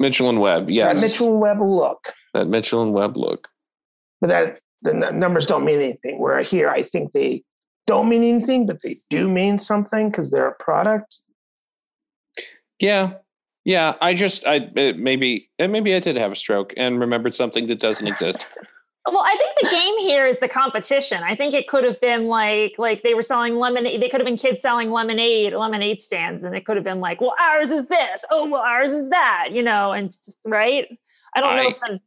Mitchell 0.00 0.28
and 0.28 0.40
Webb, 0.40 0.70
yes. 0.70 0.96
That 1.00 1.06
Mitchell 1.06 1.28
and 1.32 1.40
Webb 1.40 1.60
look. 1.60 2.12
That 2.34 2.48
Mitchell 2.48 2.82
and 2.82 2.92
Webb 2.92 3.16
look. 3.16 3.48
But 4.20 4.28
that 4.28 4.58
the 4.84 4.94
n- 4.94 5.18
numbers 5.18 5.46
don't 5.46 5.64
mean 5.64 5.80
anything. 5.80 6.18
Where 6.20 6.40
here, 6.42 6.68
I 6.70 6.82
think 6.84 7.12
they 7.12 7.42
don't 7.86 8.08
mean 8.08 8.22
anything, 8.22 8.66
but 8.66 8.80
they 8.82 9.00
do 9.10 9.28
mean 9.28 9.58
something 9.58 10.10
because 10.10 10.30
they're 10.30 10.48
a 10.48 10.54
product. 10.62 11.18
Yeah. 12.80 13.14
Yeah. 13.64 13.94
I 14.00 14.14
just, 14.14 14.46
I 14.46 14.68
it 14.76 14.98
maybe, 14.98 15.48
and 15.58 15.72
maybe 15.72 15.94
I 15.94 16.00
did 16.00 16.16
have 16.16 16.32
a 16.32 16.36
stroke 16.36 16.72
and 16.76 17.00
remembered 17.00 17.34
something 17.34 17.66
that 17.66 17.80
doesn't 17.80 18.06
exist. 18.06 18.46
Well, 19.06 19.22
I 19.22 19.36
think 19.36 19.50
the 19.60 19.68
game 19.68 19.98
here 19.98 20.26
is 20.26 20.38
the 20.38 20.48
competition. 20.48 21.22
I 21.22 21.36
think 21.36 21.52
it 21.52 21.68
could 21.68 21.84
have 21.84 22.00
been 22.00 22.26
like 22.26 22.72
like 22.78 23.02
they 23.02 23.12
were 23.12 23.22
selling 23.22 23.56
lemonade. 23.56 24.00
They 24.00 24.08
could 24.08 24.18
have 24.18 24.24
been 24.26 24.38
kids 24.38 24.62
selling 24.62 24.90
lemonade, 24.90 25.52
lemonade 25.52 26.00
stands, 26.00 26.42
and 26.42 26.54
it 26.56 26.64
could 26.64 26.76
have 26.76 26.84
been 26.86 27.00
like, 27.00 27.20
well, 27.20 27.34
ours 27.38 27.70
is 27.70 27.84
this. 27.86 28.24
Oh, 28.30 28.48
well, 28.48 28.62
ours 28.62 28.92
is 28.92 29.10
that. 29.10 29.48
You 29.52 29.62
know, 29.62 29.92
and 29.92 30.10
just 30.24 30.38
right. 30.46 30.86
I 31.36 31.40
don't 31.42 31.54
know. 31.56 31.62
I- 31.62 31.66
If 31.66 31.80
the, 31.80 32.00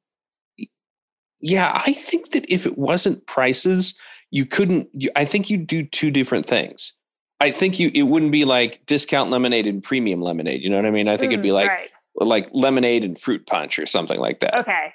Yeah. 1.42 1.82
I 1.86 1.94
think 1.94 2.32
that 2.32 2.52
if 2.52 2.66
it 2.66 2.78
wasn't 2.78 3.26
prices, 3.28 3.94
you 4.32 4.46
couldn't, 4.46 4.90
you, 4.94 5.10
I 5.16 5.26
think 5.26 5.50
you'd 5.50 5.68
do 5.68 5.84
two 5.86 6.12
different 6.12 6.46
things. 6.46 6.94
I 7.40 7.52
think 7.52 7.80
you, 7.80 7.92
it 7.94 8.04
wouldn't 8.04 8.32
be 8.32 8.46
like 8.46 8.86
discount 8.88 9.30
lemonade 9.30 9.68
and 9.68 9.84
premium 9.84 10.22
lemonade. 10.22 10.62
You 10.62 10.70
know 10.70 10.78
what 10.78 10.86
I 10.86 10.92
mean? 10.92 11.08
I 11.08 11.18
think 11.18 11.32
it'd 11.34 11.44
be 11.44 11.50
Mm, 11.50 11.54
like, 11.54 11.70
right. 11.70 11.90
like 12.16 12.50
lemonade 12.52 13.04
and 13.04 13.18
fruit 13.18 13.46
punch 13.46 13.78
or 13.78 13.86
something 13.86 14.20
like 14.20 14.40
that. 14.40 14.58
okay. 14.60 14.92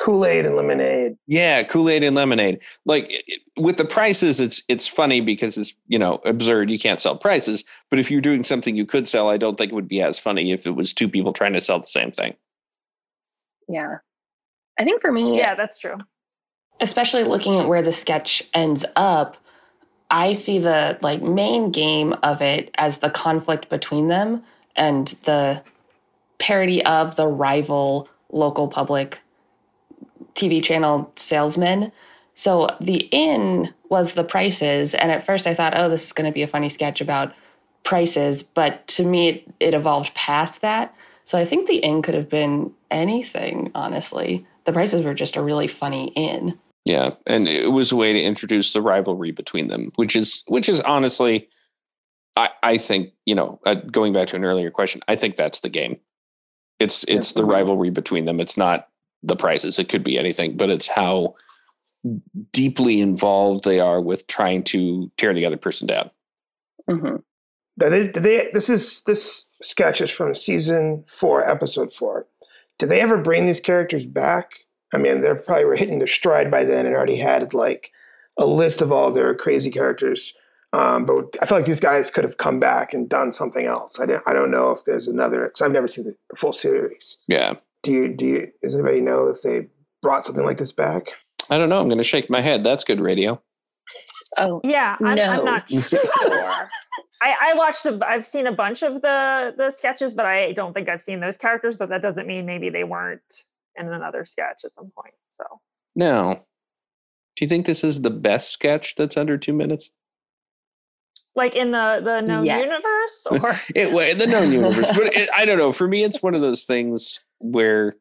Kool 0.00 0.24
Aid 0.24 0.46
and 0.46 0.54
lemonade. 0.54 1.16
Yeah, 1.26 1.64
Kool 1.64 1.88
Aid 1.88 2.04
and 2.04 2.14
lemonade. 2.14 2.60
Like 2.84 3.10
it- 3.10 3.24
it- 3.26 3.42
with 3.60 3.78
the 3.78 3.84
prices, 3.84 4.38
it's 4.40 4.62
it's 4.68 4.86
funny 4.86 5.20
because 5.20 5.58
it's 5.58 5.74
you 5.88 5.98
know 5.98 6.20
absurd. 6.24 6.70
You 6.70 6.78
can't 6.78 7.00
sell 7.00 7.16
prices, 7.16 7.64
but 7.90 7.98
if 7.98 8.08
you're 8.08 8.20
doing 8.20 8.44
something 8.44 8.76
you 8.76 8.86
could 8.86 9.08
sell, 9.08 9.28
I 9.28 9.36
don't 9.38 9.58
think 9.58 9.72
it 9.72 9.74
would 9.74 9.88
be 9.88 10.00
as 10.00 10.16
funny 10.16 10.52
if 10.52 10.68
it 10.68 10.76
was 10.76 10.94
two 10.94 11.08
people 11.08 11.32
trying 11.32 11.52
to 11.54 11.60
sell 11.60 11.80
the 11.80 11.86
same 11.88 12.12
thing. 12.12 12.36
Yeah. 13.68 13.96
I 14.78 14.84
think 14.84 15.00
for 15.00 15.10
me, 15.12 15.36
Yeah, 15.38 15.54
that's 15.54 15.78
true. 15.78 15.96
especially 16.80 17.24
looking 17.24 17.58
at 17.58 17.66
where 17.68 17.82
the 17.82 17.92
sketch 17.92 18.42
ends 18.54 18.84
up 18.94 19.36
i 20.10 20.32
see 20.32 20.58
the 20.58 20.96
like 21.02 21.20
main 21.20 21.70
game 21.72 22.12
of 22.22 22.40
it 22.40 22.70
as 22.78 22.98
the 22.98 23.10
conflict 23.10 23.68
between 23.68 24.08
them 24.08 24.42
and 24.76 25.08
the 25.24 25.60
parody 26.38 26.84
of 26.84 27.16
the 27.16 27.26
rival 27.26 28.08
local 28.30 28.68
public 28.68 29.18
tv 30.34 30.62
channel 30.62 31.12
salesman 31.16 31.90
so 32.34 32.68
the 32.80 33.08
in 33.10 33.74
was 33.88 34.12
the 34.12 34.24
prices 34.24 34.94
and 34.94 35.10
at 35.10 35.26
first 35.26 35.46
i 35.46 35.52
thought 35.54 35.76
oh 35.76 35.88
this 35.88 36.04
is 36.06 36.12
going 36.12 36.30
to 36.30 36.34
be 36.34 36.42
a 36.42 36.46
funny 36.46 36.68
sketch 36.68 37.00
about 37.00 37.34
prices 37.82 38.42
but 38.42 38.86
to 38.86 39.02
me 39.04 39.28
it, 39.28 39.54
it 39.60 39.74
evolved 39.74 40.14
past 40.14 40.60
that. 40.60 40.94
So 41.24 41.38
i 41.38 41.44
think 41.44 41.66
the 41.66 41.78
in 41.78 42.02
could 42.02 42.14
have 42.14 42.28
been 42.28 42.72
anything 42.90 43.70
honestly 43.74 44.46
the 44.68 44.72
prices 44.74 45.02
were 45.02 45.14
just 45.14 45.34
a 45.34 45.42
really 45.42 45.66
funny 45.66 46.12
in 46.14 46.58
Yeah, 46.84 47.12
and 47.26 47.48
it 47.48 47.72
was 47.72 47.90
a 47.90 47.96
way 47.96 48.12
to 48.12 48.22
introduce 48.22 48.74
the 48.74 48.82
rivalry 48.82 49.30
between 49.30 49.68
them, 49.68 49.90
which 49.96 50.14
is 50.14 50.42
which 50.46 50.68
is 50.68 50.80
honestly, 50.80 51.48
I 52.36 52.50
I 52.62 52.76
think 52.76 53.14
you 53.24 53.34
know 53.34 53.60
uh, 53.64 53.76
going 53.76 54.12
back 54.12 54.28
to 54.28 54.36
an 54.36 54.44
earlier 54.44 54.70
question, 54.70 55.00
I 55.08 55.16
think 55.16 55.36
that's 55.36 55.60
the 55.60 55.70
game. 55.70 55.96
It's 56.78 57.02
it's 57.04 57.32
the 57.32 57.46
rivalry 57.46 57.88
between 57.88 58.26
them. 58.26 58.40
It's 58.40 58.58
not 58.58 58.88
the 59.22 59.36
prices. 59.36 59.78
It 59.78 59.88
could 59.88 60.04
be 60.04 60.18
anything, 60.18 60.58
but 60.58 60.68
it's 60.68 60.88
how 60.88 61.34
deeply 62.52 63.00
involved 63.00 63.64
they 63.64 63.80
are 63.80 64.02
with 64.02 64.26
trying 64.26 64.64
to 64.64 65.10
tear 65.16 65.32
the 65.32 65.46
other 65.46 65.56
person 65.56 65.86
down. 65.86 66.10
Mhm. 66.90 67.22
Did 67.78 68.12
they, 68.14 68.20
they, 68.20 68.50
this 68.52 68.68
is 68.68 69.00
this 69.06 69.48
sketch 69.62 70.02
is 70.02 70.10
from 70.10 70.34
season 70.34 71.06
four, 71.18 71.48
episode 71.48 71.90
four. 71.94 72.26
Did 72.78 72.88
they 72.88 73.00
ever 73.00 73.16
bring 73.16 73.46
these 73.46 73.60
characters 73.60 74.04
back? 74.04 74.52
I 74.92 74.98
mean, 74.98 75.20
they're 75.20 75.34
probably 75.34 75.64
were 75.64 75.76
hitting 75.82 75.98
their 75.98 76.06
stride 76.06 76.50
by 76.50 76.64
then 76.64 76.86
and 76.86 76.94
already 76.94 77.16
had 77.16 77.54
like 77.54 77.90
a 78.38 78.46
list 78.46 78.80
of 78.80 78.92
all 78.92 79.10
their 79.10 79.34
crazy 79.34 79.70
characters. 79.70 80.32
Um, 80.72 81.06
but 81.06 81.36
I 81.40 81.46
feel 81.46 81.56
like 81.58 81.66
these 81.66 81.80
guys 81.80 82.10
could 82.10 82.24
have 82.24 82.36
come 82.36 82.60
back 82.60 82.92
and 82.92 83.08
done 83.08 83.32
something 83.32 83.64
else. 83.64 83.98
I 83.98 84.06
don't, 84.06 84.22
I 84.26 84.34
don't 84.34 84.50
know 84.50 84.70
if 84.70 84.84
there's 84.84 85.08
another 85.08 85.44
because 85.44 85.62
I've 85.62 85.72
never 85.72 85.88
seen 85.88 86.04
the 86.04 86.36
full 86.36 86.52
series. 86.52 87.16
Yeah, 87.26 87.54
Do 87.82 87.92
you? 87.92 88.08
Do 88.08 88.26
you? 88.26 88.52
Does 88.62 88.74
anybody 88.74 89.00
know 89.00 89.28
if 89.28 89.40
they 89.42 89.68
brought 90.02 90.26
something 90.26 90.44
like 90.44 90.58
this 90.58 90.72
back? 90.72 91.14
I 91.50 91.56
don't 91.56 91.70
know. 91.70 91.80
I'm 91.80 91.88
going 91.88 91.98
to 91.98 92.04
shake 92.04 92.28
my 92.28 92.42
head. 92.42 92.62
That's 92.62 92.84
good 92.84 93.00
radio. 93.00 93.40
Oh, 94.36 94.60
Yeah, 94.64 94.96
I'm, 95.02 95.16
no. 95.16 95.22
I'm 95.24 95.44
not 95.44 95.70
sure. 95.70 96.70
I, 97.20 97.34
I 97.50 97.54
watched. 97.54 97.86
A, 97.86 97.98
I've 98.06 98.26
seen 98.26 98.46
a 98.46 98.52
bunch 98.52 98.82
of 98.82 99.00
the 99.02 99.54
the 99.56 99.70
sketches, 99.70 100.14
but 100.14 100.26
I 100.26 100.52
don't 100.52 100.72
think 100.74 100.88
I've 100.88 101.02
seen 101.02 101.20
those 101.20 101.36
characters. 101.36 101.76
But 101.76 101.88
that 101.88 102.02
doesn't 102.02 102.26
mean 102.26 102.46
maybe 102.46 102.70
they 102.70 102.84
weren't 102.84 103.44
in 103.76 103.88
another 103.92 104.24
sketch 104.24 104.62
at 104.64 104.74
some 104.74 104.92
point. 104.94 105.14
So 105.30 105.44
Now, 105.96 106.34
do 106.34 107.44
you 107.44 107.48
think 107.48 107.66
this 107.66 107.82
is 107.82 108.02
the 108.02 108.10
best 108.10 108.50
sketch 108.50 108.94
that's 108.96 109.16
under 109.16 109.38
two 109.38 109.52
minutes? 109.54 109.90
like 111.34 111.54
in 111.54 111.70
the 111.70 112.00
the 112.02 112.20
known 112.20 112.44
Yes. 112.44 112.64
universe, 112.64 113.26
or 113.30 113.54
it 113.74 113.92
well, 113.92 114.10
in 114.10 114.18
the 114.18 114.26
known 114.26 114.50
universe 114.50 114.90
but 114.92 115.14
it, 115.14 115.28
i 115.32 115.44
don't 115.44 115.58
know 115.58 115.70
for 115.70 115.86
me 115.86 116.02
it's 116.02 116.20
one 116.20 116.34
of 116.34 116.40
those 116.40 116.64
things 116.64 117.20
where 117.38 117.94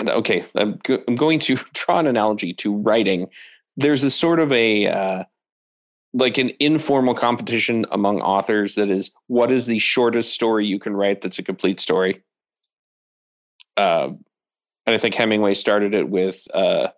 okay 0.00 0.42
I'm, 0.56 0.78
go, 0.82 0.98
I'm 1.06 1.14
going 1.14 1.38
to 1.40 1.56
draw 1.72 2.00
an 2.00 2.06
analogy 2.08 2.52
to 2.54 2.74
writing 2.76 3.28
there's 3.76 4.04
a 4.04 4.10
sort 4.10 4.40
of 4.40 4.52
a 4.52 4.86
uh, 4.86 5.24
like 6.14 6.38
an 6.38 6.52
informal 6.60 7.14
competition 7.14 7.86
among 7.90 8.20
authors 8.20 8.74
that 8.74 8.90
is 8.90 9.10
what 9.26 9.50
is 9.50 9.66
the 9.66 9.78
shortest 9.78 10.32
story 10.32 10.66
you 10.66 10.78
can 10.78 10.94
write 10.94 11.20
that's 11.20 11.38
a 11.38 11.42
complete 11.42 11.80
story 11.80 12.22
uh, 13.76 14.08
and 14.86 14.94
i 14.94 14.98
think 14.98 15.14
hemingway 15.14 15.54
started 15.54 15.94
it 15.94 16.08
with 16.08 16.46
uh, 16.54 16.88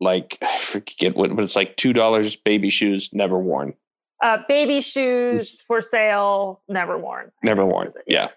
like 0.00 0.36
I 0.42 0.58
forget 0.58 1.14
what, 1.14 1.34
but 1.34 1.44
it's 1.44 1.56
like 1.56 1.76
two 1.76 1.92
dollars 1.92 2.36
baby 2.36 2.70
shoes 2.70 3.10
never 3.12 3.38
worn 3.38 3.74
uh, 4.22 4.38
baby 4.46 4.80
shoes 4.80 5.62
for 5.62 5.82
sale, 5.82 6.62
never 6.68 6.96
worn. 6.96 7.32
Never 7.42 7.66
worn. 7.66 7.88
was 7.88 7.96
it. 7.96 8.04
Yeah. 8.06 8.28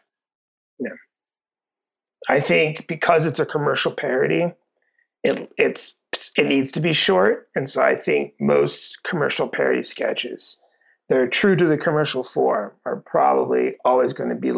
I 2.28 2.42
think 2.42 2.88
because 2.88 3.26
it's 3.26 3.40
a 3.40 3.46
commercial 3.46 3.92
parody, 3.92 4.52
it 5.26 5.52
it's 5.58 5.94
it 6.38 6.46
needs 6.46 6.72
to 6.74 6.80
be 6.80 6.94
short, 6.94 7.50
and 7.56 7.70
so 7.70 7.82
I 7.82 7.96
think 7.96 8.34
most 8.40 9.04
commercial 9.04 9.48
parody 9.48 9.84
sketches 9.84 10.60
that 11.10 11.18
are 11.18 11.28
true 11.28 11.56
to 11.56 11.66
the 11.66 11.78
commercial 11.78 12.24
form 12.24 12.72
are 12.86 12.98
probably 12.98 13.76
always 13.84 14.14
going 14.14 14.30
to 14.30 14.36
be 14.36 14.54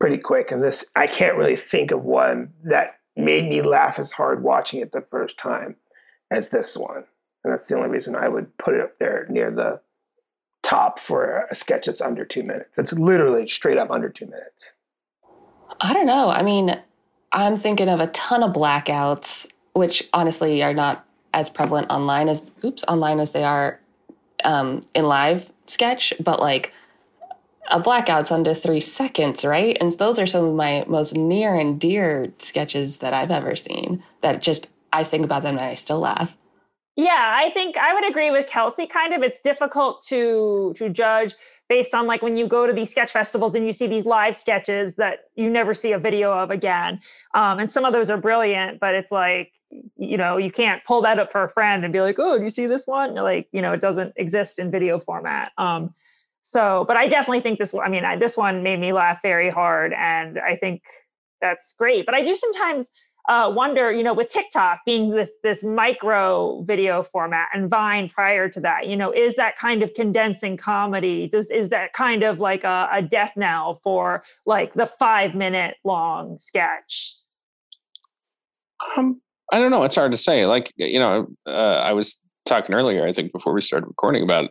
pretty 0.00 0.18
quick. 0.18 0.50
And 0.50 0.62
this, 0.62 0.84
I 0.96 1.06
can't 1.06 1.36
really 1.36 1.56
think 1.56 1.90
of 1.90 2.02
one 2.02 2.52
that 2.64 2.98
made 3.16 3.48
me 3.48 3.62
laugh 3.62 3.98
as 3.98 4.10
hard 4.10 4.42
watching 4.42 4.80
it 4.80 4.92
the 4.92 5.06
first 5.10 5.38
time 5.38 5.76
as 6.30 6.48
this 6.48 6.76
one, 6.76 7.04
and 7.42 7.52
that's 7.52 7.68
the 7.68 7.76
only 7.76 7.88
reason 7.88 8.16
I 8.16 8.28
would 8.28 8.56
put 8.58 8.74
it 8.74 8.80
up 8.80 8.98
there 8.98 9.26
near 9.28 9.50
the 9.50 9.80
top 10.62 10.98
for 10.98 11.46
a 11.50 11.54
sketch 11.54 11.86
that's 11.86 12.00
under 12.00 12.24
two 12.24 12.42
minutes. 12.42 12.78
It's 12.78 12.92
literally 12.92 13.48
straight 13.48 13.76
up 13.76 13.90
under 13.90 14.08
two 14.08 14.26
minutes. 14.26 14.72
I 15.80 15.92
don't 15.92 16.06
know. 16.06 16.30
I 16.30 16.42
mean, 16.42 16.80
I'm 17.32 17.56
thinking 17.56 17.88
of 17.88 18.00
a 18.00 18.06
ton 18.08 18.42
of 18.42 18.52
blackouts, 18.52 19.46
which 19.74 20.08
honestly 20.12 20.62
are 20.62 20.74
not 20.74 21.06
as 21.34 21.50
prevalent 21.50 21.90
online 21.90 22.28
as 22.28 22.40
oops 22.64 22.82
online 22.88 23.20
as 23.20 23.32
they 23.32 23.44
are 23.44 23.80
um, 24.44 24.80
in 24.94 25.04
live 25.04 25.52
sketch, 25.66 26.14
but 26.20 26.40
like 26.40 26.72
a 27.70 27.80
blackout's 27.80 28.30
under 28.30 28.54
three 28.54 28.80
seconds, 28.80 29.44
right? 29.44 29.76
And 29.80 29.92
those 29.92 30.18
are 30.18 30.26
some 30.26 30.44
of 30.44 30.54
my 30.54 30.84
most 30.86 31.14
near 31.16 31.54
and 31.54 31.80
dear 31.80 32.32
sketches 32.38 32.98
that 32.98 33.14
I've 33.14 33.30
ever 33.30 33.56
seen. 33.56 34.02
That 34.20 34.42
just 34.42 34.68
I 34.92 35.02
think 35.04 35.24
about 35.24 35.42
them 35.42 35.56
and 35.56 35.66
I 35.66 35.74
still 35.74 35.98
laugh. 35.98 36.36
Yeah, 36.96 37.34
I 37.34 37.50
think 37.50 37.76
I 37.76 37.92
would 37.92 38.08
agree 38.08 38.30
with 38.30 38.46
Kelsey. 38.46 38.86
Kind 38.86 39.12
of, 39.14 39.22
it's 39.22 39.40
difficult 39.40 40.02
to 40.06 40.74
to 40.76 40.88
judge 40.88 41.34
based 41.68 41.94
on 41.94 42.06
like 42.06 42.22
when 42.22 42.36
you 42.36 42.46
go 42.46 42.66
to 42.66 42.72
these 42.72 42.90
sketch 42.90 43.10
festivals 43.10 43.56
and 43.56 43.66
you 43.66 43.72
see 43.72 43.88
these 43.88 44.04
live 44.04 44.36
sketches 44.36 44.94
that 44.96 45.30
you 45.34 45.50
never 45.50 45.74
see 45.74 45.90
a 45.90 45.98
video 45.98 46.32
of 46.32 46.50
again. 46.50 47.00
Um, 47.34 47.58
and 47.58 47.72
some 47.72 47.84
of 47.84 47.92
those 47.92 48.10
are 48.10 48.16
brilliant, 48.16 48.78
but 48.78 48.94
it's 48.94 49.10
like 49.10 49.50
you 49.96 50.16
know 50.16 50.36
you 50.36 50.50
can't 50.50 50.82
pull 50.84 51.02
that 51.02 51.18
up 51.18 51.32
for 51.32 51.44
a 51.44 51.50
friend 51.50 51.84
and 51.84 51.92
be 51.92 52.00
like, 52.00 52.18
oh, 52.18 52.38
do 52.38 52.44
you 52.44 52.50
see 52.50 52.66
this 52.66 52.86
one? 52.86 53.14
Like 53.14 53.48
you 53.52 53.62
know, 53.62 53.72
it 53.72 53.80
doesn't 53.80 54.12
exist 54.16 54.58
in 54.58 54.70
video 54.70 54.98
format. 55.00 55.52
Um, 55.58 55.94
so, 56.42 56.84
but 56.86 56.96
I 56.96 57.08
definitely 57.08 57.40
think 57.40 57.58
this. 57.58 57.72
One, 57.72 57.86
I 57.86 57.88
mean, 57.88 58.04
I, 58.04 58.16
this 58.16 58.36
one 58.36 58.62
made 58.62 58.78
me 58.78 58.92
laugh 58.92 59.20
very 59.22 59.50
hard, 59.50 59.92
and 59.94 60.38
I 60.38 60.56
think 60.56 60.82
that's 61.40 61.72
great. 61.72 62.06
But 62.06 62.14
I 62.14 62.22
do 62.22 62.34
sometimes 62.34 62.90
uh, 63.28 63.50
wonder, 63.54 63.90
you 63.90 64.02
know, 64.02 64.12
with 64.12 64.28
TikTok 64.28 64.80
being 64.84 65.10
this 65.10 65.32
this 65.42 65.64
micro 65.64 66.62
video 66.62 67.02
format 67.02 67.48
and 67.54 67.70
Vine 67.70 68.10
prior 68.10 68.48
to 68.50 68.60
that, 68.60 68.86
you 68.86 68.96
know, 68.96 69.10
is 69.10 69.34
that 69.36 69.56
kind 69.56 69.82
of 69.82 69.94
condensing 69.94 70.58
comedy? 70.58 71.28
Does 71.28 71.50
is 71.50 71.70
that 71.70 71.94
kind 71.94 72.22
of 72.22 72.38
like 72.38 72.64
a, 72.64 72.88
a 72.92 73.00
death 73.00 73.32
knell 73.36 73.80
for 73.82 74.24
like 74.44 74.74
the 74.74 74.86
five 74.98 75.34
minute 75.34 75.76
long 75.84 76.38
sketch? 76.38 77.16
Um, 78.98 79.22
I 79.54 79.58
don't 79.60 79.70
know. 79.70 79.84
It's 79.84 79.94
hard 79.94 80.10
to 80.10 80.18
say. 80.18 80.46
Like 80.46 80.72
you 80.76 80.98
know, 80.98 81.28
uh, 81.46 81.50
I 81.84 81.92
was 81.92 82.18
talking 82.44 82.74
earlier. 82.74 83.06
I 83.06 83.12
think 83.12 83.30
before 83.30 83.52
we 83.52 83.60
started 83.60 83.86
recording 83.86 84.24
about 84.24 84.50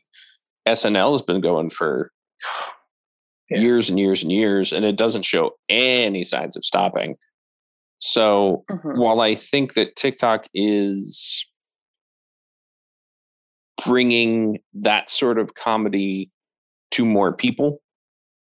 SNL 0.65 1.11
has 1.11 1.21
been 1.21 1.41
going 1.41 1.69
for 1.69 2.09
Yeah. 3.49 3.59
years 3.59 3.89
and 3.89 3.99
years 3.99 4.23
and 4.23 4.31
years, 4.31 4.71
and 4.71 4.85
it 4.85 4.95
doesn't 4.95 5.23
show 5.25 5.51
any 5.67 6.23
signs 6.23 6.55
of 6.55 6.63
stopping. 6.63 7.17
So 7.97 8.63
Mhm. 8.71 8.97
while 8.97 9.19
I 9.19 9.35
think 9.35 9.73
that 9.73 9.97
TikTok 9.97 10.47
is 10.53 11.45
bringing 13.85 14.59
that 14.73 15.09
sort 15.09 15.37
of 15.37 15.53
comedy 15.55 16.31
to 16.91 17.05
more 17.05 17.33
people 17.33 17.81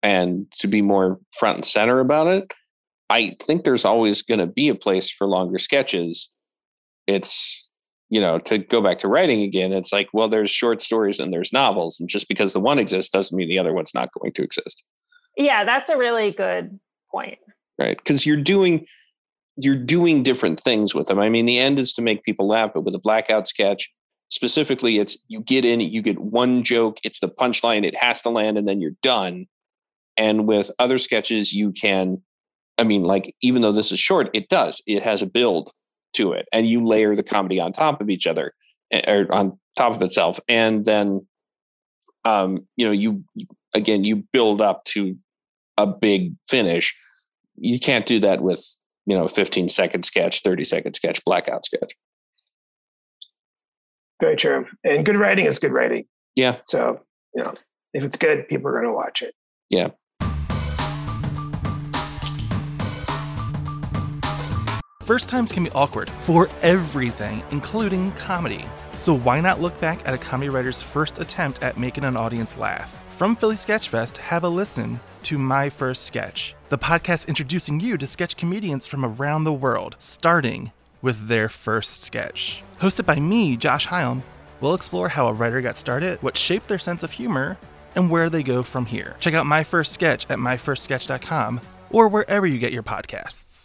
and 0.03 0.45
to 0.59 0.67
be 0.67 0.83
more 0.83 1.19
front 1.37 1.57
and 1.57 1.65
center 1.65 1.99
about 1.99 2.27
it, 2.27 2.53
I 3.09 3.35
think 3.41 3.63
there's 3.63 3.85
always 3.85 4.21
going 4.21 4.39
to 4.39 4.47
be 4.47 4.69
a 4.69 4.75
place 4.75 5.09
for 5.09 5.25
longer 5.25 5.57
sketches. 5.57 6.29
It's, 7.07 7.69
you 8.09 8.21
know, 8.21 8.39
to 8.39 8.57
go 8.57 8.81
back 8.81 8.99
to 8.99 9.07
writing 9.07 9.41
again, 9.41 9.73
it's 9.73 9.91
like, 9.91 10.07
well, 10.13 10.27
there's 10.27 10.51
short 10.51 10.81
stories 10.81 11.19
and 11.19 11.33
there's 11.33 11.51
novels. 11.53 11.99
And 11.99 12.07
just 12.09 12.27
because 12.27 12.53
the 12.53 12.59
one 12.59 12.79
exists 12.79 13.11
doesn't 13.11 13.35
mean 13.35 13.49
the 13.49 13.59
other 13.59 13.73
one's 13.73 13.93
not 13.93 14.09
going 14.19 14.31
to 14.33 14.43
exist 14.43 14.83
Yeah, 15.37 15.63
that's 15.65 15.89
a 15.89 15.97
really 15.97 16.31
good 16.31 16.79
point. 17.11 17.37
right 17.79 17.97
because 17.97 18.25
you're 18.25 18.37
doing 18.41 18.85
you're 19.57 19.75
doing 19.75 20.23
different 20.23 20.59
things 20.59 20.95
with 20.95 21.05
them 21.07 21.19
i 21.19 21.29
mean 21.29 21.45
the 21.45 21.59
end 21.59 21.77
is 21.77 21.93
to 21.93 22.01
make 22.01 22.23
people 22.23 22.47
laugh 22.47 22.71
but 22.73 22.83
with 22.83 22.95
a 22.95 22.99
blackout 22.99 23.47
sketch 23.47 23.91
specifically 24.31 24.97
it's 24.97 25.15
you 25.27 25.39
get 25.41 25.63
in 25.63 25.79
you 25.79 26.01
get 26.01 26.17
one 26.19 26.63
joke 26.63 26.97
it's 27.03 27.19
the 27.19 27.27
punchline 27.29 27.85
it 27.85 27.95
has 27.95 28.19
to 28.21 28.29
land 28.31 28.57
and 28.57 28.67
then 28.67 28.81
you're 28.81 28.97
done 29.03 29.45
and 30.17 30.47
with 30.47 30.71
other 30.79 30.97
sketches 30.97 31.53
you 31.53 31.71
can 31.71 32.19
i 32.79 32.83
mean 32.83 33.03
like 33.03 33.35
even 33.43 33.61
though 33.61 33.71
this 33.71 33.91
is 33.91 33.99
short 33.99 34.27
it 34.33 34.49
does 34.49 34.81
it 34.87 35.03
has 35.03 35.21
a 35.21 35.27
build 35.27 35.71
to 36.13 36.33
it 36.33 36.45
and 36.51 36.65
you 36.65 36.83
layer 36.85 37.15
the 37.15 37.23
comedy 37.23 37.59
on 37.59 37.71
top 37.73 38.01
of 38.01 38.09
each 38.09 38.25
other 38.27 38.53
eh, 38.91 39.01
or 39.11 39.31
on 39.33 39.57
top 39.77 39.95
of 39.95 40.01
itself 40.01 40.39
and 40.47 40.85
then 40.85 41.25
um 42.25 42.65
you 42.75 42.85
know 42.85 42.91
you 42.91 43.23
you- 43.35 43.47
again 43.75 44.03
you 44.03 44.17
build 44.31 44.61
up 44.61 44.83
to 44.85 45.15
a 45.77 45.87
big 45.87 46.33
finish 46.47 46.95
you 47.55 47.79
can't 47.79 48.05
do 48.05 48.19
that 48.19 48.41
with 48.41 48.63
you 49.05 49.17
know 49.17 49.27
15 49.27 49.67
second 49.67 50.03
sketch 50.03 50.41
30 50.41 50.63
second 50.63 50.93
sketch 50.93 51.23
blackout 51.25 51.65
sketch 51.65 51.93
Very 54.21 54.35
true. 54.35 54.65
And 54.83 55.05
good 55.05 55.17
writing 55.17 55.45
is 55.45 55.59
good 55.59 55.71
writing. 55.73 56.05
yeah 56.35 56.57
So, 56.65 57.01
you 57.35 57.43
know, 57.43 57.53
if 57.93 58.03
it's 58.03 58.17
good, 58.17 58.47
people 58.47 58.67
are 58.69 58.73
going 58.73 58.85
to 58.85 58.93
watch 58.93 59.21
it. 59.21 59.33
yeah 59.69 59.89
First 65.05 65.27
times 65.27 65.51
can 65.51 65.65
be 65.65 65.71
awkward 65.71 66.09
for 66.09 66.49
everything, 66.61 67.43
including 67.51 68.13
comedy. 68.13 68.63
So 68.99 69.13
why 69.13 69.41
not 69.41 69.59
look 69.59 69.77
back 69.81 69.99
at 70.07 70.13
a 70.13 70.17
comedy 70.17 70.49
writer's 70.49 70.81
first 70.81 71.19
attempt 71.19 71.61
at 71.61 71.77
making 71.77 72.05
an 72.05 72.15
audience 72.15 72.57
laugh? 72.57 73.03
From 73.17 73.35
Philly 73.35 73.57
Sketchfest, 73.57 74.15
have 74.15 74.45
a 74.45 74.49
listen 74.49 75.01
to 75.23 75.37
My 75.37 75.69
First 75.69 76.03
Sketch, 76.03 76.55
the 76.69 76.77
podcast 76.77 77.27
introducing 77.27 77.81
you 77.81 77.97
to 77.97 78.07
sketch 78.07 78.37
comedians 78.37 78.87
from 78.87 79.03
around 79.03 79.43
the 79.43 79.51
world, 79.51 79.97
starting 79.99 80.71
with 81.01 81.27
their 81.27 81.49
first 81.49 82.03
sketch. 82.03 82.63
Hosted 82.79 83.05
by 83.05 83.19
me, 83.19 83.57
Josh 83.57 83.85
Hyam, 83.85 84.21
we'll 84.61 84.73
explore 84.73 85.09
how 85.09 85.27
a 85.27 85.33
writer 85.33 85.59
got 85.59 85.75
started, 85.75 86.23
what 86.23 86.37
shaped 86.37 86.69
their 86.69 86.79
sense 86.79 87.03
of 87.03 87.11
humor, 87.11 87.57
and 87.95 88.09
where 88.09 88.29
they 88.29 88.41
go 88.41 88.63
from 88.63 88.85
here. 88.85 89.17
Check 89.19 89.33
out 89.33 89.45
My 89.45 89.65
First 89.65 89.91
Sketch 89.91 90.27
at 90.29 90.39
myfirstsketch.com 90.39 91.59
or 91.91 92.07
wherever 92.07 92.47
you 92.47 92.57
get 92.57 92.71
your 92.71 92.83
podcasts. 92.83 93.62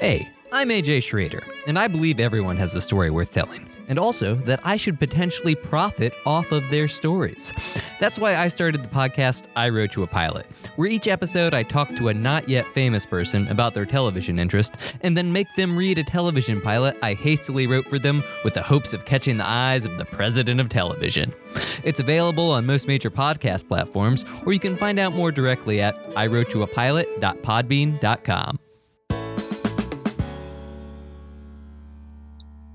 Hey, 0.00 0.28
I'm 0.52 0.68
AJ 0.68 1.02
Schrader, 1.02 1.42
and 1.66 1.76
I 1.76 1.88
believe 1.88 2.20
everyone 2.20 2.56
has 2.56 2.72
a 2.76 2.80
story 2.80 3.10
worth 3.10 3.32
telling, 3.32 3.68
and 3.88 3.98
also 3.98 4.36
that 4.36 4.60
I 4.62 4.76
should 4.76 5.00
potentially 5.00 5.56
profit 5.56 6.14
off 6.24 6.52
of 6.52 6.62
their 6.70 6.86
stories. 6.86 7.52
That's 7.98 8.16
why 8.16 8.36
I 8.36 8.46
started 8.46 8.84
the 8.84 8.90
podcast 8.90 9.46
I 9.56 9.70
Wrote 9.70 9.96
You 9.96 10.04
a 10.04 10.06
Pilot, 10.06 10.46
where 10.76 10.88
each 10.88 11.08
episode 11.08 11.52
I 11.52 11.64
talk 11.64 11.88
to 11.96 12.06
a 12.06 12.14
not 12.14 12.48
yet 12.48 12.64
famous 12.74 13.04
person 13.04 13.48
about 13.48 13.74
their 13.74 13.86
television 13.86 14.38
interest, 14.38 14.76
and 15.00 15.16
then 15.16 15.32
make 15.32 15.48
them 15.56 15.76
read 15.76 15.98
a 15.98 16.04
television 16.04 16.60
pilot 16.60 16.96
I 17.02 17.14
hastily 17.14 17.66
wrote 17.66 17.86
for 17.86 17.98
them 17.98 18.22
with 18.44 18.54
the 18.54 18.62
hopes 18.62 18.94
of 18.94 19.04
catching 19.04 19.38
the 19.38 19.48
eyes 19.48 19.84
of 19.84 19.98
the 19.98 20.04
president 20.04 20.60
of 20.60 20.68
television. 20.68 21.34
It's 21.82 21.98
available 21.98 22.52
on 22.52 22.66
most 22.66 22.86
major 22.86 23.10
podcast 23.10 23.66
platforms, 23.66 24.24
or 24.46 24.52
you 24.52 24.60
can 24.60 24.76
find 24.76 25.00
out 25.00 25.12
more 25.12 25.32
directly 25.32 25.80
at 25.80 25.96
iwroteyouapilot.podbean.com. 26.10 28.58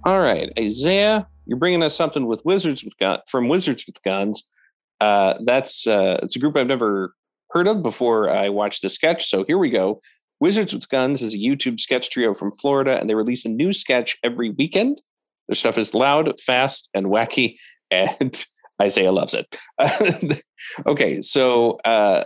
all 0.05 0.19
right 0.19 0.51
isaiah 0.59 1.27
you're 1.45 1.57
bringing 1.57 1.83
us 1.83 1.95
something 1.95 2.25
with 2.25 2.41
wizards 2.45 2.83
with 2.83 2.97
gun 2.97 3.19
from 3.27 3.49
wizards 3.49 3.85
with 3.85 4.01
guns. 4.03 4.43
Uh 4.99 5.35
that's 5.45 5.87
uh 5.87 6.19
it's 6.23 6.35
a 6.35 6.39
group 6.39 6.55
i've 6.55 6.67
never 6.67 7.13
heard 7.51 7.67
of 7.67 7.83
before 7.83 8.29
i 8.29 8.49
watched 8.49 8.81
the 8.81 8.89
sketch 8.89 9.27
so 9.27 9.43
here 9.45 9.57
we 9.57 9.69
go. 9.69 10.01
Wizards 10.39 10.73
with 10.73 10.89
guns 10.89 11.21
is 11.21 11.33
a 11.33 11.37
youtube 11.37 11.79
sketch 11.79 12.09
trio 12.09 12.33
from 12.33 12.51
florida 12.53 12.99
and 12.99 13.09
they 13.09 13.15
release 13.15 13.45
a 13.45 13.49
new 13.49 13.73
sketch 13.73 14.17
every 14.23 14.49
weekend. 14.51 15.01
Their 15.47 15.55
stuff 15.55 15.77
is 15.77 15.93
loud 15.93 16.39
fast 16.39 16.89
and 16.93 17.07
wacky 17.07 17.57
and 17.91 18.45
isaiah 18.81 19.11
loves 19.11 19.33
it. 19.33 19.57
Okay 20.87 21.21
so 21.21 21.77
uh 21.83 22.23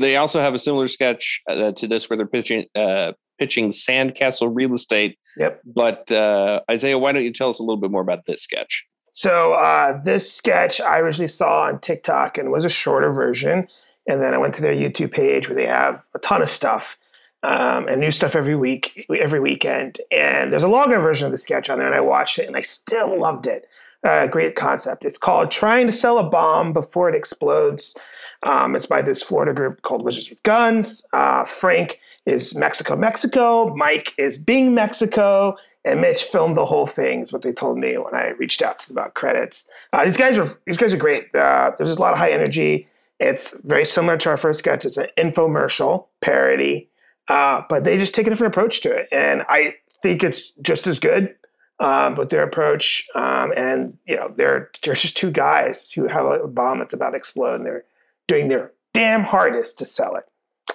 they 0.00 0.16
also 0.16 0.40
have 0.40 0.54
a 0.54 0.58
similar 0.58 0.88
sketch 0.88 1.40
uh, 1.48 1.72
to 1.72 1.86
this 1.86 2.08
where 2.10 2.16
they're 2.16 2.26
pitching 2.26 2.64
uh 2.74 3.12
pitching 3.38 3.70
sandcastle 3.70 4.50
real 4.52 4.72
estate 4.74 5.18
Yep. 5.36 5.60
but 5.64 6.10
uh, 6.10 6.60
Isaiah, 6.70 6.98
why 6.98 7.12
don't 7.12 7.22
you 7.24 7.32
tell 7.32 7.48
us 7.48 7.60
a 7.60 7.62
little 7.62 7.76
bit 7.80 7.90
more 7.90 8.02
about 8.02 8.26
this 8.26 8.42
sketch? 8.42 8.86
So 9.12 9.52
uh, 9.54 10.00
this 10.04 10.32
sketch 10.32 10.80
I 10.80 10.98
originally 10.98 11.28
saw 11.28 11.62
on 11.62 11.80
TikTok 11.80 12.38
and 12.38 12.50
was 12.50 12.64
a 12.64 12.68
shorter 12.68 13.12
version, 13.12 13.66
and 14.06 14.22
then 14.22 14.34
I 14.34 14.38
went 14.38 14.54
to 14.54 14.62
their 14.62 14.74
YouTube 14.74 15.12
page 15.12 15.48
where 15.48 15.56
they 15.56 15.66
have 15.66 16.00
a 16.14 16.18
ton 16.20 16.40
of 16.42 16.50
stuff 16.50 16.96
um, 17.42 17.88
and 17.88 18.00
new 18.00 18.10
stuff 18.10 18.34
every 18.34 18.54
week, 18.56 19.06
every 19.16 19.40
weekend. 19.40 20.00
And 20.10 20.52
there's 20.52 20.62
a 20.62 20.68
longer 20.68 20.98
version 21.00 21.26
of 21.26 21.32
the 21.32 21.38
sketch 21.38 21.68
on 21.70 21.78
there, 21.78 21.86
and 21.86 21.96
I 21.96 22.00
watched 22.00 22.38
it, 22.38 22.46
and 22.46 22.56
I 22.56 22.62
still 22.62 23.18
loved 23.18 23.46
it. 23.46 23.66
Uh, 24.04 24.26
great 24.28 24.54
concept. 24.54 25.04
It's 25.04 25.18
called 25.18 25.50
"Trying 25.50 25.86
to 25.86 25.92
Sell 25.92 26.18
a 26.18 26.22
Bomb 26.24 26.72
Before 26.72 27.08
It 27.08 27.14
Explodes." 27.16 27.96
Um, 28.44 28.76
it's 28.76 28.86
by 28.86 29.02
this 29.02 29.22
Florida 29.22 29.52
group 29.52 29.82
called 29.82 30.04
Wizards 30.04 30.30
with 30.30 30.42
Guns. 30.42 31.04
Uh, 31.12 31.44
Frank 31.44 31.98
is 32.26 32.54
Mexico, 32.54 32.96
Mexico. 32.96 33.74
Mike 33.74 34.14
is 34.16 34.38
Bing, 34.38 34.74
Mexico. 34.74 35.56
And 35.84 36.00
Mitch 36.00 36.24
filmed 36.24 36.56
the 36.56 36.66
whole 36.66 36.86
thing. 36.86 37.22
Is 37.22 37.32
what 37.32 37.42
they 37.42 37.52
told 37.52 37.78
me 37.78 37.96
when 37.96 38.14
I 38.14 38.28
reached 38.30 38.62
out 38.62 38.78
to 38.80 38.88
them 38.88 38.98
about 38.98 39.14
credits. 39.14 39.64
Uh, 39.92 40.04
these 40.04 40.16
guys 40.16 40.36
are 40.36 40.48
these 40.66 40.76
guys 40.76 40.92
are 40.92 40.98
great. 40.98 41.34
Uh, 41.34 41.72
there's 41.78 41.90
a 41.90 42.00
lot 42.00 42.12
of 42.12 42.18
high 42.18 42.30
energy. 42.30 42.86
It's 43.20 43.54
very 43.64 43.84
similar 43.84 44.16
to 44.18 44.28
our 44.28 44.36
first 44.36 44.58
sketch. 44.58 44.84
It's 44.84 44.96
an 44.96 45.08
infomercial 45.16 46.06
parody, 46.20 46.88
uh, 47.28 47.62
but 47.68 47.84
they 47.84 47.96
just 47.96 48.14
take 48.14 48.26
a 48.26 48.30
different 48.30 48.52
approach 48.54 48.80
to 48.82 48.90
it, 48.90 49.08
and 49.10 49.44
I 49.48 49.76
think 50.02 50.22
it's 50.22 50.50
just 50.62 50.86
as 50.86 50.98
good 51.00 51.34
um, 51.80 52.16
with 52.16 52.30
their 52.30 52.42
approach. 52.42 53.08
Um, 53.14 53.52
and 53.56 53.96
you 54.06 54.16
know, 54.16 54.32
they're 54.36 54.70
they're 54.82 54.94
just 54.94 55.16
two 55.16 55.30
guys 55.30 55.90
who 55.90 56.06
have 56.06 56.26
a 56.26 56.46
bomb 56.48 56.80
that's 56.80 56.92
about 56.92 57.10
to 57.10 57.16
explode, 57.16 57.54
and 57.56 57.66
they're 57.66 57.84
doing 58.28 58.46
their 58.46 58.72
damn 58.94 59.24
hardest 59.24 59.78
to 59.78 59.84
sell 59.84 60.14
it. 60.16 60.24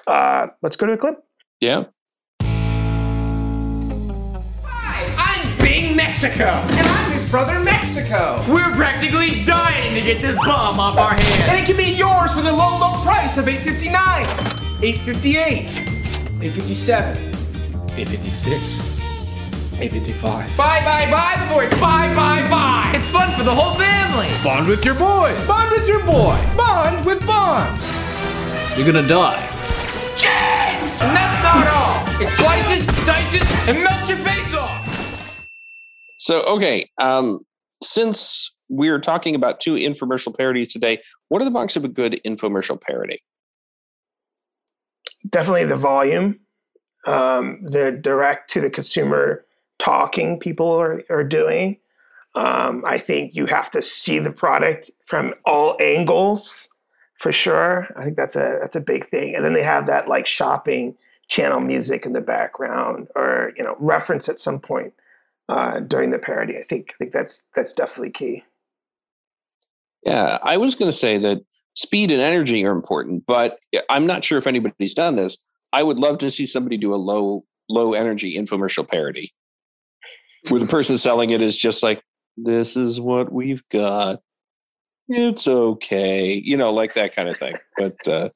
Uh, 0.07 0.47
let's 0.61 0.75
go 0.75 0.87
to 0.87 0.93
the 0.93 0.97
clip. 0.97 1.23
Yeah. 1.61 1.85
I'm 4.75 5.57
Bing 5.59 5.95
Mexico. 5.95 6.45
And 6.45 6.87
I'm 6.87 7.11
his 7.11 7.29
brother 7.29 7.59
Mexico. 7.59 8.43
We're 8.49 8.73
practically 8.75 9.45
dying 9.45 9.93
to 9.93 10.01
get 10.01 10.19
this 10.21 10.35
bomb 10.35 10.79
off 10.79 10.97
our 10.97 11.13
hands. 11.13 11.49
And 11.49 11.59
it 11.59 11.65
can 11.65 11.77
be 11.77 11.91
yours 11.91 12.33
for 12.33 12.41
the 12.41 12.51
low, 12.51 12.77
low 12.79 13.01
price 13.03 13.37
of 13.37 13.47
859 13.47 14.25
858 14.83 15.93
857 16.41 17.17
856 17.97 18.93
855 19.79 20.57
Buy, 20.57 20.79
buy, 20.83 21.09
buy 21.11 21.45
before 21.45 21.63
it's 21.63 21.79
buy, 21.79 22.13
buy, 22.13 22.47
buy. 22.49 22.91
It's 22.95 23.11
fun 23.11 23.22
for 23.43 23.49
the 23.49 23.55
whole 23.55 23.73
family. 23.73 24.29
Bond 24.41 24.67
with 24.67 24.85
your 24.85 24.95
boys. 24.95 25.45
Bond 25.45 25.69
with 25.71 25.85
your 25.85 25.99
boy. 26.05 26.39
Bond 26.55 27.05
with 27.05 27.25
Bond. 27.27 27.77
You're 28.77 28.85
gonna 28.85 29.05
die. 29.05 29.45
James! 30.17 31.01
And 31.01 31.13
that's 31.13 31.43
not 31.43 31.67
all. 31.67 32.21
It 32.21 32.31
slices, 32.33 32.85
dices, 33.05 33.43
and 33.67 33.83
melts 33.83 34.07
your 34.07 34.17
face 34.19 34.53
off. 34.53 35.45
So, 36.17 36.43
okay. 36.43 36.89
Um, 36.99 37.41
since 37.81 38.53
we're 38.69 38.99
talking 38.99 39.35
about 39.35 39.59
two 39.59 39.75
infomercial 39.75 40.35
parodies 40.35 40.71
today, 40.71 40.99
what 41.27 41.41
are 41.41 41.45
the 41.45 41.51
marks 41.51 41.75
of 41.75 41.83
a 41.83 41.89
good 41.89 42.21
infomercial 42.25 42.79
parody? 42.79 43.21
Definitely 45.29 45.65
the 45.65 45.75
volume, 45.75 46.39
um, 47.05 47.59
the 47.63 47.91
direct 47.91 48.51
to 48.51 48.61
the 48.61 48.69
consumer 48.69 49.45
talking 49.79 50.39
people 50.39 50.71
are, 50.71 51.03
are 51.09 51.25
doing. 51.25 51.77
Um, 52.35 52.83
I 52.85 52.97
think 52.97 53.35
you 53.35 53.45
have 53.45 53.69
to 53.71 53.81
see 53.81 54.19
the 54.19 54.31
product 54.31 54.89
from 55.05 55.33
all 55.45 55.77
angles 55.79 56.67
for 57.19 57.31
sure. 57.31 57.87
I 57.95 58.03
think 58.03 58.17
that's 58.17 58.35
a 58.35 58.57
that's 58.61 58.75
a 58.75 58.81
big 58.81 59.09
thing. 59.09 59.35
And 59.35 59.45
then 59.45 59.53
they 59.53 59.63
have 59.63 59.85
that 59.87 60.07
like 60.07 60.25
shopping 60.25 60.95
channel 61.27 61.59
music 61.59 62.05
in 62.05 62.13
the 62.13 62.21
background 62.21 63.07
or 63.15 63.53
you 63.57 63.63
know 63.63 63.75
reference 63.79 64.27
at 64.29 64.39
some 64.39 64.59
point 64.59 64.93
uh, 65.49 65.79
during 65.79 66.11
the 66.11 66.19
parody. 66.19 66.57
I 66.57 66.63
think 66.63 66.93
I 66.93 66.97
think 66.97 67.13
that's 67.13 67.43
that's 67.55 67.73
definitely 67.73 68.11
key. 68.11 68.43
Yeah, 70.05 70.37
I 70.43 70.57
was 70.57 70.75
going 70.75 70.89
to 70.89 70.97
say 70.97 71.17
that 71.19 71.43
speed 71.75 72.11
and 72.11 72.21
energy 72.21 72.65
are 72.65 72.71
important, 72.71 73.25
but 73.25 73.59
I'm 73.89 74.05
not 74.05 74.23
sure 74.23 74.37
if 74.37 74.47
anybody's 74.47 74.93
done 74.93 75.15
this. 75.15 75.37
I 75.71 75.83
would 75.83 75.99
love 75.99 76.17
to 76.19 76.29
see 76.29 76.45
somebody 76.45 76.77
do 76.77 76.93
a 76.93 76.97
low 76.97 77.45
low 77.69 77.93
energy 77.93 78.37
infomercial 78.37 78.87
parody 78.87 79.31
where 80.49 80.59
the 80.59 80.67
person 80.67 80.97
selling 80.97 81.29
it 81.29 81.41
is 81.41 81.57
just 81.57 81.81
like, 81.81 82.03
this 82.37 82.77
is 82.77 82.99
what 82.99 83.31
we've 83.31 83.67
got. 83.69 84.21
It's 85.07 85.47
okay. 85.47 86.33
You 86.33 86.57
know, 86.57 86.71
like 86.71 86.93
that 86.93 87.15
kind 87.15 87.29
of 87.29 87.37
thing. 87.37 87.55
But 87.77 88.07
uh 88.07 88.29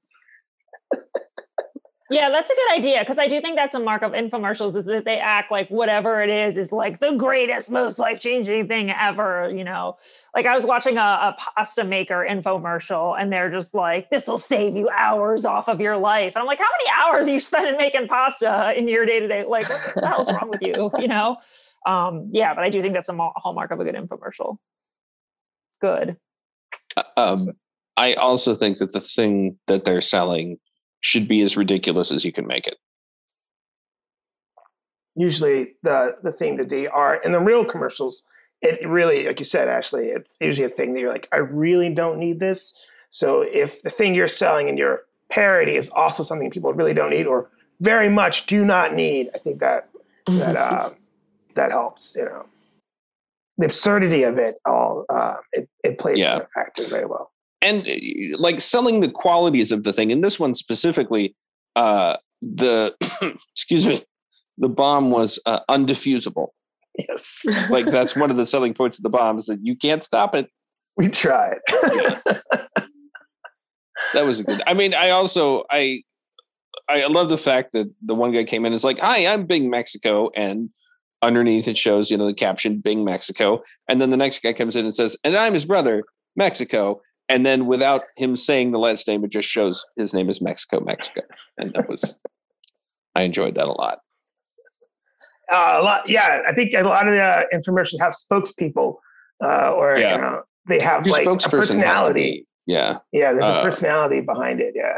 Yeah, 2.10 2.30
that's 2.30 2.50
a 2.50 2.54
good 2.54 2.80
idea 2.80 3.00
because 3.02 3.18
I 3.20 3.28
do 3.28 3.42
think 3.42 3.58
that's 3.58 3.76
a 3.76 3.82
mark 3.82 4.02
of 4.02 4.14
infomercials 4.14 4.78
is 4.78 4.86
that 4.86 5.04
they 5.04 5.18
act 5.18 5.52
like 5.52 5.68
whatever 5.68 6.24
it 6.24 6.30
is 6.30 6.58
is 6.58 6.72
like 6.72 7.02
the 7.02 7.12
greatest, 7.12 7.70
most 7.70 8.00
life 8.00 8.22
changing 8.22 8.70
thing 8.70 8.92
ever. 8.92 9.52
You 9.54 9.66
know, 9.66 9.98
like 10.34 10.46
I 10.46 10.56
was 10.56 10.66
watching 10.66 10.98
a, 10.98 11.02
a, 11.02 11.36
pasta 11.38 11.84
maker 11.84 12.26
infomercial 12.30 13.20
and 13.20 13.32
they're 13.32 13.52
just 13.52 13.74
like, 13.74 14.10
this 14.10 14.26
will 14.26 14.38
save 14.38 14.78
you 14.78 14.90
hours 14.90 15.44
off 15.44 15.68
of 15.68 15.82
your 15.82 15.98
life. 15.98 16.34
And 16.36 16.42
I'm 16.42 16.46
like, 16.46 16.60
how 16.60 16.66
many 16.80 16.90
hours 16.98 17.28
are 17.28 17.34
you 17.34 17.40
spending 17.42 17.76
making 17.76 18.08
pasta 18.08 18.74
in 18.78 18.88
your 18.88 19.06
day 19.06 19.20
to 19.20 19.28
day? 19.28 19.44
Like, 19.46 19.68
what 19.68 19.96
the 19.96 20.08
hell's 20.08 20.30
wrong 20.30 20.50
with 20.50 20.62
you? 20.62 20.90
You 20.98 21.10
know? 21.10 21.38
Um, 21.86 22.30
yeah, 22.32 22.54
but 22.54 22.64
I 22.64 22.70
do 22.70 22.82
think 22.82 22.94
that's 22.94 23.10
a 23.10 23.16
hallmark 23.36 23.72
of 23.72 23.80
a 23.80 23.84
good 23.84 23.96
infomercial. 23.96 24.58
Good. 25.82 26.18
Um, 27.16 27.54
I 27.96 28.14
also 28.14 28.54
think 28.54 28.78
that 28.78 28.94
the 28.94 29.00
thing 29.00 29.58
that 29.68 29.86
they're 29.86 30.02
selling 30.02 30.60
should 31.00 31.28
be 31.28 31.42
as 31.42 31.58
ridiculous 31.58 32.12
as 32.12 32.26
you 32.26 32.32
can 32.32 32.48
make 32.48 32.68
it. 32.68 32.78
Usually, 35.16 35.76
the 35.84 36.18
the 36.24 36.32
thing 36.32 36.58
that 36.58 36.70
they 36.70 36.88
are 36.88 37.16
in 37.16 37.32
the 37.32 37.40
real 37.40 37.66
commercials, 37.66 38.24
it 38.62 38.88
really, 38.88 39.26
like 39.26 39.40
you 39.40 39.46
said, 39.46 39.68
Ashley, 39.68 40.08
it's 40.08 40.38
usually 40.40 40.66
a 40.66 40.70
thing 40.70 40.94
that 40.94 41.00
you're 41.00 41.12
like, 41.12 41.28
I 41.32 41.38
really 41.38 41.94
don't 41.94 42.20
need 42.20 42.40
this. 42.40 42.74
So 43.10 43.42
if 43.42 43.82
the 43.82 43.90
thing 43.90 44.14
you're 44.14 44.28
selling 44.28 44.70
in 44.70 44.78
your 44.78 45.06
parody 45.30 45.76
is 45.76 45.90
also 45.90 46.24
something 46.24 46.52
people 46.52 46.74
really 46.74 46.94
don't 46.94 47.10
need 47.10 47.26
or 47.26 47.50
very 47.80 48.10
much 48.10 48.46
do 48.46 48.64
not 48.64 48.94
need, 48.94 49.30
I 49.34 49.40
think 49.40 49.60
that 49.60 49.90
that 50.28 50.56
uh, 50.56 50.92
that 51.58 51.72
helps. 51.72 52.16
You 52.16 52.26
know, 52.26 52.46
the 53.58 53.66
absurdity 53.66 54.24
of 54.24 54.38
it 54.38 54.56
all 54.66 55.06
uh, 55.10 55.36
it 55.52 55.68
it 55.84 56.00
plays 56.00 56.18
Yeah. 56.18 56.38
yeah. 56.56 56.62
actor 56.62 56.84
very 56.86 57.06
well. 57.06 57.32
and 57.62 57.88
uh, 57.88 58.38
like 58.40 58.62
selling 58.62 59.02
the 59.02 59.10
qualities 59.10 59.72
of 59.72 59.84
the 59.84 59.92
thing 59.94 60.12
in 60.12 60.22
this 60.22 60.40
one 60.40 60.54
specifically 60.54 61.36
uh 61.76 62.16
the 62.42 62.96
excuse 63.56 63.86
me 63.88 64.02
the 64.60 64.70
bomb 64.70 65.12
was 65.12 65.40
uh, 65.46 65.60
Yes, 67.10 67.46
like 67.70 67.86
that's 67.88 68.16
one 68.16 68.32
of 68.32 68.38
the 68.38 68.46
selling 68.54 68.74
points 68.74 68.98
of 69.00 69.04
the 69.04 69.10
bomb 69.10 69.38
is 69.38 69.46
that 69.48 69.60
you 69.64 69.76
can't 69.76 70.04
stop 70.04 70.34
it 70.36 70.48
we 70.98 71.08
tried. 71.10 71.58
that 74.14 74.26
was 74.26 74.40
a 74.40 74.44
good 74.44 74.62
i 74.68 74.74
mean 74.74 74.94
i 74.94 75.10
also 75.10 75.64
i 75.72 76.02
i 76.90 77.06
love 77.08 77.30
the 77.30 77.38
fact 77.38 77.74
that 77.74 77.88
the 78.06 78.16
one 78.16 78.32
guy 78.32 78.44
came 78.44 78.64
in 78.66 78.68
and 78.68 78.76
is 78.76 78.84
like 78.84 79.00
hi 79.00 79.26
i'm 79.28 79.46
bing 79.46 79.70
mexico 79.70 80.30
and 80.36 80.70
underneath 81.22 81.68
it 81.68 81.78
shows 81.78 82.12
you 82.12 82.18
know 82.18 82.26
the 82.28 82.34
caption 82.34 82.80
bing 82.80 83.04
mexico 83.04 83.62
and 83.90 84.00
then 84.00 84.10
the 84.12 84.18
next 84.18 84.42
guy 84.44 84.54
comes 84.54 84.76
in 84.76 84.86
and 84.86 84.94
says 84.94 85.18
and 85.24 85.36
i'm 85.36 85.54
his 85.54 85.66
brother 85.66 86.04
mexico 86.36 87.02
and 87.30 87.46
then 87.46 87.66
without 87.66 88.04
him 88.18 88.36
saying 88.36 88.72
the 88.72 88.78
last 88.80 89.08
name 89.08 89.24
it 89.24 89.32
just 89.32 89.50
shows 89.50 89.84
his 89.96 90.14
name 90.14 90.30
is 90.30 90.42
mexico 90.42 90.80
mexico 90.80 91.22
and 91.58 91.74
that 91.74 91.90
was 91.90 92.16
i 93.16 93.22
enjoyed 93.24 93.56
that 93.56 93.68
a 93.68 93.72
lot 93.72 94.00
Uh, 95.52 95.76
a 95.80 95.82
lot, 95.82 96.10
yeah. 96.10 96.42
I 96.46 96.54
think 96.54 96.74
a 96.74 96.82
lot 96.84 97.08
of 97.08 97.14
the 97.14 97.46
infomercials 97.56 98.02
have 98.02 98.14
spokespeople, 98.14 98.98
uh, 99.42 99.72
or 99.72 99.98
Yeah. 99.98 100.16
you 100.16 100.22
know, 100.22 100.42
they 100.68 100.78
have 100.82 101.06
Your 101.08 101.14
like 101.14 101.26
a 101.26 101.30
spokesperson 101.30 101.50
has 101.50 102.02
to 102.02 102.08
personality. 102.08 102.14
be 102.14 102.46
yeah 102.66 102.98
Yeah, 103.14 103.32
there's 103.32 103.46
Uh, 103.46 103.60
a 103.60 103.64
personality 103.64 104.20
behind 104.20 104.60
it. 104.60 104.74
Yeah. 104.76 104.98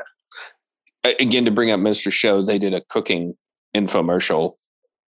Again 1.20 1.46
to 1.46 1.52
bring 1.52 1.70
up 1.72 1.80
mr 1.80 2.12
show 2.12 2.42
they 2.42 2.58
did 2.58 2.74
a 2.74 2.82
cooking 2.90 3.38
infomercial 3.78 4.56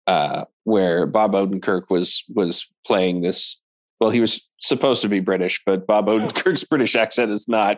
uh 0.08 0.46
where 0.64 1.06
bob 1.06 1.34
odenkirk 1.34 1.84
was 1.90 2.24
was 2.34 2.68
playing 2.86 3.22
this 3.22 3.60
well 4.00 4.10
he 4.10 4.20
was 4.20 4.48
supposed 4.62 5.02
to 5.02 5.10
be 5.10 5.20
british 5.20 5.62
but 5.66 5.88
bob 5.88 6.08
odenkirk's 6.08 6.64
british 6.70 6.96
accent 6.96 7.32
is 7.32 7.48
not 7.48 7.78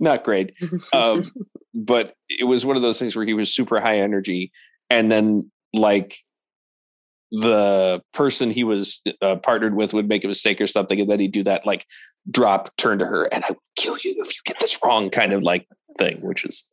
not 0.00 0.24
great. 0.24 0.52
Um 0.92 1.30
but 1.74 2.14
it 2.28 2.44
was 2.44 2.64
one 2.64 2.76
of 2.76 2.82
those 2.82 2.98
things 2.98 3.14
where 3.14 3.26
he 3.26 3.34
was 3.34 3.54
super 3.54 3.80
high 3.80 3.98
energy 3.98 4.50
and 4.88 5.10
then 5.10 5.50
like 5.74 6.16
the 7.30 8.00
person 8.14 8.50
he 8.50 8.64
was 8.64 9.02
uh, 9.20 9.36
partnered 9.36 9.74
with 9.74 9.92
would 9.92 10.08
make 10.08 10.24
a 10.24 10.28
mistake 10.28 10.58
or 10.60 10.66
something 10.66 11.00
and 11.00 11.10
then 11.10 11.20
he'd 11.20 11.32
do 11.32 11.42
that 11.42 11.66
like 11.66 11.84
drop 12.30 12.74
turn 12.76 12.98
to 12.98 13.04
her 13.04 13.24
and 13.24 13.44
i 13.44 13.50
will 13.50 13.62
kill 13.74 13.96
you 14.04 14.14
if 14.18 14.28
you 14.28 14.40
get 14.44 14.58
this 14.58 14.78
wrong 14.82 15.10
kind 15.10 15.32
of 15.32 15.42
like 15.42 15.66
thing 15.98 16.18
which 16.22 16.46
is 16.46 16.64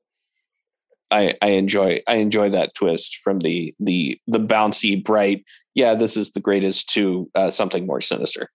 I, 1.12 1.36
I 1.41 1.49
enjoy 1.49 2.01
I 2.08 2.16
enjoy 2.16 2.49
that 2.49 2.74
twist 2.76 3.18
from 3.18 3.39
the 3.39 3.74
the 3.80 4.20
the 4.28 4.39
bouncy 4.39 5.04
bright 5.04 5.43
yeah 5.76 5.93
this 5.95 6.16
is 6.18 6.32
the 6.32 6.39
greatest 6.39 6.89
to 6.91 7.30
uh, 7.36 7.49
something 7.49 7.86
more 7.86 8.01
sinister. 8.01 8.49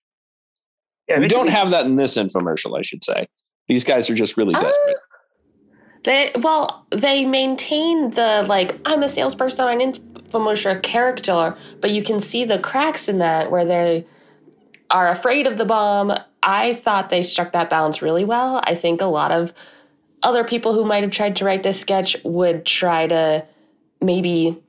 Yeah, 1.08 1.20
we 1.20 1.28
don't 1.28 1.46
be- 1.46 1.52
have 1.52 1.70
that 1.70 1.86
in 1.86 1.96
this 1.96 2.16
infomercial, 2.16 2.78
I 2.78 2.82
should 2.82 3.02
say. 3.02 3.28
These 3.66 3.84
guys 3.84 4.10
are 4.10 4.14
just 4.14 4.36
really 4.36 4.54
Oh. 4.54 4.60
desperate. 4.60 4.96
They 6.04 6.32
well, 6.40 6.86
they 6.90 7.24
maintain 7.24 8.08
the 8.10 8.44
like 8.48 8.76
I'm 8.84 9.02
a 9.02 9.08
salesperson 9.08 9.64
on 9.66 9.92
infomercial 9.92 10.80
character, 10.82 11.56
but 11.80 11.90
you 11.90 12.02
can 12.02 12.20
see 12.20 12.44
the 12.44 12.58
cracks 12.58 13.08
in 13.08 13.18
that 13.18 13.50
where 13.50 13.64
they 13.64 14.06
are 14.90 15.08
afraid 15.08 15.46
of 15.46 15.58
the 15.58 15.64
bomb. 15.64 16.14
I 16.42 16.74
thought 16.74 17.10
they 17.10 17.22
struck 17.22 17.52
that 17.52 17.68
balance 17.68 18.00
really 18.00 18.24
well. 18.24 18.60
I 18.64 18.74
think 18.74 19.00
a 19.00 19.06
lot 19.06 19.32
of 19.32 19.52
other 20.22 20.44
people 20.44 20.72
who 20.72 20.84
might 20.84 21.02
have 21.02 21.12
tried 21.12 21.36
to 21.36 21.44
write 21.44 21.62
this 21.62 21.80
sketch 21.80 22.16
would 22.24 22.64
try 22.66 23.06
to 23.06 23.46
maybe 24.00 24.62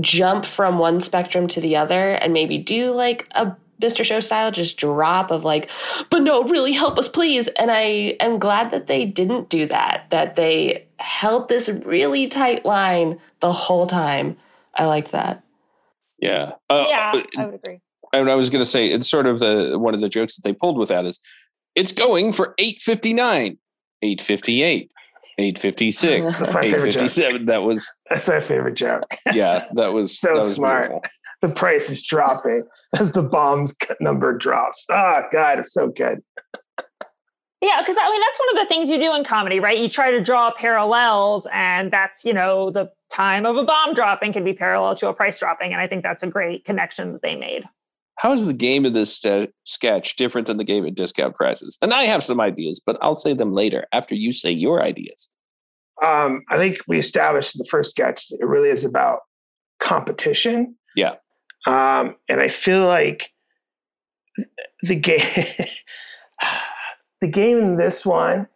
jump 0.00 0.44
from 0.44 0.78
one 0.78 1.00
spectrum 1.00 1.46
to 1.48 1.60
the 1.60 1.76
other 1.76 2.12
and 2.12 2.32
maybe 2.32 2.58
do 2.58 2.90
like 2.90 3.26
a 3.32 3.56
Mr. 3.80 4.04
Show 4.04 4.20
style 4.20 4.50
just 4.50 4.78
drop 4.78 5.30
of 5.30 5.44
like, 5.44 5.68
but 6.10 6.22
no, 6.22 6.42
really 6.44 6.72
help 6.72 6.98
us, 6.98 7.08
please. 7.08 7.48
And 7.58 7.70
I 7.70 8.16
am 8.20 8.38
glad 8.38 8.70
that 8.70 8.86
they 8.86 9.04
didn't 9.04 9.48
do 9.48 9.66
that, 9.66 10.06
that 10.10 10.36
they 10.36 10.86
held 10.98 11.48
this 11.48 11.68
really 11.68 12.26
tight 12.26 12.64
line 12.64 13.20
the 13.40 13.52
whole 13.52 13.86
time. 13.86 14.36
I 14.74 14.86
liked 14.86 15.12
that. 15.12 15.42
Yeah. 16.18 16.52
Uh, 16.70 16.86
yeah, 16.88 17.22
I 17.36 17.44
would 17.44 17.54
agree. 17.54 17.80
and 18.12 18.30
I 18.30 18.34
was 18.34 18.48
going 18.48 18.62
to 18.62 18.70
say 18.70 18.88
it's 18.88 19.08
sort 19.08 19.26
of 19.26 19.40
the 19.40 19.78
one 19.78 19.94
of 19.94 20.00
the 20.00 20.08
jokes 20.08 20.36
that 20.36 20.42
they 20.42 20.54
pulled 20.54 20.78
with 20.78 20.88
that 20.88 21.04
is 21.04 21.20
it's 21.74 21.92
going 21.92 22.32
for 22.32 22.54
859, 22.58 23.58
858, 24.02 24.90
856, 25.38 26.38
That's 26.38 26.52
my 26.52 26.62
favorite 26.62 26.92
joke. 26.92 27.02
857. 27.02 27.46
That 27.46 27.62
was 27.62 27.92
That's 28.10 28.28
my 28.28 28.40
favorite 28.40 28.74
joke. 28.74 29.16
yeah, 29.32 29.66
that 29.74 29.92
was 29.92 30.18
So 30.18 30.28
that 30.28 30.36
was 30.36 30.54
smart. 30.54 30.82
beautiful. 30.88 31.02
The 31.42 31.48
price 31.50 31.90
is 31.90 32.02
dropping 32.06 32.64
as 32.98 33.12
the 33.12 33.22
bomb's 33.22 33.72
c- 33.82 33.94
number 34.00 34.36
drops. 34.36 34.84
Oh 34.90 35.22
God, 35.32 35.58
it's 35.58 35.72
so 35.74 35.88
good. 35.88 36.22
Yeah, 37.62 37.80
because 37.80 37.96
I 38.00 38.10
mean 38.10 38.20
that's 38.20 38.38
one 38.38 38.48
of 38.58 38.64
the 38.64 38.68
things 38.68 38.90
you 38.90 38.98
do 38.98 39.14
in 39.14 39.24
comedy, 39.24 39.60
right? 39.60 39.78
You 39.78 39.88
try 39.88 40.10
to 40.10 40.22
draw 40.22 40.52
parallels, 40.52 41.46
and 41.52 41.90
that's 41.90 42.24
you 42.24 42.32
know 42.32 42.70
the 42.70 42.90
time 43.10 43.46
of 43.46 43.56
a 43.56 43.64
bomb 43.64 43.94
dropping 43.94 44.32
can 44.32 44.44
be 44.44 44.52
parallel 44.52 44.94
to 44.96 45.08
a 45.08 45.14
price 45.14 45.38
dropping, 45.38 45.72
and 45.72 45.80
I 45.80 45.86
think 45.88 46.02
that's 46.02 46.22
a 46.22 46.26
great 46.26 46.64
connection 46.64 47.12
that 47.14 47.22
they 47.22 47.34
made. 47.34 47.64
How 48.16 48.32
is 48.32 48.46
the 48.46 48.54
game 48.54 48.86
of 48.86 48.94
this 48.94 49.16
st- 49.16 49.52
sketch 49.64 50.16
different 50.16 50.46
than 50.46 50.56
the 50.56 50.64
game 50.64 50.86
of 50.86 50.94
discount 50.94 51.34
prices? 51.34 51.78
And 51.82 51.92
I 51.92 52.04
have 52.04 52.24
some 52.24 52.40
ideas, 52.40 52.80
but 52.84 52.96
I'll 53.00 53.14
say 53.14 53.34
them 53.34 53.52
later 53.52 53.86
after 53.92 54.14
you 54.14 54.32
say 54.32 54.50
your 54.50 54.82
ideas. 54.82 55.30
Um, 56.04 56.42
I 56.50 56.56
think 56.56 56.78
we 56.88 56.98
established 56.98 57.54
in 57.54 57.58
the 57.58 57.68
first 57.70 57.90
sketch 57.90 58.28
that 58.28 58.38
it 58.40 58.46
really 58.46 58.68
is 58.68 58.84
about 58.84 59.20
competition. 59.80 60.76
Yeah. 60.94 61.16
Um, 61.66 62.16
and 62.28 62.40
I 62.40 62.48
feel 62.48 62.86
like 62.86 63.30
the 64.82 64.96
game, 64.96 65.46
the 67.20 67.28
game 67.28 67.58
in 67.58 67.76
this 67.76 68.04
one 68.04 68.46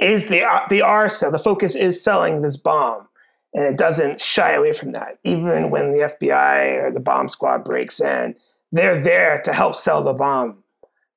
is 0.00 0.24
the 0.24 0.44
the 0.68 0.82
are 0.82 1.08
sell. 1.08 1.30
The 1.30 1.38
focus 1.38 1.74
is 1.74 2.02
selling 2.02 2.42
this 2.42 2.56
bomb, 2.56 3.06
and 3.54 3.64
it 3.64 3.76
doesn't 3.76 4.20
shy 4.20 4.52
away 4.52 4.72
from 4.72 4.92
that. 4.92 5.18
Even 5.24 5.70
when 5.70 5.92
the 5.92 6.14
FBI 6.20 6.82
or 6.82 6.90
the 6.90 7.00
bomb 7.00 7.28
squad 7.28 7.64
breaks 7.64 8.00
in, 8.00 8.34
they're 8.72 9.00
there 9.00 9.40
to 9.42 9.52
help 9.52 9.76
sell 9.76 10.02
the 10.02 10.12
bomb. 10.12 10.62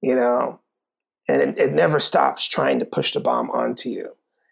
You 0.02 0.16
know, 0.16 0.60
and 1.28 1.42
it, 1.42 1.58
it 1.58 1.74
never 1.74 2.00
stops 2.00 2.46
trying 2.46 2.80
to 2.80 2.86
push 2.86 3.14
the 3.14 3.20
bomb 3.20 3.50
onto 3.52 3.90
you, 3.90 4.10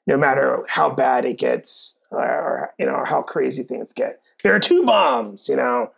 no 0.07 0.17
matter 0.17 0.63
how 0.69 0.89
bad 0.89 1.25
it 1.25 1.37
gets 1.37 1.97
or, 2.09 2.21
or 2.21 2.73
you 2.79 2.85
know 2.85 2.93
or 2.93 3.05
how 3.05 3.21
crazy 3.21 3.63
things 3.63 3.93
get. 3.93 4.21
There 4.43 4.55
are 4.55 4.59
two 4.59 4.85
bombs. 4.85 5.49
You 5.49 5.57
know, 5.57 5.91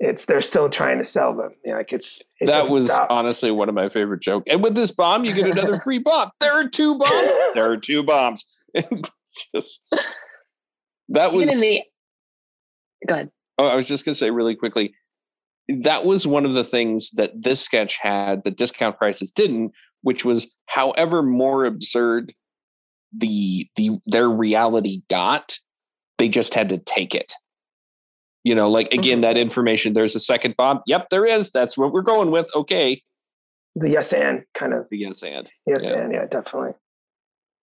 it's 0.00 0.24
they're 0.24 0.40
still 0.40 0.68
trying 0.68 0.98
to 0.98 1.04
sell 1.04 1.34
them. 1.34 1.54
You 1.64 1.72
know, 1.72 1.78
like 1.78 1.92
it's 1.92 2.22
it 2.40 2.46
that 2.46 2.68
was 2.68 2.90
stop. 2.90 3.10
honestly 3.10 3.50
one 3.50 3.68
of 3.68 3.74
my 3.74 3.88
favorite 3.88 4.20
jokes. 4.20 4.46
And 4.50 4.62
with 4.62 4.74
this 4.74 4.90
bomb, 4.90 5.24
you 5.24 5.34
get 5.34 5.46
another 5.46 5.78
free 5.78 5.98
bomb. 5.98 6.30
There 6.40 6.52
are 6.52 6.68
two 6.68 6.96
bombs. 6.98 7.32
There 7.54 7.70
are 7.70 7.76
two 7.76 8.02
bombs. 8.02 8.44
just 9.54 9.82
that 11.08 11.32
was. 11.32 11.46
Even 11.46 11.62
in 11.62 11.82
go 13.06 13.14
ahead. 13.14 13.30
Oh, 13.58 13.68
I 13.68 13.76
was 13.76 13.86
just 13.86 14.04
going 14.04 14.14
to 14.14 14.18
say 14.18 14.30
really 14.30 14.56
quickly. 14.56 14.94
That 15.82 16.04
was 16.04 16.26
one 16.26 16.44
of 16.44 16.54
the 16.54 16.64
things 16.64 17.10
that 17.12 17.32
this 17.34 17.60
sketch 17.60 17.98
had 18.00 18.44
that 18.44 18.56
discount 18.56 18.98
prices 18.98 19.30
didn't, 19.30 19.72
which 20.02 20.24
was 20.24 20.52
however 20.66 21.22
more 21.22 21.64
absurd 21.64 22.34
the 23.12 23.66
the 23.76 23.98
their 24.06 24.28
reality 24.28 25.02
got. 25.08 25.58
They 26.18 26.28
just 26.28 26.54
had 26.54 26.68
to 26.68 26.78
take 26.78 27.14
it. 27.14 27.32
You 28.44 28.54
know, 28.54 28.68
like 28.68 28.92
again, 28.92 29.16
mm-hmm. 29.16 29.22
that 29.22 29.36
information. 29.38 29.94
There's 29.94 30.14
a 30.14 30.20
second 30.20 30.56
bomb. 30.56 30.80
Yep, 30.86 31.08
there 31.10 31.24
is. 31.24 31.50
That's 31.50 31.78
what 31.78 31.92
we're 31.92 32.02
going 32.02 32.30
with. 32.30 32.50
Okay. 32.54 33.00
The 33.74 33.90
yes 33.90 34.12
and 34.12 34.44
kind 34.54 34.74
of. 34.74 34.86
The 34.90 34.98
yes 34.98 35.22
and. 35.22 35.50
Yes 35.66 35.84
Yeah. 35.84 36.00
and 36.00 36.12
yeah, 36.12 36.26
definitely. 36.26 36.72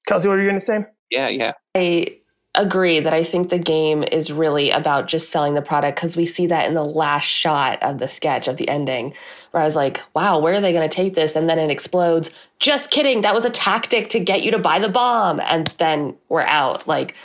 Kelsey, 0.08 0.28
what 0.28 0.38
are 0.38 0.41
you 0.41 0.49
going 0.49 0.60
to 0.60 0.66
say? 0.66 0.86
Yeah, 1.12 1.30
yeah. 1.30 1.54
I 1.76 2.18
agree 2.56 2.99
that 2.99 3.14
I 3.14 3.24
think 3.24 3.49
the 3.49 3.58
game 3.58 4.04
is 4.04 4.32
really 4.32 4.72
about 4.72 5.08
just 5.08 5.30
selling 5.30 5.54
the 5.54 5.62
product 5.62 5.95
because 5.95 6.18
we 6.18 6.26
see 6.26 6.47
that 6.47 6.68
in 6.68 6.74
the 6.74 6.84
last 6.84 7.24
shot 7.24 7.82
of 7.82 7.99
the 7.99 8.10
sketch 8.10 8.47
of 8.47 8.58
the 8.58 8.68
ending, 8.68 9.14
where 9.52 9.64
I 9.64 9.66
was 9.66 9.76
like, 9.76 10.02
wow, 10.14 10.38
where 10.39 10.56
are 10.56 10.62
they 10.62 10.74
going 10.74 10.88
to 10.88 10.93
take 10.93 11.14
this? 11.14 11.36
And 11.36 11.49
then 11.49 11.60
it 11.60 11.72
explodes. 11.72 12.30
Just 12.60 12.91
kidding. 12.91 13.22
That 13.22 13.34
was 13.34 13.45
a 13.45 13.49
tactic 13.49 14.10
to 14.10 14.20
get 14.20 14.43
you 14.43 14.52
to 14.52 14.60
buy 14.60 14.80
the 14.80 14.89
bomb. 14.89 15.39
And 15.39 15.68
then 15.78 16.16
we're 16.28 16.41
out. 16.41 16.88
Like, 16.88 17.16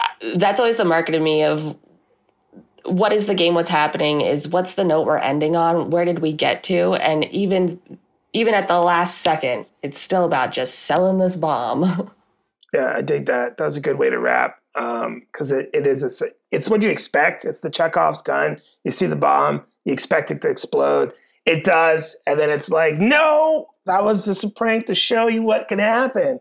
uh, 0.00 0.36
that's 0.36 0.60
always 0.60 0.76
the 0.76 0.84
market 0.84 1.14
of 1.14 1.22
me 1.22 1.44
of 1.44 1.76
what 2.84 3.12
is 3.12 3.26
the 3.26 3.34
game 3.34 3.54
what's 3.54 3.70
happening 3.70 4.20
is 4.20 4.48
what's 4.48 4.74
the 4.74 4.84
note 4.84 5.06
we're 5.06 5.18
ending 5.18 5.56
on 5.56 5.90
where 5.90 6.06
did 6.06 6.20
we 6.20 6.32
get 6.32 6.62
to 6.62 6.94
and 6.94 7.24
even 7.26 7.78
even 8.32 8.54
at 8.54 8.66
the 8.66 8.78
last 8.78 9.18
second 9.18 9.66
it's 9.82 10.00
still 10.00 10.24
about 10.24 10.52
just 10.52 10.74
selling 10.78 11.18
this 11.18 11.36
bomb 11.36 12.10
Yeah, 12.72 12.92
I 12.96 13.02
dig 13.02 13.26
that. 13.26 13.56
That 13.56 13.64
was 13.64 13.76
a 13.76 13.80
good 13.80 13.98
way 13.98 14.10
to 14.10 14.18
wrap 14.18 14.58
because 14.74 15.50
it, 15.50 15.70
it 15.72 15.86
is 15.86 16.02
a, 16.02 16.26
it's 16.50 16.68
what 16.68 16.82
you 16.82 16.88
expect. 16.88 17.44
It's 17.44 17.60
the 17.60 17.70
Chekhov's 17.70 18.22
gun. 18.22 18.60
You 18.84 18.92
see 18.92 19.06
the 19.06 19.16
bomb, 19.16 19.64
you 19.84 19.92
expect 19.92 20.30
it 20.30 20.40
to 20.42 20.48
explode. 20.48 21.12
It 21.46 21.64
does, 21.64 22.14
and 22.26 22.38
then 22.38 22.50
it's 22.50 22.68
like, 22.68 22.98
no, 22.98 23.68
that 23.86 24.04
was 24.04 24.26
just 24.26 24.44
a 24.44 24.50
prank 24.50 24.84
to 24.86 24.94
show 24.94 25.28
you 25.28 25.42
what 25.42 25.66
can 25.66 25.78
happen. 25.78 26.40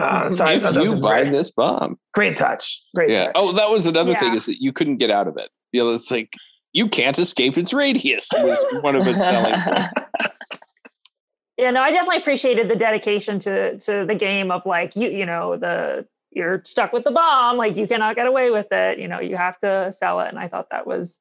Uh, 0.00 0.30
so 0.32 0.44
if 0.46 0.62
thought 0.62 0.74
you 0.74 0.96
buy 0.96 1.22
great, 1.22 1.30
this 1.30 1.50
bomb, 1.50 1.98
great 2.12 2.36
touch. 2.36 2.82
Great 2.94 3.10
yeah. 3.10 3.26
touch. 3.26 3.32
Oh, 3.36 3.52
that 3.52 3.70
was 3.70 3.86
another 3.86 4.14
thing 4.16 4.34
is 4.34 4.46
that 4.46 4.60
you 4.60 4.72
couldn't 4.72 4.96
get 4.96 5.10
out 5.10 5.28
of 5.28 5.36
it. 5.36 5.50
You 5.72 5.84
know, 5.84 5.94
it's 5.94 6.10
like 6.10 6.32
you 6.72 6.88
can't 6.88 7.18
escape 7.18 7.56
its 7.56 7.72
radius. 7.72 8.28
Was 8.34 8.64
one 8.82 8.96
of 8.96 9.06
its 9.06 9.24
selling 9.24 9.60
points. 9.60 9.92
Yeah, 11.58 11.72
no, 11.72 11.80
I 11.82 11.90
definitely 11.90 12.18
appreciated 12.18 12.68
the 12.68 12.76
dedication 12.76 13.38
to 13.40 13.78
to 13.80 14.04
the 14.06 14.14
game 14.14 14.50
of 14.52 14.64
like 14.64 14.94
you, 14.94 15.08
you 15.10 15.26
know, 15.26 15.56
the 15.56 16.06
you're 16.30 16.62
stuck 16.64 16.92
with 16.92 17.04
the 17.04 17.10
bomb, 17.10 17.56
like 17.56 17.76
you 17.76 17.88
cannot 17.88 18.14
get 18.14 18.26
away 18.26 18.50
with 18.50 18.70
it. 18.70 18.98
You 18.98 19.08
know, 19.08 19.18
you 19.20 19.36
have 19.36 19.58
to 19.60 19.90
sell 19.92 20.20
it, 20.20 20.28
and 20.28 20.38
I 20.38 20.46
thought 20.48 20.68
that 20.70 20.86
was 20.86 21.18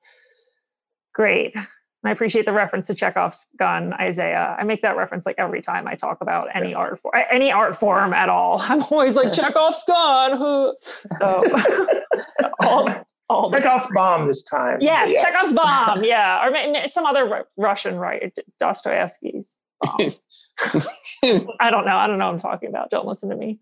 great. 1.14 1.56
And 1.56 1.66
I 2.06 2.12
appreciate 2.12 2.46
the 2.46 2.54
reference 2.54 2.86
to 2.88 2.94
Chekhov's 2.94 3.48
gun, 3.58 3.94
Isaiah. 3.94 4.56
I 4.60 4.64
make 4.64 4.84
that 4.84 4.96
reference 4.96 5.26
like 5.26 5.36
every 5.40 5.62
time 5.64 5.88
I 5.88 5.96
talk 5.96 6.20
about 6.22 6.50
any 6.54 6.74
art 6.76 7.00
for 7.02 7.16
any 7.16 7.52
art 7.52 7.76
form 7.76 8.14
at 8.14 8.30
all. 8.30 8.60
I'm 8.62 8.84
always 8.84 9.16
like 9.16 9.34
Chekhov's 9.34 9.84
gun. 9.88 10.38
Who? 10.38 10.76
So 11.18 11.44
all 12.62 12.88
all 13.30 13.50
the 13.50 13.58
Chekhov's 13.58 13.88
bomb 13.96 14.28
this 14.28 14.44
time. 14.44 14.78
Yes, 14.82 15.10
Yeah. 15.12 15.24
Chekhov's 15.24 15.54
bomb. 15.54 16.04
Yeah, 16.04 16.46
or 16.46 16.52
ma- 16.52 16.72
ma- 16.72 16.88
some 16.88 17.06
other 17.06 17.26
Ru- 17.26 17.44
Russian 17.58 17.96
writer, 17.98 18.30
Dostoevsky's. 18.60 19.56
Bomb. 19.82 20.12
I 21.60 21.70
don't 21.70 21.86
know. 21.86 21.96
I 21.96 22.08
don't 22.08 22.20
know 22.20 22.26
what 22.26 22.36
I'm 22.36 22.40
talking 22.40 22.70
about. 22.70 22.90
Don't 22.90 23.08
listen 23.08 23.30
to 23.30 23.36
me. 23.36 23.60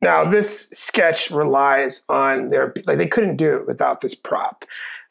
Now 0.00 0.24
this 0.24 0.68
sketch 0.72 1.30
relies 1.30 2.02
on 2.08 2.50
their 2.50 2.72
like 2.86 2.98
they 2.98 3.06
couldn't 3.06 3.36
do 3.36 3.56
it 3.56 3.66
without 3.66 4.00
this 4.00 4.14
prop. 4.14 4.64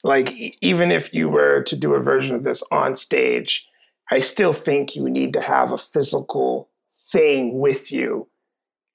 Like 0.03 0.33
even 0.61 0.91
if 0.91 1.13
you 1.13 1.29
were 1.29 1.63
to 1.63 1.75
do 1.75 1.93
a 1.93 1.99
version 1.99 2.35
of 2.35 2.43
this 2.43 2.63
on 2.71 2.95
stage, 2.95 3.67
I 4.11 4.21
still 4.21 4.53
think 4.53 4.95
you 4.95 5.09
need 5.09 5.33
to 5.33 5.41
have 5.41 5.71
a 5.71 5.77
physical 5.77 6.69
thing 7.11 7.59
with 7.59 7.91
you 7.91 8.27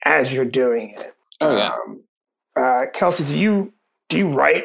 as 0.05 0.33
you're 0.33 0.45
doing 0.45 0.91
it. 0.91 1.15
Oh 1.41 1.57
yeah. 1.57 1.73
Um, 1.73 2.01
uh, 2.57 2.87
Kelsey, 2.95 3.25
do 3.25 3.35
you 3.35 3.73
do 4.09 4.19
you 4.19 4.29
write? 4.29 4.65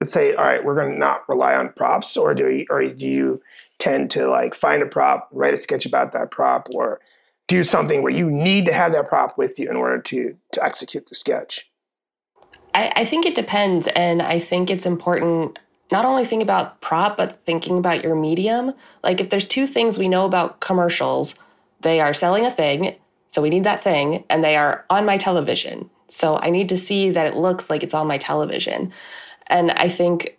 Let's 0.00 0.12
say, 0.12 0.34
all 0.34 0.44
right, 0.44 0.62
we're 0.62 0.74
going 0.74 0.92
to 0.92 0.98
not 0.98 1.26
rely 1.28 1.54
on 1.54 1.72
props, 1.72 2.16
or 2.18 2.34
do 2.34 2.50
you, 2.50 2.66
or 2.68 2.84
do 2.84 3.06
you 3.06 3.40
tend 3.78 4.10
to 4.12 4.28
like 4.28 4.54
find 4.54 4.82
a 4.82 4.86
prop, 4.86 5.28
write 5.32 5.54
a 5.54 5.58
sketch 5.58 5.86
about 5.86 6.12
that 6.12 6.30
prop, 6.30 6.68
or 6.72 7.00
do 7.48 7.62
something 7.64 8.02
where 8.02 8.12
you 8.12 8.30
need 8.30 8.66
to 8.66 8.72
have 8.72 8.92
that 8.92 9.08
prop 9.08 9.38
with 9.38 9.58
you 9.58 9.68
in 9.70 9.76
order 9.76 10.00
to 10.02 10.36
to 10.52 10.64
execute 10.64 11.06
the 11.06 11.14
sketch? 11.14 11.68
I, 12.74 12.92
I 12.96 13.04
think 13.04 13.24
it 13.26 13.34
depends. 13.34 13.88
And 13.88 14.22
I 14.22 14.38
think 14.38 14.70
it's 14.70 14.86
important 14.86 15.58
not 15.90 16.04
only 16.04 16.24
think 16.24 16.42
about 16.42 16.80
prop, 16.80 17.16
but 17.16 17.44
thinking 17.44 17.78
about 17.78 18.02
your 18.02 18.16
medium. 18.16 18.74
Like 19.02 19.20
if 19.20 19.30
there's 19.30 19.46
two 19.46 19.66
things 19.66 19.98
we 19.98 20.08
know 20.08 20.26
about 20.26 20.60
commercials, 20.60 21.36
they 21.80 22.00
are 22.00 22.14
selling 22.14 22.44
a 22.44 22.50
thing, 22.50 22.96
so 23.28 23.42
we 23.42 23.50
need 23.50 23.64
that 23.64 23.84
thing, 23.84 24.24
and 24.28 24.42
they 24.42 24.56
are 24.56 24.84
on 24.90 25.04
my 25.04 25.18
television. 25.18 25.90
So 26.08 26.38
I 26.38 26.50
need 26.50 26.68
to 26.70 26.76
see 26.76 27.10
that 27.10 27.26
it 27.26 27.36
looks 27.36 27.70
like 27.70 27.82
it's 27.82 27.94
on 27.94 28.06
my 28.06 28.18
television. 28.18 28.92
And 29.46 29.70
I 29.72 29.88
think 29.88 30.35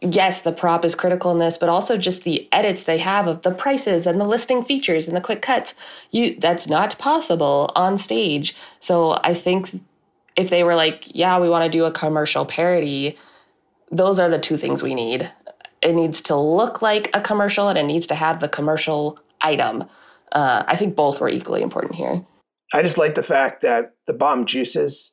yes, 0.00 0.40
the 0.42 0.52
prop 0.52 0.84
is 0.84 0.94
critical 0.94 1.30
in 1.30 1.38
this, 1.38 1.58
but 1.58 1.68
also 1.68 1.96
just 1.96 2.24
the 2.24 2.48
edits 2.52 2.84
they 2.84 2.98
have 2.98 3.26
of 3.26 3.42
the 3.42 3.50
prices 3.50 4.06
and 4.06 4.20
the 4.20 4.26
listing 4.26 4.64
features 4.64 5.06
and 5.06 5.16
the 5.16 5.20
quick 5.20 5.42
cuts. 5.42 5.74
You 6.10 6.36
that's 6.38 6.66
not 6.66 6.98
possible 6.98 7.72
on 7.74 7.98
stage. 7.98 8.54
So 8.80 9.18
I 9.22 9.34
think 9.34 9.70
if 10.36 10.50
they 10.50 10.64
were 10.64 10.74
like, 10.74 11.04
yeah, 11.14 11.38
we 11.38 11.48
want 11.48 11.64
to 11.64 11.78
do 11.78 11.84
a 11.84 11.92
commercial 11.92 12.44
parody, 12.44 13.16
those 13.90 14.18
are 14.18 14.28
the 14.28 14.38
two 14.38 14.56
things 14.56 14.82
we 14.82 14.94
need. 14.94 15.30
It 15.80 15.94
needs 15.94 16.20
to 16.22 16.36
look 16.36 16.82
like 16.82 17.10
a 17.14 17.20
commercial 17.20 17.68
and 17.68 17.78
it 17.78 17.84
needs 17.84 18.06
to 18.08 18.14
have 18.14 18.40
the 18.40 18.48
commercial 18.48 19.18
item. 19.42 19.84
Uh, 20.32 20.64
I 20.66 20.76
think 20.76 20.96
both 20.96 21.20
were 21.20 21.28
equally 21.28 21.62
important 21.62 21.94
here. 21.94 22.24
I 22.72 22.82
just 22.82 22.98
like 22.98 23.14
the 23.14 23.22
fact 23.22 23.62
that 23.62 23.94
the 24.06 24.12
bomb 24.12 24.46
juices. 24.46 25.12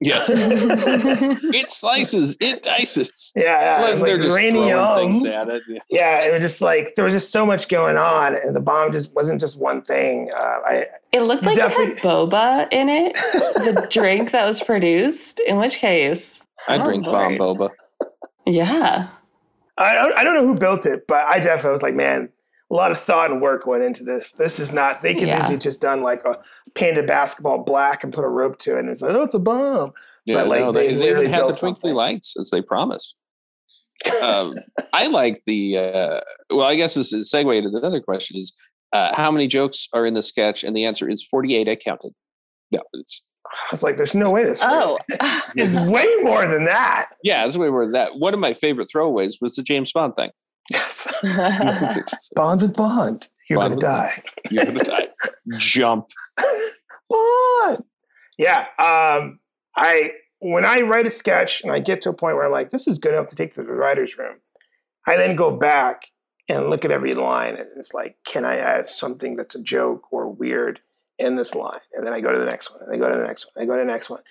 Yes. 0.00 0.28
it 0.30 1.70
slices. 1.70 2.36
It 2.40 2.62
dices. 2.62 3.32
Yeah, 3.34 3.42
yeah. 3.78 3.82
Like 3.82 3.92
it's 3.94 4.02
they're 4.02 4.14
like 4.16 4.22
just 4.22 4.36
throwing 4.36 4.56
uranium. 4.56 4.96
things 4.96 5.24
at 5.24 5.48
it. 5.48 5.62
Yeah. 5.68 5.78
Yeah, 5.88 6.24
it 6.26 6.32
was 6.34 6.42
just 6.42 6.60
like 6.60 6.94
there 6.96 7.04
was 7.06 7.14
just 7.14 7.32
so 7.32 7.46
much 7.46 7.68
going 7.68 7.96
on, 7.96 8.36
and 8.36 8.54
the 8.54 8.60
bomb 8.60 8.92
just 8.92 9.14
wasn't 9.14 9.40
just 9.40 9.58
one 9.58 9.80
thing. 9.82 10.30
Uh, 10.36 10.58
I 10.66 10.86
It 11.12 11.22
looked 11.22 11.44
You 11.44 11.54
like 11.54 11.58
it 11.58 11.70
had 11.72 11.96
boba 11.98 12.68
in 12.72 12.88
it, 12.90 13.14
the 13.34 13.86
drink 13.90 14.32
that 14.32 14.44
was 14.46 14.60
produced, 14.62 15.40
in 15.40 15.56
which 15.56 15.76
case, 15.78 16.44
I 16.68 16.78
Oh, 16.78 16.84
drink 16.84 17.04
bomb 17.06 17.38
boba. 17.38 17.70
yeah. 18.44 19.08
I 19.78 20.12
I 20.16 20.24
don't 20.24 20.34
know 20.34 20.46
who 20.46 20.54
built 20.58 20.84
it, 20.86 21.06
but 21.06 21.24
I 21.26 21.38
definitely 21.38 21.72
was 21.72 21.82
like, 21.82 21.94
man, 21.94 22.28
a 22.70 22.74
lot 22.74 22.90
of 22.90 23.00
thought 23.00 23.30
and 23.30 23.40
work 23.40 23.66
went 23.66 23.84
into 23.84 24.02
this. 24.04 24.32
This 24.32 24.58
is 24.58 24.72
not. 24.72 25.02
They 25.02 25.14
could 25.14 25.28
Yeah. 25.28 25.42
easily 25.42 25.58
just 25.58 25.80
done 25.80 26.02
like 26.02 26.24
a 26.24 26.38
painted 26.74 27.06
basketball 27.06 27.58
black 27.64 28.02
and 28.04 28.12
put 28.12 28.24
a 28.24 28.28
rope 28.28 28.58
to 28.60 28.76
it, 28.76 28.80
and 28.80 28.88
it's 28.88 29.00
like, 29.02 29.12
oh, 29.12 29.22
it's 29.22 29.34
a 29.34 29.38
bomb. 29.38 29.92
Yeah, 30.26 30.36
But, 30.38 30.48
like, 30.48 30.60
no, 30.60 30.72
they, 30.72 30.80
they 30.80 30.86
they 30.86 30.92
even 30.94 31.02
literally 31.04 31.28
had 31.28 31.42
the 31.46 31.54
twinkly 31.54 31.90
something. 31.90 31.94
lights 31.94 32.34
as 32.38 32.50
they 32.50 32.62
promised. 32.62 33.14
Um, 34.22 34.54
I 34.92 35.06
like 35.08 35.38
the. 35.46 35.78
Uh, 35.78 36.20
well, 36.54 36.66
I 36.66 36.74
guess 36.74 36.94
this 36.94 37.12
is 37.14 37.32
a 37.32 37.36
segue 37.36 37.62
to 37.62 37.70
the 37.70 37.78
other 37.86 38.00
question: 38.00 38.36
is 38.36 38.52
uh, 38.92 39.14
how 39.16 39.30
many 39.30 39.46
jokes 39.46 39.88
are 39.94 40.04
in 40.04 40.12
the 40.14 40.20
sketch? 40.22 40.64
And 40.64 40.76
the 40.76 40.84
answer 40.84 41.08
is 41.08 41.22
forty-eight. 41.24 41.66
I 41.68 41.76
counted. 41.76 42.12
No, 42.72 42.82
it's 42.92 43.26
I 43.46 43.56
was 43.70 43.82
like, 43.82 43.96
there's 43.96 44.14
no 44.14 44.30
way 44.30 44.44
this. 44.44 44.60
Oh, 44.62 44.98
it's 45.56 45.88
way 45.88 46.06
more 46.22 46.46
than 46.46 46.66
that. 46.66 47.08
yeah, 47.22 47.44
that's 47.44 47.56
way 47.56 47.70
more 47.70 47.84
than 47.84 47.92
that. 47.92 48.18
One 48.18 48.34
of 48.34 48.38
my 48.40 48.52
favorite 48.52 48.88
throwaways 48.94 49.40
was 49.40 49.54
the 49.56 49.62
James 49.62 49.92
Bond 49.92 50.14
thing. 50.14 50.30
Bond 52.34 52.62
with 52.62 52.74
Bond. 52.74 53.28
You're 53.48 53.60
Bond 53.60 53.70
gonna 53.70 53.74
with 53.76 53.82
die. 53.82 54.22
You're 54.50 54.64
gonna 54.64 54.78
die. 54.78 55.06
Jump. 55.58 56.08
Bond. 57.08 57.84
Yeah. 58.38 58.66
Um, 58.78 59.38
I 59.76 60.12
when 60.40 60.64
I 60.64 60.80
write 60.80 61.06
a 61.06 61.10
sketch 61.10 61.62
and 61.62 61.72
I 61.72 61.78
get 61.78 62.02
to 62.02 62.10
a 62.10 62.14
point 62.14 62.36
where 62.36 62.46
I'm 62.46 62.52
like, 62.52 62.70
this 62.70 62.86
is 62.86 62.98
good 62.98 63.14
enough 63.14 63.28
to 63.28 63.36
take 63.36 63.54
to 63.54 63.62
the 63.62 63.72
writer's 63.72 64.18
room, 64.18 64.36
I 65.06 65.16
then 65.16 65.36
go 65.36 65.50
back 65.50 66.02
and 66.48 66.68
look 66.68 66.84
at 66.84 66.90
every 66.90 67.14
line 67.14 67.56
and 67.56 67.66
it's 67.76 67.94
like, 67.94 68.16
can 68.26 68.44
I 68.44 68.56
add 68.56 68.88
something 68.90 69.36
that's 69.36 69.54
a 69.54 69.62
joke 69.62 70.12
or 70.12 70.28
weird 70.28 70.80
in 71.18 71.36
this 71.36 71.54
line? 71.54 71.80
And 71.94 72.06
then 72.06 72.12
I 72.12 72.20
go 72.20 72.32
to 72.32 72.38
the 72.38 72.44
next 72.44 72.70
one, 72.70 72.82
and 72.82 72.92
I 72.92 72.96
go 72.96 73.10
to 73.10 73.18
the 73.18 73.26
next 73.26 73.46
one, 73.46 73.62
I 73.62 73.66
go 73.66 73.74
to 73.74 73.80
the 73.80 73.90
next 73.90 74.10
one. 74.10 74.22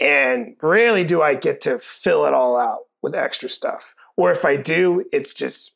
And 0.00 0.56
rarely 0.62 1.04
do 1.04 1.20
I 1.20 1.34
get 1.34 1.60
to 1.62 1.78
fill 1.80 2.26
it 2.26 2.34
all 2.34 2.56
out 2.56 2.86
with 3.02 3.14
extra 3.14 3.48
stuff. 3.48 3.94
Or 4.16 4.30
if 4.30 4.44
I 4.44 4.56
do, 4.56 5.04
it's 5.12 5.34
just 5.34 5.72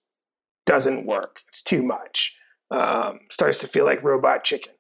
doesn't 0.67 1.07
work. 1.07 1.41
It's 1.49 1.63
too 1.63 1.83
much. 1.83 2.35
Um, 2.71 3.21
starts 3.31 3.59
to 3.61 3.69
feel 3.69 3.85
like 3.85 4.03
robot 4.03 4.45
chicken. 4.45 4.73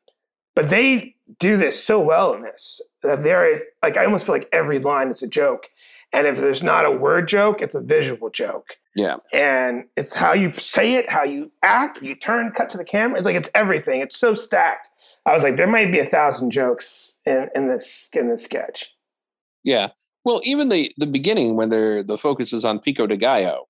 But 0.55 0.71
they 0.71 1.17
do 1.41 1.57
this 1.57 1.83
so 1.83 1.99
well 1.99 2.33
in 2.33 2.43
this. 2.43 2.81
that 3.03 3.23
there 3.23 3.51
is 3.51 3.63
like 3.83 3.97
I 3.97 4.05
almost 4.05 4.27
feel 4.27 4.35
like 4.35 4.49
every 4.53 4.79
line 4.79 5.09
is 5.09 5.23
a 5.23 5.27
joke. 5.27 5.69
And 6.13 6.27
if 6.27 6.37
there's 6.37 6.63
not 6.63 6.85
a 6.85 6.93
word 6.93 7.29
joke, 7.29 7.61
it's 7.61 7.75
a 7.75 7.81
visual 7.81 8.31
joke. 8.31 8.77
Yeah. 8.95 9.17
And 9.33 9.85
it's 9.97 10.13
how 10.13 10.33
you 10.33 10.53
say 10.59 10.95
it, 10.95 11.11
how 11.11 11.25
you 11.25 11.51
act, 11.65 12.01
you 12.03 12.15
turn, 12.15 12.53
cut 12.53 12.71
to 12.71 12.79
the 12.79 12.85
camera. 12.85 13.19
It's 13.19 13.25
like 13.25 13.35
it's 13.35 13.51
everything. 13.55 14.01
It's 14.01 14.17
so 14.17 14.35
stacked. 14.35 14.91
I 15.27 15.33
was 15.33 15.43
like, 15.43 15.57
there 15.57 15.67
might 15.67 15.91
be 15.91 15.99
a 15.99 16.09
thousand 16.09 16.53
jokes 16.53 17.17
in, 17.27 17.49
in 17.55 17.69
this 17.69 18.09
in 18.13 18.29
this 18.29 18.45
sketch. 18.45 18.93
Yeah. 19.65 19.89
Well, 20.25 20.41
even 20.45 20.69
the 20.69 20.93
the 20.97 21.07
beginning 21.07 21.57
when 21.57 21.71
they're 21.71 22.03
the 22.03 22.19
focus 22.19 22.53
is 22.53 22.65
on 22.65 22.79
Pico 22.79 23.07
de 23.07 23.17
Gallo. 23.17 23.67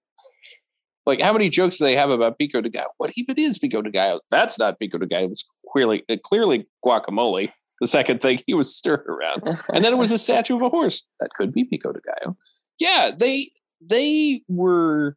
Like, 1.07 1.21
how 1.21 1.33
many 1.33 1.51
jokes 1.51 1.79
do 1.79 1.85
they 1.85 1.97
have 1.97 2.11
about 2.11 2.39
Pico 2.39 2.61
de 2.61 2.71
Gallo? 2.71 2.89
What 2.97 3.13
even 3.17 3.39
is 3.39 3.59
Pico 3.59 3.83
de 3.83 3.91
Gallo? 3.91 4.21
That's 4.31 4.59
not 4.59 4.79
Pico 4.79 4.99
de 4.99 5.07
Gallo. 5.07 5.31
It's 5.31 5.45
clearly 5.71 6.03
uh, 6.09 6.17
clearly 6.23 6.67
guacamole. 6.85 7.51
The 7.81 7.89
second 7.89 8.23
thing 8.23 8.41
he 8.47 8.55
was 8.55 8.75
stirred 8.75 9.07
around, 9.07 9.59
and 9.73 9.85
then 9.85 9.93
it 9.93 9.97
was 9.97 10.13
a 10.13 10.19
statue 10.29 10.57
of 10.57 10.63
a 10.63 10.69
horse. 10.69 11.03
That 11.21 11.31
could 11.35 11.53
be 11.53 11.65
Pico 11.65 11.93
de 11.93 12.01
Gallo. 12.01 12.37
Yeah, 12.79 13.11
they 13.17 13.51
they 13.81 14.43
were. 14.49 15.17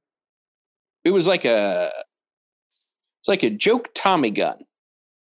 It 1.03 1.11
was 1.11 1.27
like 1.27 1.45
a. 1.45 1.91
It's 3.21 3.27
like 3.27 3.43
a 3.43 3.49
joke 3.49 3.89
Tommy 3.93 4.31
gun. 4.31 4.57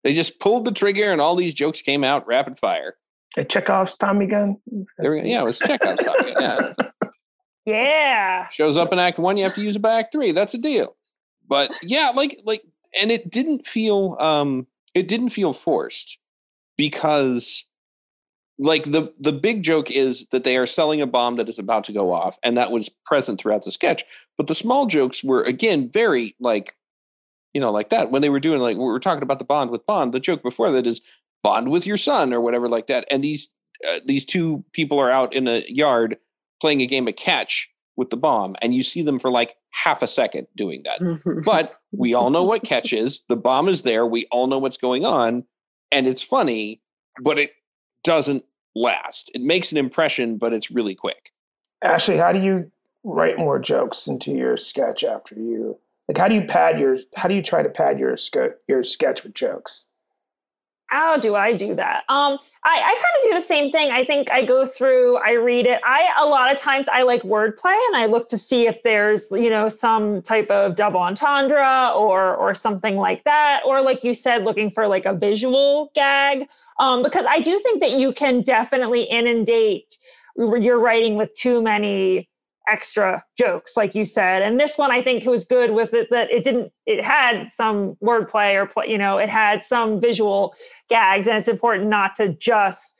They 0.03 0.13
just 0.13 0.39
pulled 0.39 0.65
the 0.65 0.71
trigger, 0.71 1.11
and 1.11 1.21
all 1.21 1.35
these 1.35 1.53
jokes 1.53 1.81
came 1.81 2.03
out 2.03 2.27
rapid 2.27 2.59
fire. 2.59 2.95
A 3.37 3.45
Chekhov's 3.45 3.95
Tommy 3.95 4.25
gun. 4.25 4.57
There 4.97 5.11
we 5.11 5.21
go. 5.21 5.25
Yeah, 5.25 5.41
it 5.41 5.45
was 5.45 5.59
Chekhov's 5.59 6.03
Tommy 6.03 6.33
gun. 6.33 6.73
Yeah. 6.77 6.87
Yeah. 7.65 8.47
shows 8.49 8.77
up 8.77 8.91
in 8.91 8.99
act 8.99 9.19
one 9.19 9.37
you 9.37 9.43
have 9.43 9.53
to 9.55 9.61
use 9.61 9.75
it 9.75 9.81
by 9.81 9.99
act 9.99 10.11
three. 10.11 10.31
That's 10.31 10.53
a 10.53 10.57
deal. 10.57 10.95
But 11.47 11.71
yeah 11.83 12.11
like 12.15 12.39
like 12.45 12.63
and 12.99 13.11
it 13.11 13.29
didn't 13.29 13.65
feel 13.65 14.17
um 14.19 14.67
it 14.93 15.07
didn't 15.07 15.29
feel 15.29 15.53
forced 15.53 16.17
because 16.77 17.65
like 18.59 18.83
the 18.83 19.13
the 19.19 19.31
big 19.33 19.63
joke 19.63 19.89
is 19.91 20.27
that 20.31 20.43
they 20.43 20.57
are 20.57 20.65
selling 20.65 21.01
a 21.01 21.07
bomb 21.07 21.35
that 21.35 21.49
is 21.49 21.59
about 21.59 21.83
to 21.85 21.93
go 21.93 22.11
off 22.13 22.37
and 22.43 22.57
that 22.57 22.71
was 22.71 22.89
present 23.05 23.39
throughout 23.39 23.63
the 23.63 23.71
sketch. 23.71 24.03
But 24.37 24.47
the 24.47 24.55
small 24.55 24.85
jokes 24.85 25.23
were 25.23 25.41
again 25.43 25.89
very 25.91 26.35
like 26.39 26.75
you 27.53 27.61
know 27.61 27.71
like 27.71 27.89
that. 27.89 28.11
When 28.11 28.21
they 28.21 28.29
were 28.29 28.39
doing 28.39 28.61
like 28.61 28.77
we 28.77 28.83
were 28.83 28.99
talking 28.99 29.23
about 29.23 29.39
the 29.39 29.45
bond 29.45 29.71
with 29.71 29.85
bond 29.85 30.13
the 30.13 30.19
joke 30.19 30.43
before 30.43 30.71
that 30.71 30.87
is 30.87 31.01
bond 31.43 31.69
with 31.71 31.85
your 31.85 31.97
son 31.97 32.33
or 32.33 32.41
whatever 32.41 32.69
like 32.69 32.87
that. 32.87 33.05
And 33.09 33.23
these 33.23 33.49
uh, 33.87 33.99
these 34.05 34.25
two 34.25 34.63
people 34.73 34.99
are 34.99 35.11
out 35.11 35.33
in 35.33 35.47
a 35.47 35.63
yard 35.67 36.17
playing 36.61 36.81
a 36.81 36.87
game 36.87 37.07
of 37.07 37.15
catch 37.15 37.69
with 37.97 38.09
the 38.09 38.17
bomb 38.17 38.55
and 38.61 38.73
you 38.73 38.83
see 38.83 39.01
them 39.01 39.19
for 39.19 39.29
like 39.29 39.55
half 39.71 40.01
a 40.01 40.07
second 40.07 40.47
doing 40.55 40.83
that 40.83 41.01
mm-hmm. 41.01 41.41
but 41.43 41.73
we 41.91 42.13
all 42.13 42.29
know 42.29 42.43
what 42.43 42.63
catch 42.65 42.93
is 42.93 43.21
the 43.27 43.35
bomb 43.35 43.67
is 43.67 43.81
there 43.81 44.05
we 44.05 44.25
all 44.31 44.47
know 44.47 44.59
what's 44.59 44.77
going 44.77 45.05
on 45.05 45.43
and 45.91 46.07
it's 46.07 46.23
funny 46.23 46.81
but 47.21 47.37
it 47.37 47.51
doesn't 48.03 48.43
last 48.75 49.29
it 49.33 49.41
makes 49.41 49.71
an 49.71 49.77
impression 49.77 50.37
but 50.37 50.53
it's 50.53 50.71
really 50.71 50.95
quick 50.95 51.31
Ashley, 51.83 52.17
how 52.17 52.31
do 52.31 52.39
you 52.39 52.71
write 53.03 53.37
more 53.37 53.59
jokes 53.59 54.07
into 54.07 54.31
your 54.31 54.57
sketch 54.57 55.03
after 55.03 55.35
you 55.35 55.77
like? 56.07 56.17
How 56.17 56.27
do 56.27 56.35
you 56.35 56.43
pad 56.43 56.79
your? 56.79 56.97
How 57.15 57.27
do 57.27 57.35
you 57.35 57.41
try 57.41 57.63
to 57.63 57.69
pad 57.69 57.99
your 57.99 58.15
ske- 58.17 58.57
your 58.67 58.83
sketch 58.83 59.23
with 59.23 59.33
jokes? 59.33 59.87
How 60.91 61.15
do 61.15 61.35
I 61.35 61.53
do 61.55 61.73
that? 61.75 62.03
Um, 62.09 62.37
I, 62.65 62.81
I 62.81 62.93
kind 62.93 63.23
of 63.23 63.29
do 63.29 63.33
the 63.33 63.39
same 63.39 63.71
thing. 63.71 63.91
I 63.91 64.03
think 64.03 64.29
I 64.29 64.43
go 64.43 64.65
through, 64.65 65.17
I 65.17 65.31
read 65.31 65.65
it. 65.65 65.79
I 65.85 66.09
a 66.19 66.25
lot 66.25 66.51
of 66.51 66.57
times 66.57 66.89
I 66.89 67.03
like 67.03 67.21
wordplay 67.23 67.79
and 67.87 67.95
I 67.95 68.07
look 68.07 68.27
to 68.27 68.37
see 68.37 68.67
if 68.67 68.83
there's, 68.83 69.29
you 69.31 69.49
know, 69.49 69.69
some 69.69 70.21
type 70.21 70.49
of 70.49 70.75
double 70.75 70.99
entendre 70.99 71.93
or 71.95 72.35
or 72.35 72.53
something 72.53 72.97
like 72.97 73.23
that. 73.23 73.61
Or 73.65 73.81
like 73.81 74.03
you 74.03 74.13
said, 74.13 74.43
looking 74.43 74.69
for 74.69 74.85
like 74.85 75.05
a 75.05 75.13
visual 75.13 75.91
gag. 75.95 76.47
Um, 76.77 77.03
because 77.03 77.25
I 77.25 77.39
do 77.39 77.57
think 77.59 77.79
that 77.79 77.91
you 77.91 78.11
can 78.11 78.41
definitely 78.41 79.03
inundate 79.03 79.97
your 80.35 80.77
writing 80.77 81.15
with 81.15 81.33
too 81.35 81.61
many 81.61 82.27
extra 82.67 83.23
jokes 83.37 83.75
like 83.75 83.95
you 83.95 84.05
said. 84.05 84.41
And 84.41 84.59
this 84.59 84.77
one 84.77 84.91
i 84.91 85.01
think 85.01 85.25
was 85.25 85.45
good 85.45 85.71
with 85.71 85.93
it 85.93 86.09
that 86.11 86.29
it 86.31 86.43
didn't 86.43 86.71
it 86.85 87.03
had 87.03 87.51
some 87.51 87.95
wordplay 88.03 88.53
or 88.55 88.65
play 88.65 88.85
you 88.87 88.97
know 88.97 89.17
it 89.17 89.29
had 89.29 89.63
some 89.63 89.99
visual 89.99 90.53
gags 90.89 91.27
and 91.27 91.37
it's 91.37 91.47
important 91.47 91.89
not 91.89 92.15
to 92.15 92.33
just 92.33 92.95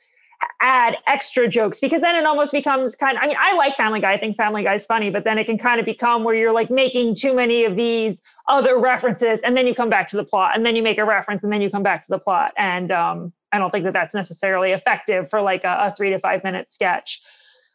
add 0.60 0.96
extra 1.06 1.48
jokes 1.48 1.78
because 1.78 2.00
then 2.00 2.16
it 2.16 2.24
almost 2.26 2.52
becomes 2.52 2.96
kind 2.96 3.16
of 3.16 3.22
i 3.22 3.26
mean 3.26 3.36
i 3.38 3.54
like 3.54 3.76
family 3.76 4.00
guy 4.00 4.12
i 4.12 4.18
think 4.18 4.36
family 4.36 4.62
guy 4.62 4.74
is 4.74 4.86
funny 4.86 5.10
but 5.10 5.24
then 5.24 5.38
it 5.38 5.44
can 5.44 5.58
kind 5.58 5.78
of 5.78 5.86
become 5.86 6.24
where 6.24 6.34
you're 6.34 6.52
like 6.52 6.70
making 6.70 7.14
too 7.14 7.34
many 7.34 7.64
of 7.64 7.76
these 7.76 8.20
other 8.48 8.78
references 8.78 9.40
and 9.44 9.56
then 9.56 9.66
you 9.66 9.74
come 9.74 9.90
back 9.90 10.08
to 10.08 10.16
the 10.16 10.24
plot 10.24 10.52
and 10.56 10.66
then 10.66 10.74
you 10.74 10.82
make 10.82 10.98
a 10.98 11.04
reference 11.04 11.42
and 11.42 11.52
then 11.52 11.60
you 11.60 11.70
come 11.70 11.82
back 11.82 12.02
to 12.02 12.10
the 12.10 12.18
plot. 12.18 12.52
And 12.56 12.90
um, 12.90 13.32
i 13.52 13.58
don't 13.58 13.70
think 13.70 13.84
that 13.84 13.92
that's 13.92 14.14
necessarily 14.14 14.72
effective 14.72 15.30
for 15.30 15.40
like 15.40 15.64
a, 15.64 15.76
a 15.92 15.94
three 15.96 16.10
to 16.10 16.18
five 16.18 16.42
minute 16.42 16.72
sketch 16.72 17.20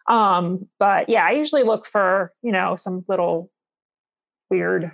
um, 0.07 0.67
but 0.79 1.09
yeah, 1.09 1.25
I 1.25 1.31
usually 1.31 1.63
look 1.63 1.85
for, 1.85 2.33
you 2.41 2.51
know, 2.51 2.75
some 2.75 3.03
little 3.07 3.51
weird 4.49 4.91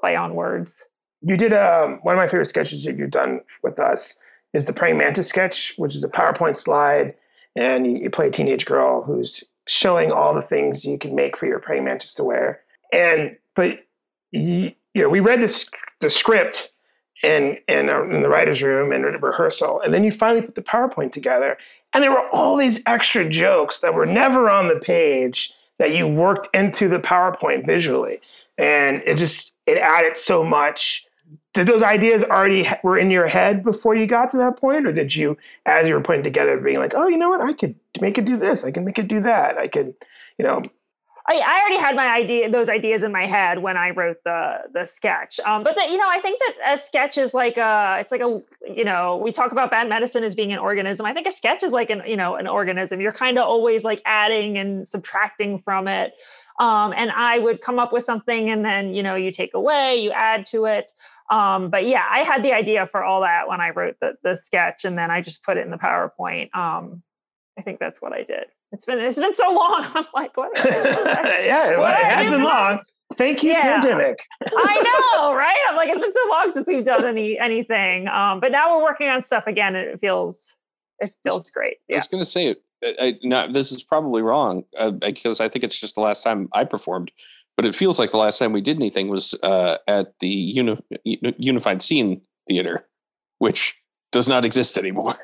play 0.00 0.16
on 0.16 0.34
words. 0.34 0.84
You 1.22 1.36
did 1.36 1.52
um, 1.52 2.00
one 2.02 2.14
of 2.14 2.18
my 2.18 2.26
favorite 2.26 2.48
sketches 2.48 2.84
that 2.84 2.98
you've 2.98 3.10
done 3.10 3.40
with 3.62 3.78
us 3.78 4.16
is 4.52 4.66
the 4.66 4.72
praying 4.72 4.98
mantis 4.98 5.28
sketch, 5.28 5.72
which 5.76 5.94
is 5.94 6.04
a 6.04 6.08
PowerPoint 6.08 6.56
slide, 6.56 7.14
and 7.56 7.86
you, 7.86 7.98
you 7.98 8.10
play 8.10 8.28
a 8.28 8.30
teenage 8.30 8.66
girl 8.66 9.02
who's 9.02 9.44
showing 9.68 10.10
all 10.10 10.34
the 10.34 10.42
things 10.42 10.84
you 10.84 10.98
can 10.98 11.14
make 11.14 11.36
for 11.36 11.46
your 11.46 11.60
praying 11.60 11.84
mantis 11.84 12.14
to 12.14 12.24
wear. 12.24 12.60
And 12.92 13.36
but 13.54 13.86
you, 14.32 14.72
you 14.94 15.02
know, 15.02 15.08
we 15.08 15.20
read 15.20 15.40
this 15.40 15.70
the 16.00 16.10
script 16.10 16.72
in 17.22 17.56
in, 17.68 17.88
uh, 17.88 18.02
in 18.02 18.22
the 18.22 18.28
writers' 18.28 18.62
room 18.62 18.92
and 18.92 19.22
rehearsal, 19.22 19.80
and 19.80 19.94
then 19.94 20.04
you 20.04 20.10
finally 20.10 20.42
put 20.42 20.56
the 20.56 20.62
PowerPoint 20.62 21.12
together, 21.12 21.56
and 21.94 22.02
there 22.02 22.10
were 22.10 22.28
all 22.30 22.56
these 22.56 22.80
extra 22.86 23.28
jokes 23.28 23.80
that 23.80 23.94
were 23.94 24.06
never 24.06 24.48
on 24.48 24.68
the 24.68 24.80
page 24.80 25.52
that 25.78 25.94
you 25.94 26.06
worked 26.06 26.54
into 26.54 26.88
the 26.88 26.98
PowerPoint 26.98 27.66
visually, 27.66 28.20
and 28.58 29.02
it 29.06 29.16
just 29.16 29.54
it 29.66 29.78
added 29.78 30.16
so 30.16 30.44
much. 30.44 31.04
Did 31.54 31.66
those 31.66 31.82
ideas 31.82 32.22
already 32.22 32.68
were 32.82 32.96
in 32.96 33.10
your 33.10 33.26
head 33.26 33.62
before 33.62 33.94
you 33.94 34.06
got 34.06 34.30
to 34.30 34.38
that 34.38 34.56
point, 34.56 34.86
or 34.86 34.92
did 34.92 35.14
you, 35.14 35.36
as 35.66 35.86
you 35.86 35.94
were 35.94 36.00
putting 36.00 36.22
together, 36.22 36.58
being 36.58 36.78
like, 36.78 36.94
"Oh, 36.94 37.08
you 37.08 37.18
know 37.18 37.28
what? 37.28 37.40
I 37.40 37.52
could 37.52 37.74
make 38.00 38.16
it 38.18 38.24
do 38.24 38.36
this. 38.36 38.64
I 38.64 38.70
can 38.70 38.84
make 38.84 38.98
it 38.98 39.08
do 39.08 39.20
that. 39.22 39.58
I 39.58 39.68
could, 39.68 39.94
you 40.38 40.44
know, 40.44 40.62
I, 41.26 41.34
I 41.34 41.60
already 41.60 41.78
had 41.78 41.94
my 41.94 42.06
idea, 42.06 42.50
those 42.50 42.68
ideas 42.68 43.04
in 43.04 43.12
my 43.12 43.26
head 43.26 43.60
when 43.60 43.76
I 43.76 43.90
wrote 43.90 44.18
the 44.24 44.62
the 44.72 44.84
sketch. 44.84 45.38
Um, 45.40 45.62
but 45.62 45.76
that 45.76 45.90
you 45.90 45.96
know, 45.96 46.08
I 46.08 46.20
think 46.20 46.40
that 46.40 46.74
a 46.74 46.78
sketch 46.78 47.16
is 47.16 47.32
like 47.32 47.56
a, 47.56 47.98
it's 48.00 48.10
like 48.10 48.20
a, 48.20 48.42
you 48.66 48.84
know, 48.84 49.20
we 49.22 49.30
talk 49.30 49.52
about 49.52 49.70
bad 49.70 49.88
medicine 49.88 50.24
as 50.24 50.34
being 50.34 50.52
an 50.52 50.58
organism. 50.58 51.06
I 51.06 51.14
think 51.14 51.28
a 51.28 51.32
sketch 51.32 51.62
is 51.62 51.70
like 51.70 51.90
an, 51.90 52.02
you 52.06 52.16
know, 52.16 52.34
an 52.34 52.48
organism. 52.48 53.00
You're 53.00 53.12
kind 53.12 53.38
of 53.38 53.46
always 53.46 53.84
like 53.84 54.02
adding 54.04 54.58
and 54.58 54.86
subtracting 54.86 55.60
from 55.60 55.86
it. 55.86 56.14
Um, 56.58 56.92
and 56.92 57.10
I 57.10 57.38
would 57.38 57.60
come 57.60 57.78
up 57.78 57.92
with 57.92 58.02
something, 58.02 58.50
and 58.50 58.64
then 58.64 58.94
you 58.94 59.02
know, 59.02 59.14
you 59.14 59.30
take 59.30 59.54
away, 59.54 59.96
you 60.02 60.10
add 60.10 60.44
to 60.46 60.64
it. 60.64 60.92
Um, 61.30 61.70
but 61.70 61.86
yeah, 61.86 62.04
I 62.10 62.24
had 62.24 62.42
the 62.42 62.52
idea 62.52 62.88
for 62.90 63.04
all 63.04 63.20
that 63.22 63.48
when 63.48 63.60
I 63.60 63.70
wrote 63.70 63.96
the 64.00 64.14
the 64.24 64.34
sketch, 64.34 64.84
and 64.84 64.98
then 64.98 65.10
I 65.10 65.22
just 65.22 65.44
put 65.44 65.56
it 65.56 65.64
in 65.64 65.70
the 65.70 65.78
PowerPoint. 65.78 66.54
Um, 66.54 67.02
I 67.56 67.62
think 67.62 67.78
that's 67.78 68.02
what 68.02 68.12
I 68.12 68.24
did. 68.24 68.46
It's 68.72 68.84
been 68.86 68.98
it's 68.98 69.18
been 69.18 69.34
so 69.34 69.52
long. 69.52 69.86
I'm 69.94 70.06
like, 70.14 70.36
what? 70.36 70.50
yeah, 70.56 71.78
What 71.78 71.98
it 71.98 72.04
has 72.04 72.30
been 72.30 72.42
long. 72.42 72.80
Thank 73.18 73.42
you, 73.42 73.50
Yeah. 73.50 73.80
pandemic. 73.80 74.24
I 74.46 75.12
know, 75.14 75.34
right? 75.34 75.56
I'm 75.68 75.76
like, 75.76 75.90
it's 75.90 76.00
been 76.00 76.14
so 76.14 76.28
long 76.30 76.50
since 76.52 76.66
we've 76.66 76.84
done 76.84 77.04
any 77.04 77.38
anything. 77.38 78.08
Um, 78.08 78.40
but 78.40 78.50
now 78.52 78.76
we're 78.76 78.82
working 78.82 79.08
on 79.08 79.22
stuff 79.22 79.46
again, 79.46 79.76
and 79.76 79.88
it 79.88 80.00
feels 80.00 80.54
it 80.98 81.12
feels 81.26 81.50
great. 81.50 81.76
I 81.90 81.96
was 81.96 82.08
going 82.08 82.22
to 82.22 82.28
say 82.28 82.46
it. 82.48 82.62
I, 82.84 82.94
I, 83.06 83.14
no, 83.22 83.50
this 83.52 83.70
is 83.70 83.82
probably 83.82 84.22
wrong 84.22 84.64
uh, 84.78 84.90
because 84.90 85.40
I 85.40 85.48
think 85.48 85.62
it's 85.64 85.78
just 85.78 85.94
the 85.94 86.00
last 86.00 86.24
time 86.24 86.48
I 86.52 86.64
performed, 86.64 87.12
but 87.56 87.64
it 87.66 87.74
feels 87.76 87.98
like 87.98 88.10
the 88.10 88.16
last 88.16 88.38
time 88.38 88.52
we 88.52 88.60
did 88.60 88.76
anything 88.76 89.08
was 89.08 89.34
uh, 89.42 89.76
at 89.86 90.18
the 90.20 90.28
Uni- 90.28 90.82
Uni- 91.04 91.34
Unified 91.38 91.82
Scene 91.82 92.22
Theater, 92.48 92.88
which 93.38 93.80
does 94.10 94.26
not 94.28 94.44
exist 94.44 94.78
anymore. 94.78 95.14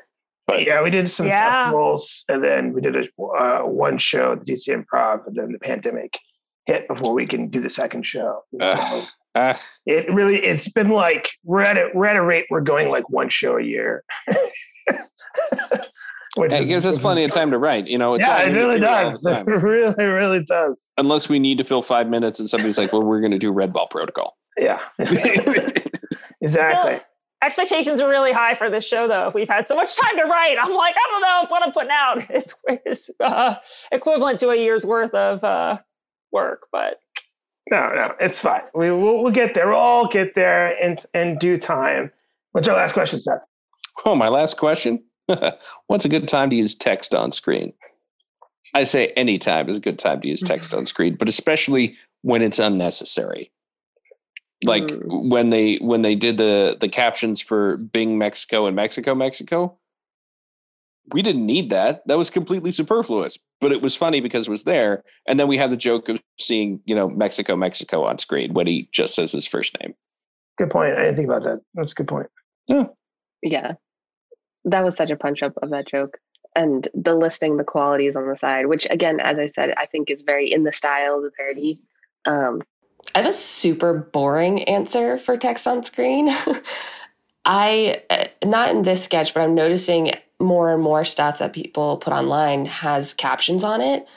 But 0.49 0.65
yeah, 0.65 0.81
we 0.81 0.89
did 0.89 1.09
some 1.09 1.27
Yeah. 1.27 1.51
festivals, 1.51 2.23
and 2.29 2.43
then 2.43 2.73
we 2.73 2.81
did 2.81 2.95
a 2.95 3.03
uh, 3.21 3.61
one 3.61 3.97
show 3.97 4.33
at 4.33 4.43
the 4.43 4.53
DC 4.53 4.67
Improv, 4.69 5.25
and 5.27 5.35
then 5.35 5.51
the 5.51 5.59
pandemic 5.59 6.17
hit 6.65 6.87
before 6.87 7.13
we 7.13 7.25
can 7.25 7.47
do 7.49 7.59
the 7.61 7.69
second 7.69 8.05
show. 8.05 8.41
And 8.53 8.61
so 8.61 8.83
Uh, 9.35 9.39
uh, 9.39 9.53
it 9.85 10.11
really, 10.11 10.37
it's 10.43 10.67
been 10.69 10.89
like 10.89 11.29
we're 11.43 11.61
at 11.61 11.77
a 11.77 11.89
we're 11.93 12.07
at 12.07 12.15
a 12.15 12.21
rate 12.23 12.45
we're 12.49 12.61
going 12.61 12.89
like 12.89 13.09
one 13.09 13.29
show 13.29 13.57
a 13.57 13.63
year. 13.63 14.03
Which 16.37 16.53
it 16.53 16.61
is- 16.61 16.67
gives 16.67 16.85
us 16.85 16.99
plenty 16.99 17.23
of 17.23 17.31
time 17.31 17.49
to 17.51 17.57
write. 17.57 17.87
You 17.87 17.97
know, 17.97 18.13
it's 18.13 18.25
yeah, 18.25 18.43
it 18.43 18.53
really 18.53 18.79
does. 18.79 19.25
It 19.25 19.45
really, 19.47 20.05
really 20.05 20.43
does. 20.43 20.91
Unless 20.97 21.27
we 21.27 21.39
need 21.39 21.57
to 21.57 21.63
fill 21.63 21.81
five 21.81 22.07
minutes 22.07 22.39
and 22.39 22.47
somebody's 22.49 22.77
like, 22.77 22.93
well, 22.93 23.01
we're 23.03 23.19
going 23.19 23.31
to 23.31 23.39
do 23.39 23.51
Red 23.51 23.73
Ball 23.73 23.87
Protocol. 23.87 24.37
Yeah, 24.57 24.79
exactly. 26.41 27.01
Expectations 27.41 28.01
are 28.01 28.09
really 28.09 28.33
high 28.33 28.55
for 28.55 28.69
this 28.69 28.85
show, 28.85 29.07
though. 29.07 29.27
If 29.29 29.33
we've 29.33 29.47
had 29.47 29.67
so 29.67 29.75
much 29.75 29.95
time 29.95 30.17
to 30.17 30.23
write, 30.23 30.57
I'm 30.61 30.73
like, 30.73 30.95
I 30.95 31.11
don't 31.11 31.21
know 31.21 31.41
if 31.43 31.49
what 31.49 31.63
I'm 31.63 31.71
putting 31.71 31.91
out 31.91 32.29
is, 32.35 32.53
is 32.85 33.09
uh, 33.19 33.55
equivalent 33.91 34.39
to 34.41 34.49
a 34.49 34.57
year's 34.57 34.85
worth 34.85 35.13
of 35.13 35.43
uh, 35.43 35.77
work. 36.31 36.67
But 36.71 36.99
No, 37.71 37.93
no, 37.95 38.13
it's 38.19 38.39
fine. 38.39 38.63
We 38.73 38.91
we'll, 38.91 39.23
we'll 39.23 39.31
get 39.31 39.53
there. 39.53 39.67
We'll 39.67 39.77
all 39.77 40.07
get 40.07 40.35
there 40.35 40.71
in 40.71 40.97
in 41.13 41.37
due 41.37 41.57
time. 41.57 42.11
What's 42.51 42.67
your 42.67 42.75
last 42.75 42.93
question, 42.93 43.21
Seth? 43.21 43.45
Oh, 44.05 44.15
my 44.15 44.27
last 44.27 44.57
question. 44.57 45.03
What's 45.87 46.05
a 46.05 46.09
good 46.09 46.27
time 46.27 46.49
to 46.49 46.55
use 46.55 46.75
text 46.75 47.13
on 47.13 47.31
screen? 47.31 47.73
I 48.73 48.83
say 48.83 49.07
any 49.15 49.37
time 49.37 49.69
is 49.69 49.77
a 49.77 49.81
good 49.81 49.99
time 49.99 50.21
to 50.21 50.27
use 50.27 50.41
text 50.41 50.73
on 50.75 50.85
screen, 50.85 51.15
but 51.15 51.29
especially 51.29 51.95
when 52.21 52.41
it's 52.41 52.59
unnecessary. 52.59 53.51
Like 54.65 54.91
when 55.05 55.51
they 55.51 55.77
when 55.77 56.01
they 56.01 56.15
did 56.15 56.37
the 56.37 56.77
the 56.79 56.89
captions 56.89 57.41
for 57.41 57.77
Bing 57.77 58.17
Mexico 58.17 58.65
and 58.65 58.75
Mexico 58.75 59.15
Mexico, 59.15 59.77
we 61.13 61.21
didn't 61.21 61.45
need 61.45 61.69
that. 61.69 62.05
That 62.07 62.17
was 62.17 62.29
completely 62.29 62.71
superfluous, 62.71 63.39
but 63.61 63.71
it 63.71 63.81
was 63.81 63.95
funny 63.95 64.19
because 64.21 64.47
it 64.47 64.51
was 64.51 64.65
there. 64.65 65.03
And 65.27 65.39
then 65.39 65.47
we 65.47 65.57
have 65.57 65.69
the 65.69 65.77
joke 65.77 66.09
of 66.09 66.21
seeing, 66.39 66.81
you 66.85 66.93
know, 66.93 67.09
Mexico 67.09 67.55
Mexico 67.55 68.03
on 68.03 68.17
screen 68.17 68.53
when 68.53 68.67
he 68.67 68.89
just 68.91 69.15
says 69.15 69.31
his 69.31 69.47
first 69.47 69.77
name. 69.79 69.93
Good 70.57 70.69
point. 70.71 70.93
I 70.95 71.03
didn't 71.03 71.15
think 71.15 71.29
about 71.29 71.43
that. 71.43 71.61
That's 71.73 71.93
a 71.93 71.95
good 71.95 72.07
point. 72.09 72.27
Yeah. 72.67 72.87
Yeah. 73.41 73.73
that 74.65 74.83
was 74.83 74.95
such 74.95 75.09
a 75.09 75.15
punch 75.15 75.41
up 75.41 75.53
of 75.61 75.69
that 75.69 75.87
joke 75.87 76.17
and 76.55 76.87
the 76.93 77.15
listing 77.15 77.57
the 77.57 77.63
qualities 77.63 78.15
on 78.15 78.27
the 78.27 78.37
side 78.37 78.65
which 78.65 78.85
again 78.89 79.19
as 79.19 79.37
i 79.37 79.49
said 79.49 79.73
i 79.77 79.85
think 79.85 80.09
is 80.09 80.23
very 80.23 80.51
in 80.51 80.63
the 80.63 80.73
style 80.73 81.15
of 81.17 81.23
the 81.23 81.31
parody 81.31 81.79
um, 82.25 82.61
I 83.15 83.21
have 83.21 83.29
a 83.29 83.33
super 83.33 83.93
boring 83.93 84.63
answer 84.63 85.17
for 85.17 85.37
text 85.37 85.67
on 85.67 85.83
screen. 85.83 86.29
I, 87.45 88.03
uh, 88.09 88.25
not 88.43 88.71
in 88.71 88.83
this 88.83 89.03
sketch, 89.03 89.33
but 89.33 89.41
I'm 89.41 89.55
noticing 89.55 90.11
more 90.39 90.73
and 90.73 90.81
more 90.81 91.03
stuff 91.03 91.39
that 91.39 91.53
people 91.53 91.97
put 91.97 92.13
online 92.13 92.65
has 92.65 93.13
captions 93.13 93.63
on 93.63 93.81
it. 93.81 94.07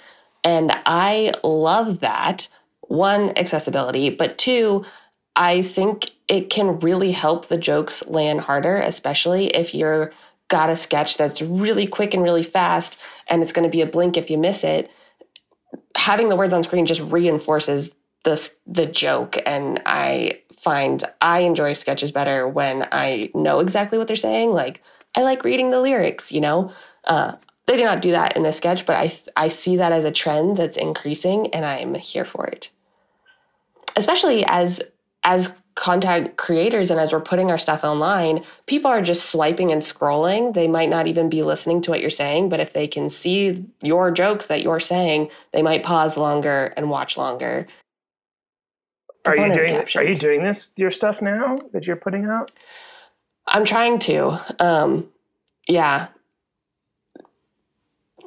And 0.44 0.72
I 0.86 1.34
love 1.42 2.00
that. 2.00 2.48
One, 2.80 3.36
accessibility, 3.38 4.10
but 4.10 4.38
two, 4.38 4.84
I 5.34 5.62
think 5.62 6.10
it 6.28 6.50
can 6.50 6.78
really 6.80 7.12
help 7.12 7.46
the 7.46 7.56
jokes 7.56 8.06
land 8.06 8.42
harder, 8.42 8.76
especially 8.76 9.46
if 9.48 9.74
you're 9.74 10.12
got 10.48 10.68
a 10.68 10.76
sketch 10.76 11.16
that's 11.16 11.40
really 11.40 11.86
quick 11.86 12.12
and 12.12 12.22
really 12.22 12.42
fast 12.42 13.00
and 13.26 13.42
it's 13.42 13.52
going 13.52 13.64
to 13.64 13.70
be 13.70 13.80
a 13.80 13.86
blink 13.86 14.18
if 14.18 14.30
you 14.30 14.36
miss 14.36 14.62
it. 14.62 14.90
Having 15.96 16.28
the 16.28 16.36
words 16.36 16.52
on 16.52 16.62
screen 16.62 16.84
just 16.84 17.00
reinforces 17.00 17.94
the 18.24 18.50
the 18.66 18.86
joke 18.86 19.38
and 19.46 19.82
I 19.86 20.40
find 20.58 21.04
I 21.20 21.40
enjoy 21.40 21.72
sketches 21.72 22.12
better 22.12 22.46
when 22.46 22.86
I 22.92 23.30
know 23.34 23.60
exactly 23.60 23.98
what 23.98 24.06
they're 24.06 24.16
saying. 24.16 24.50
Like 24.50 24.82
I 25.14 25.22
like 25.22 25.44
reading 25.44 25.70
the 25.70 25.80
lyrics, 25.80 26.32
you 26.32 26.40
know. 26.40 26.72
Uh, 27.04 27.36
they 27.66 27.76
do 27.76 27.84
not 27.84 28.02
do 28.02 28.12
that 28.12 28.36
in 28.36 28.42
this 28.42 28.56
sketch, 28.56 28.86
but 28.86 28.96
I 28.96 29.18
I 29.36 29.48
see 29.48 29.76
that 29.76 29.92
as 29.92 30.04
a 30.04 30.12
trend 30.12 30.56
that's 30.56 30.76
increasing, 30.76 31.52
and 31.54 31.64
I'm 31.64 31.94
here 31.94 32.24
for 32.24 32.46
it. 32.46 32.70
Especially 33.96 34.44
as 34.46 34.80
as 35.24 35.52
content 35.74 36.36
creators 36.36 36.90
and 36.90 37.00
as 37.00 37.12
we're 37.12 37.20
putting 37.20 37.50
our 37.50 37.58
stuff 37.58 37.82
online, 37.82 38.44
people 38.66 38.90
are 38.90 39.00
just 39.00 39.30
swiping 39.30 39.72
and 39.72 39.82
scrolling. 39.82 40.52
They 40.54 40.68
might 40.68 40.90
not 40.90 41.06
even 41.06 41.28
be 41.28 41.42
listening 41.42 41.80
to 41.82 41.90
what 41.90 42.00
you're 42.00 42.10
saying, 42.10 42.50
but 42.50 42.60
if 42.60 42.72
they 42.72 42.86
can 42.86 43.08
see 43.08 43.64
your 43.82 44.10
jokes 44.10 44.46
that 44.48 44.62
you're 44.62 44.80
saying, 44.80 45.30
they 45.52 45.62
might 45.62 45.82
pause 45.82 46.16
longer 46.16 46.74
and 46.76 46.90
watch 46.90 47.16
longer. 47.16 47.66
Are 49.24 49.36
you 49.36 49.54
doing 49.54 49.74
captions. 49.74 49.96
Are 49.96 50.08
you 50.08 50.16
doing 50.16 50.42
this 50.42 50.68
with 50.68 50.78
your 50.78 50.90
stuff 50.90 51.22
now 51.22 51.58
that 51.72 51.86
you're 51.86 51.96
putting 51.96 52.26
out? 52.26 52.50
I'm 53.46 53.64
trying 53.64 53.98
to. 54.00 54.40
Um, 54.58 55.08
yeah. 55.68 56.08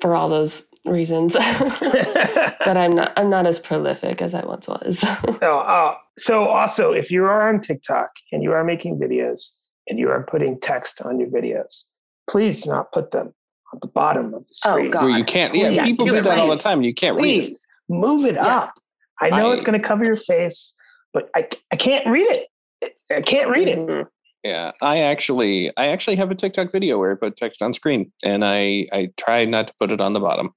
For 0.01 0.15
all 0.15 0.29
those 0.29 0.65
reasons. 0.85 1.33
but 1.79 2.77
I'm 2.77 2.91
not 2.91 3.13
I'm 3.17 3.29
not 3.29 3.45
as 3.45 3.59
prolific 3.59 4.21
as 4.21 4.33
I 4.33 4.45
once 4.45 4.67
was. 4.67 5.03
Oh, 5.41 5.59
uh, 5.59 5.95
so 6.17 6.45
also, 6.47 6.91
if 6.91 7.11
you 7.11 7.25
are 7.25 7.49
on 7.49 7.59
TikTok 7.61 8.11
and 8.31 8.41
you 8.41 8.53
are 8.53 8.63
making 8.63 8.97
videos 8.97 9.51
and 9.87 9.99
you 9.99 10.09
are 10.09 10.23
putting 10.23 10.59
text 10.59 11.01
on 11.01 11.19
your 11.19 11.29
videos, 11.29 11.83
please 12.29 12.61
do 12.61 12.69
not 12.69 12.91
put 12.93 13.11
them 13.11 13.33
at 13.73 13.81
the 13.81 13.87
bottom 13.87 14.33
of 14.33 14.47
the 14.47 14.53
screen. 14.53 14.91
God. 14.91 15.03
Where 15.03 15.17
you 15.17 15.25
can't. 15.25 15.53
Yeah, 15.53 15.69
Please, 15.69 15.83
people 15.83 16.05
do 16.05 16.11
do 16.11 16.17
it 16.17 16.23
that 16.23 16.39
all 16.39 16.49
the 16.49 16.57
time. 16.57 16.79
and 16.79 16.85
You 16.85 16.93
can't 16.93 17.17
read 17.17 17.23
it. 17.23 17.45
Please 17.47 17.67
move 17.89 18.25
it 18.25 18.37
up. 18.37 18.73
I 19.21 19.29
know 19.29 19.51
it's 19.51 19.63
going 19.63 19.79
to 19.79 19.85
cover 19.85 20.03
your 20.03 20.17
face, 20.17 20.73
but 21.15 21.29
I, 21.33 21.47
I 21.71 21.77
can't 21.77 22.05
read 22.07 22.27
it. 22.29 22.93
I 23.09 23.21
can't 23.21 23.49
read 23.49 23.69
it. 23.69 23.79
Mhm. 23.79 24.05
Yeah, 24.43 24.73
I 24.81 24.99
actually, 24.99 25.71
I 25.75 25.87
actually 25.87 26.17
have 26.17 26.29
a 26.29 26.35
TikTok 26.35 26.71
video 26.71 26.99
where 26.99 27.13
I 27.13 27.15
put 27.15 27.35
text 27.35 27.63
on 27.63 27.73
screen, 27.73 28.11
and 28.23 28.45
I, 28.45 28.87
I 28.93 29.09
try 29.17 29.45
not 29.45 29.65
to 29.67 29.73
put 29.79 29.91
it 29.91 30.01
on 30.01 30.13
the 30.13 30.19
bottom. 30.19 30.51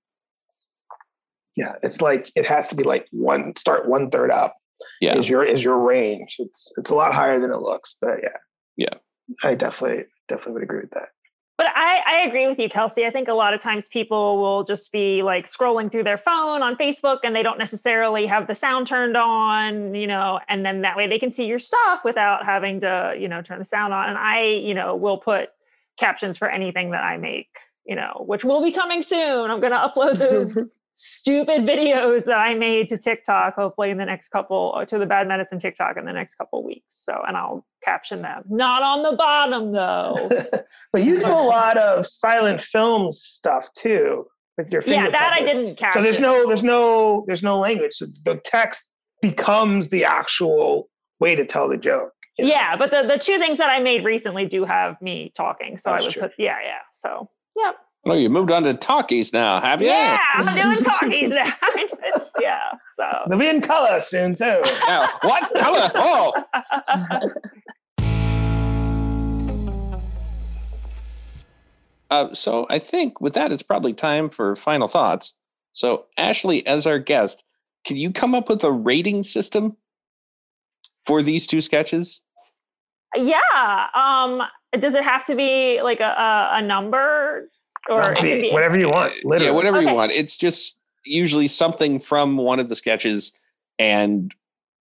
Yeah, 1.57 1.77
it's 1.83 2.03
like 2.03 2.31
it 2.35 2.45
has 2.47 2.69
to 2.69 2.75
be 2.75 2.83
like 2.83 3.07
one 3.13 3.55
start 3.57 3.89
one 3.89 4.11
third 4.11 4.31
up. 4.31 4.57
Yeah, 5.01 5.17
is 5.17 5.29
your 5.29 5.43
is 5.43 5.65
your 5.65 5.79
range. 5.79 6.37
It's 6.39 6.73
it's 6.77 6.91
a 6.91 6.95
lot 6.95 7.15
higher 7.15 7.41
than 7.41 7.51
it 7.51 7.61
looks, 7.63 7.97
but 8.01 8.19
yeah, 8.23 8.37
Yeah. 8.77 8.95
I 9.43 9.55
definitely 9.55 10.05
definitely 10.29 10.55
would 10.55 10.63
agree 10.65 10.81
with 10.81 10.91
that. 10.91 11.09
But 11.59 11.67
I, 11.75 12.03
I 12.07 12.27
agree 12.29 12.47
with 12.47 12.61
you, 12.61 12.69
Kelsey. 12.69 13.05
I 13.05 13.11
think 13.11 13.27
a 13.27 13.35
lot 13.35 13.53
of 13.53 13.61
times 13.61 13.89
people 13.89 14.41
will 14.41 14.63
just 14.63 14.93
be 14.93 15.25
like 15.25 15.51
scrolling 15.51 15.91
through 15.91 16.05
their 16.05 16.17
phone 16.17 16.63
on 16.63 16.77
Facebook 16.77 17.19
and 17.25 17.35
they 17.35 17.43
don't 17.43 17.59
necessarily 17.59 18.27
have 18.27 18.47
the 18.47 18.55
sound 18.55 18.87
turned 18.87 19.17
on, 19.17 19.93
you 19.93 20.07
know, 20.07 20.39
and 20.49 20.65
then 20.65 20.83
that 20.83 20.97
way 20.97 21.09
they 21.09 21.19
can 21.19 21.33
see 21.33 21.47
your 21.47 21.59
stuff 21.59 22.05
without 22.05 22.47
having 22.47 22.81
to, 22.83 23.17
you 23.19 23.27
know, 23.27 23.43
turn 23.43 23.59
the 23.59 23.65
sound 23.65 23.93
on. 23.93 24.09
And 24.09 24.17
I, 24.17 24.45
you 24.45 24.73
know, 24.73 24.95
will 24.95 25.19
put 25.19 25.49
captions 25.99 26.39
for 26.39 26.49
anything 26.49 26.93
that 26.93 27.03
I 27.03 27.17
make, 27.17 27.49
you 27.85 27.97
know, 27.97 28.23
which 28.25 28.45
will 28.45 28.63
be 28.63 28.71
coming 28.71 29.03
soon. 29.03 29.51
I'm 29.51 29.59
going 29.59 29.73
to 29.73 29.79
upload 29.79 30.17
those 30.19 30.61
stupid 31.01 31.61
videos 31.61 32.25
that 32.25 32.39
I 32.39 32.55
made 32.55 32.89
to 32.89 32.99
TikTok, 32.99 33.55
hopefully 33.55 33.91
in 33.91 33.99
the 33.99 34.05
next 34.05 34.31
couple, 34.31 34.75
uh, 34.77 34.85
to 34.87 34.99
the 34.99 35.07
Bad 35.07 35.29
Medicine 35.29 35.61
TikTok 35.61 35.97
in 35.97 36.05
the 36.05 36.13
next 36.13 36.35
couple 36.35 36.65
weeks. 36.65 36.87
So, 36.89 37.23
and 37.27 37.37
I'll 37.37 37.65
caption 37.85 38.23
them. 38.23 38.43
Not 38.49 38.83
on 38.83 39.05
the 39.05 39.17
bottom 39.17 39.73
though. 39.73 40.29
but 40.93 41.05
you 41.05 41.21
do 41.21 41.27
a 41.27 41.29
lot 41.29 41.77
of 41.77 42.05
silent 42.05 42.61
film 42.61 43.13
stuff 43.13 43.73
too 43.75 44.27
with 44.57 44.73
your 44.73 44.83
finger. 44.83 45.05
yeah, 45.05 45.11
that 45.11 45.33
I 45.33 45.45
didn't 45.45 45.79
caption. 45.79 46.01
So 46.01 46.03
there's 46.03 46.19
no 46.19 46.47
there's 46.49 46.65
no 46.65 47.25
there's 47.29 47.45
no 47.45 47.59
language. 47.61 47.93
So 47.95 48.07
the 48.25 48.41
text 48.45 48.91
becomes 49.23 49.89
the 49.89 50.05
actual 50.05 50.91
way 51.21 51.37
to 51.37 51.45
tell 51.47 51.69
the 51.69 51.77
joke. 51.77 52.13
you 52.37 52.45
know? 52.45 52.51
Yeah, 52.51 52.77
but 52.77 52.91
the, 52.91 53.05
the 53.07 53.19
two 53.19 53.39
things 53.39 53.59
that 53.59 53.71
I 53.71 53.79
made 53.79 54.05
recently 54.05 54.47
do 54.47 54.65
have 54.65 55.01
me 55.01 55.33
talking. 55.37 55.79
So 55.79 55.91
That's 55.91 56.03
I 56.03 56.07
would 56.07 56.13
true. 56.13 56.23
put, 56.23 56.33
yeah, 56.39 56.57
yeah. 56.65 56.79
So, 56.93 57.31
yep. 57.57 57.77
Oh, 58.07 58.15
you 58.15 58.31
moved 58.31 58.53
on 58.53 58.63
to 58.63 58.75
talkies 58.75 59.33
now, 59.33 59.61
have 59.61 59.83
you? 59.83 59.89
Yeah, 59.89 60.19
I'm 60.35 60.57
doing 60.57 60.85
talkies 60.85 61.31
now. 61.31 61.53
Yeah, 62.41 62.71
so. 62.95 63.05
They'll 63.29 63.39
be 63.39 63.49
in 63.49 63.61
color 63.61 64.01
soon 64.01 64.37
too. 64.37 64.63
Now, 64.89 65.09
what 65.23 65.53
color? 65.57 65.91
Oh, 65.97 66.33
uh, 72.11 72.33
so 72.33 72.67
I 72.71 72.79
think 72.79 73.21
with 73.21 73.35
that, 73.35 73.51
it's 73.53 73.65
probably 73.65 73.93
time 73.93 74.31
for 74.31 74.55
final 74.55 74.87
thoughts. 74.87 75.35
So, 75.73 76.07
Ashley, 76.17 76.65
as 76.65 76.87
our 76.87 77.01
guest, 77.01 77.43
can 77.85 77.97
you 77.97 78.13
come 78.13 78.37
up 78.37 78.49
with 78.49 78.63
a 78.63 78.71
rating 78.71 79.25
system 79.25 79.77
for 81.05 81.23
these 81.23 81.45
two 81.47 81.61
sketches? 81.61 82.23
yeah. 83.17 83.87
Um, 83.95 84.43
does 84.79 84.95
it 84.95 85.03
have 85.03 85.25
to 85.27 85.35
be 85.35 85.81
like 85.83 86.01
a, 86.01 86.05
a, 86.05 86.51
a 86.59 86.63
number 86.63 87.49
or 87.89 88.12
it 88.12 88.20
be 88.22 88.51
whatever 88.53 88.78
you 88.78 88.91
want. 88.91 89.12
Literally. 89.24 89.47
Yeah, 89.47 89.51
whatever 89.53 89.80
you 89.80 89.95
want. 89.95 90.12
It's 90.12 90.36
just 90.36 90.80
usually 91.05 91.49
something 91.49 91.99
from 91.99 92.36
one 92.36 92.61
of 92.61 92.68
the 92.68 92.74
sketches, 92.74 93.32
and 93.78 94.34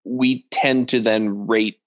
we 0.04 0.46
tend 0.52 0.90
to 0.90 1.00
then 1.00 1.48
rate 1.48 1.80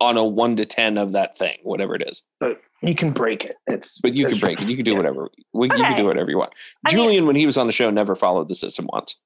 on 0.00 0.16
a 0.16 0.24
one 0.24 0.56
to 0.56 0.66
ten 0.66 0.98
of 0.98 1.12
that 1.12 1.36
thing, 1.36 1.58
whatever 1.62 1.94
it 1.94 2.02
is. 2.06 2.22
But 2.40 2.60
you 2.82 2.94
can 2.94 3.10
break 3.10 3.44
it. 3.44 3.56
It's 3.66 3.98
But 3.98 4.14
you 4.14 4.26
can 4.26 4.38
break 4.38 4.60
it. 4.62 4.68
You 4.68 4.76
can 4.76 4.84
do 4.84 4.92
yeah. 4.92 4.96
whatever. 4.96 5.28
We, 5.52 5.66
You 5.68 5.76
can 5.76 5.96
do 5.96 6.04
whatever 6.04 6.30
you 6.30 6.38
want. 6.38 6.52
I 6.86 6.90
mean- 6.90 6.96
Julian, 6.96 7.26
when 7.26 7.36
he 7.36 7.46
was 7.46 7.58
on 7.58 7.66
the 7.66 7.72
show, 7.72 7.90
never 7.90 8.14
followed 8.14 8.48
the 8.48 8.54
system 8.54 8.88
once. 8.92 9.16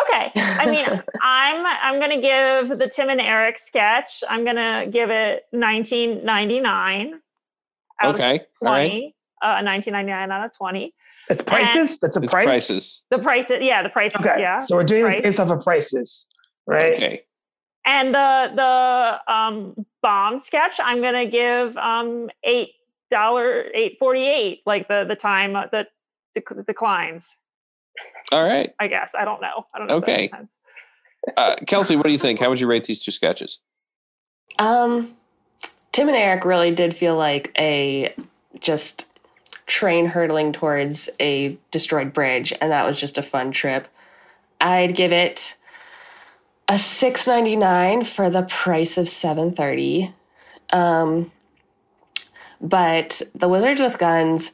Okay. 0.00 0.32
I 0.34 0.66
mean, 0.70 0.86
I'm 1.22 1.66
I'm 1.66 2.00
gonna 2.00 2.20
give 2.20 2.78
the 2.78 2.88
Tim 2.88 3.10
and 3.10 3.20
Eric 3.20 3.58
sketch. 3.58 4.24
I'm 4.28 4.44
gonna 4.44 4.86
give 4.90 5.10
it 5.10 5.44
1999 5.50 7.20
out 8.00 8.08
of 8.08 8.14
Okay, 8.14 8.40
all 8.60 8.72
right. 8.72 9.13
20. 9.44 9.58
Uh, 9.58 9.62
1999 9.64 10.30
out 10.30 10.44
of 10.46 10.56
20. 10.56 10.94
It's 11.30 11.40
prices. 11.42 11.98
That's 12.00 12.16
a 12.16 12.20
It's 12.20 12.32
price. 12.32 12.44
prices. 12.44 13.04
The 13.10 13.18
prices. 13.18 13.56
yeah, 13.60 13.82
the 13.82 13.88
price, 13.88 14.14
Okay. 14.16 14.34
yeah. 14.38 14.58
So 14.58 14.76
we're 14.76 14.84
doing 14.84 15.04
price. 15.04 15.14
this 15.16 15.22
based 15.24 15.40
off 15.40 15.48
of 15.50 15.62
prices, 15.64 16.26
right? 16.66 16.94
Okay. 16.94 17.20
And 17.86 18.14
the 18.14 18.50
the 18.56 19.32
um 19.32 19.86
bomb 20.02 20.38
sketch, 20.38 20.74
I'm 20.82 21.00
gonna 21.02 21.26
give 21.26 21.76
um 21.76 22.30
eight 22.44 22.70
dollar 23.10 23.64
eight 23.74 23.96
forty 23.98 24.26
eight, 24.26 24.60
like 24.66 24.88
the 24.88 25.04
the 25.08 25.14
time 25.16 25.52
that 25.54 25.88
dec- 26.36 26.66
declines. 26.66 27.22
All 28.32 28.42
right. 28.42 28.72
I 28.80 28.86
guess 28.88 29.12
I 29.18 29.24
don't 29.24 29.40
know. 29.40 29.66
I 29.74 29.78
don't 29.78 29.86
know. 29.88 29.94
Okay. 29.96 30.30
Uh, 31.38 31.56
Kelsey, 31.66 31.96
what 31.96 32.04
do 32.06 32.12
you 32.12 32.18
think? 32.18 32.38
How 32.40 32.50
would 32.50 32.60
you 32.60 32.66
rate 32.66 32.84
these 32.84 33.02
two 33.02 33.10
sketches? 33.10 33.60
Um, 34.58 35.16
Tim 35.92 36.08
and 36.08 36.16
Eric 36.16 36.44
really 36.44 36.74
did 36.74 36.94
feel 36.94 37.16
like 37.16 37.50
a 37.58 38.14
just 38.60 39.06
train 39.66 40.06
hurtling 40.06 40.52
towards 40.52 41.08
a 41.20 41.58
destroyed 41.70 42.12
bridge, 42.12 42.52
and 42.60 42.70
that 42.70 42.86
was 42.86 42.98
just 42.98 43.18
a 43.18 43.22
fun 43.22 43.52
trip. 43.52 43.88
I'd 44.60 44.94
give 44.94 45.12
it 45.12 45.56
a 46.68 46.78
six 46.78 47.26
ninety 47.26 47.56
nine 47.56 48.04
for 48.04 48.30
the 48.30 48.42
price 48.42 48.96
of 48.96 49.08
seven 49.08 49.52
thirty. 49.52 50.14
Um, 50.70 51.30
but 52.60 53.20
the 53.34 53.48
Wizards 53.48 53.80
with 53.80 53.98
Guns 53.98 54.50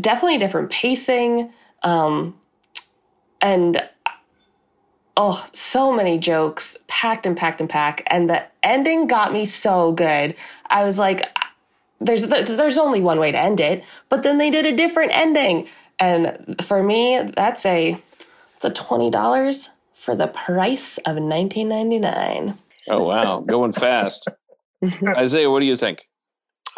definitely 0.00 0.38
different 0.38 0.70
pacing. 0.70 1.52
Um, 1.82 2.38
and 3.40 3.82
oh, 5.16 5.46
so 5.52 5.92
many 5.92 6.18
jokes, 6.18 6.76
packed 6.86 7.26
and 7.26 7.36
packed 7.36 7.60
and 7.60 7.68
packed. 7.68 8.02
And 8.06 8.30
the 8.30 8.44
ending 8.62 9.06
got 9.06 9.32
me 9.32 9.44
so 9.44 9.92
good. 9.92 10.34
I 10.68 10.84
was 10.84 10.98
like, 10.98 11.26
there's 12.04 12.22
there's 12.22 12.78
only 12.78 13.00
one 13.00 13.18
way 13.18 13.32
to 13.32 13.38
end 13.38 13.60
it, 13.60 13.84
but 14.08 14.22
then 14.22 14.38
they 14.38 14.50
did 14.50 14.66
a 14.66 14.76
different 14.76 15.12
ending. 15.14 15.68
And 15.98 16.56
for 16.62 16.82
me, 16.82 17.30
that's 17.36 17.64
a 17.66 18.02
it's 18.56 18.64
a 18.64 18.70
twenty 18.70 19.10
dollars 19.10 19.70
for 19.94 20.14
the 20.14 20.26
price 20.26 20.98
of 21.06 21.16
nineteen 21.16 21.68
ninety 21.68 21.98
nine. 21.98 22.58
Oh 22.88 23.04
wow, 23.04 23.40
going 23.40 23.72
fast. 23.72 24.28
Isaiah, 25.06 25.50
what 25.50 25.60
do 25.60 25.66
you 25.66 25.76
think? 25.76 26.08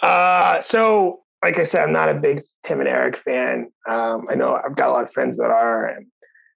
Uh, 0.02 0.60
so 0.62 1.24
like 1.44 1.58
I 1.58 1.64
said, 1.64 1.82
I'm 1.82 1.92
not 1.92 2.08
a 2.08 2.14
big 2.14 2.42
Tim 2.64 2.80
and 2.80 2.88
Eric 2.88 3.18
fan. 3.18 3.70
Um, 3.88 4.26
I 4.30 4.34
know 4.34 4.58
I've 4.64 4.74
got 4.74 4.88
a 4.88 4.92
lot 4.92 5.04
of 5.04 5.12
friends 5.12 5.36
that 5.36 5.50
are, 5.50 5.86
and, 5.86 6.06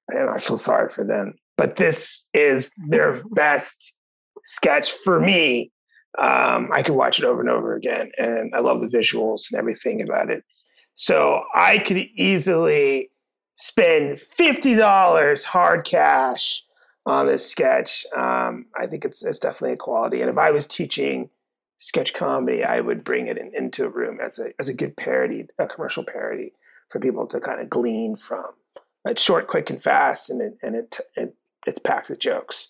and 0.08 0.30
I 0.30 0.40
feel 0.40 0.56
sorry 0.56 0.90
for 0.90 1.04
them. 1.04 1.34
But 1.56 1.76
this 1.76 2.24
is 2.32 2.70
their 2.88 3.22
best 3.32 3.92
sketch 4.44 4.90
for 4.90 5.20
me. 5.20 5.70
Um, 6.16 6.70
I 6.72 6.82
could 6.82 6.94
watch 6.94 7.18
it 7.18 7.24
over 7.24 7.40
and 7.40 7.50
over 7.50 7.74
again, 7.74 8.11
and 8.18 8.54
I 8.54 8.61
love 8.61 8.80
the 8.80 8.88
visuals 8.88 9.50
and 9.50 9.59
everything 9.59 10.02
about 10.02 10.30
it. 10.30 10.42
So 10.94 11.44
I 11.54 11.78
could 11.78 11.98
easily 12.16 13.11
spend 13.56 14.20
fifty 14.20 14.74
dollars 14.74 15.44
hard 15.44 15.84
cash 15.84 16.62
on 17.06 17.26
this 17.26 17.48
sketch. 17.48 18.06
Um, 18.16 18.66
I 18.78 18.86
think 18.86 19.04
it's 19.04 19.22
it's 19.22 19.38
definitely 19.38 19.74
a 19.74 19.78
quality. 19.78 20.20
And 20.20 20.30
if 20.30 20.38
I 20.38 20.50
was 20.50 20.66
teaching 20.66 21.30
sketch 21.78 22.14
comedy, 22.14 22.64
I 22.64 22.80
would 22.80 23.04
bring 23.04 23.28
it 23.28 23.38
in, 23.38 23.52
into 23.54 23.84
a 23.84 23.88
room 23.88 24.18
as 24.20 24.38
a 24.38 24.52
as 24.59 24.68
a 24.68 24.74
good 24.74 24.96
parody, 24.96 25.46
a 25.59 25.66
commercial 25.66 26.04
parody 26.04 26.52
for 26.90 27.00
people 27.00 27.26
to 27.28 27.40
kind 27.40 27.61
of 27.61 27.70
glean 27.70 28.16
from. 28.16 28.46
It's 29.04 29.22
short, 29.22 29.46
quick, 29.46 29.70
and 29.70 29.82
fast, 29.82 30.30
and 30.30 30.40
it 30.40 30.59
and 30.62 30.74
it, 30.74 30.96
it 31.16 31.34
it's 31.66 31.78
packed 31.78 32.09
with 32.11 32.18
jokes. 32.18 32.68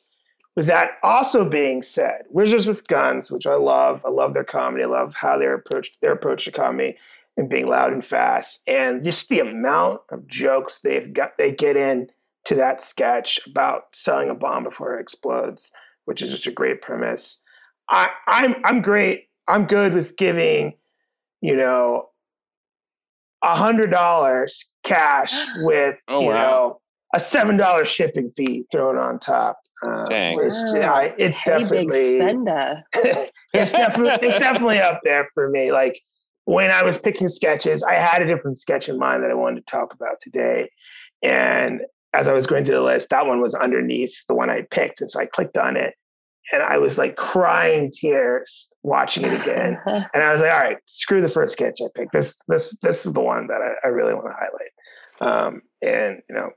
With 0.57 0.66
that 0.66 0.92
also 1.05 1.44
being 1.49 1.82
said, 1.82 2.22
Wizards 2.30 2.66
with 2.66 2.86
Guns, 2.88 3.30
which 3.30 3.46
I 3.46 3.55
love, 3.55 4.01
I 4.05 4.11
love 4.11 4.34
their 4.34 4.44
comedy, 4.44 4.82
I 4.82 4.86
love 4.88 5.14
how 5.14 5.38
they're 5.38 5.55
approach 5.55 5.92
their 6.03 6.12
approach 6.12 6.44
to 6.46 6.53
comedy 6.53 6.96
and 7.36 7.49
being 7.49 7.68
loud 7.68 7.92
and 7.92 8.05
fast, 8.05 8.61
and 8.66 9.05
just 9.05 9.28
the 9.28 9.38
amount 9.38 10.01
of 10.11 10.26
jokes 10.26 10.80
they've 10.82 11.12
got 11.12 11.38
they 11.38 11.53
get 11.53 11.76
in 11.76 12.11
to 12.46 12.57
that 12.57 12.80
sketch 12.82 13.38
about 13.46 13.84
selling 13.94 14.30
a 14.30 14.34
bomb 14.34 14.64
before 14.64 14.99
it 14.99 15.01
explodes, 15.03 15.70
which 16.07 16.22
is 16.22 16.30
just 16.30 16.46
a 16.49 16.51
great 16.51 16.82
premise. 16.82 17.38
I, 17.88 18.09
I'm 18.26 18.57
I'm 18.64 18.82
great. 18.82 19.28
I'm 19.46 19.66
good 19.66 19.94
with 19.94 20.16
giving, 20.16 20.74
you 21.40 21.55
know, 21.57 22.09
a 23.44 23.55
hundred 23.55 23.90
dollars 23.92 24.66
cash 24.82 25.32
with 25.59 25.96
Oh, 26.09 26.20
you 26.22 26.26
wow. 26.28 26.34
know 26.34 26.80
a 27.14 27.20
seven 27.20 27.57
dollar 27.57 27.84
shipping 27.86 28.32
fee 28.36 28.64
thrown 28.72 28.99
on 28.99 29.20
top. 29.20 29.61
Uh, 29.83 30.07
Dang. 30.07 30.37
which, 30.37 30.53
yeah, 30.74 31.12
it's 31.18 31.41
Hey, 31.41 31.53
definitely 31.53 32.18
it's 33.55 33.72
definitely 33.72 34.29
it's 34.29 34.39
definitely 34.41 34.79
up 34.79 35.01
there 35.05 35.26
for 35.35 35.49
me. 35.49 35.70
Like 35.70 36.01
when 36.45 36.70
I 36.70 36.83
was 36.83 36.99
picking 36.99 37.29
sketches, 37.29 37.83
I 37.83 37.95
had 37.95 38.22
a 38.22 38.26
different 38.26 38.59
sketch 38.59 38.89
in 38.89 38.99
mind 38.99 39.22
that 39.22 39.31
I 39.31 39.35
wanted 39.35 39.66
to 39.66 39.70
talk 39.70 39.95
about 39.95 40.20
today, 40.20 40.70
and 41.22 41.81
as 42.14 42.26
I 42.26 42.33
was 42.33 42.47
going 42.47 42.64
through 42.64 42.76
the 42.76 42.83
list, 42.83 43.11
that 43.11 43.26
one 43.26 43.41
was 43.41 43.55
underneath 43.55 44.14
the 44.26 44.35
one 44.35 44.51
I 44.51 44.62
picked, 44.62 45.01
and 45.01 45.11
so 45.11 45.20
I 45.20 45.26
clicked 45.26 45.59
on 45.59 45.76
it, 45.76 45.95
and 46.53 46.62
I 46.62 46.79
was 46.79 46.99
like 46.99 47.16
crying 47.16 47.93
tears 47.93 48.70
watching 48.83 49.24
it 49.24 49.41
again. 49.41 49.79
and 49.87 50.22
I 50.22 50.33
was 50.33 50.41
like, 50.41 50.53
all 50.53 50.61
right, 50.61 50.79
screw 50.87 51.20
the 51.20 51.29
first 51.29 51.53
sketch 51.53 51.79
I 51.83 51.89
picked. 51.95 52.12
This 52.12 52.37
this 52.49 52.76
this 52.83 53.07
is 53.07 53.12
the 53.12 53.20
one 53.20 53.47
that 53.49 53.61
I, 53.61 53.87
I 53.87 53.91
really 53.91 54.14
want 54.14 54.26
to 54.26 54.33
highlight. 54.33 54.72
Um, 55.20 55.62
and 55.83 56.20
you 56.29 56.35
know, 56.35 56.51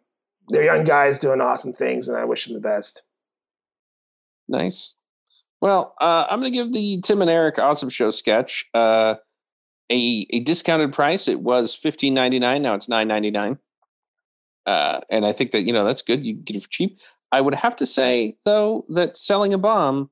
they're 0.50 0.64
young 0.64 0.84
guys 0.84 1.20
doing 1.20 1.42
awesome 1.42 1.74
things, 1.74 2.08
and 2.08 2.18
I 2.18 2.26
wish 2.26 2.46
them 2.46 2.54
the 2.54 2.62
best. 2.62 3.04
Nice. 4.52 4.94
Well, 5.62 5.96
uh, 6.02 6.28
I'm 6.30 6.40
going 6.40 6.52
to 6.52 6.56
give 6.58 6.74
the 6.74 7.02
Tim 7.02 7.22
and 7.22 7.30
Eric 7.30 7.58
Awesome 7.58 7.90
Show 7.90 8.10
sketch 8.12 8.68
uh, 8.74 9.16
a 9.92 10.28
a 10.30 10.40
discounted 10.42 10.94
price. 10.94 11.28
It 11.28 11.42
was 11.42 11.74
fifteen 11.74 12.14
ninety 12.14 12.38
nine. 12.38 12.62
Now 12.62 12.76
it's 12.76 12.90
nine 12.90 13.08
ninety 13.08 13.32
nine. 13.32 13.58
Uh, 14.66 15.00
and 15.10 15.26
I 15.26 15.32
think 15.32 15.52
that 15.52 15.62
you 15.62 15.74
know 15.74 15.86
that's 15.86 16.02
good. 16.02 16.26
You 16.26 16.36
can 16.36 16.44
get 16.44 16.56
it 16.58 16.64
for 16.64 16.70
cheap. 16.70 17.00
I 17.32 17.42
would 17.42 17.56
have 17.56 17.76
to 17.78 17.86
say 17.86 18.36
though 18.46 18.86
that 18.90 19.16
selling 19.18 19.54
a 19.54 19.58
bomb, 19.58 20.10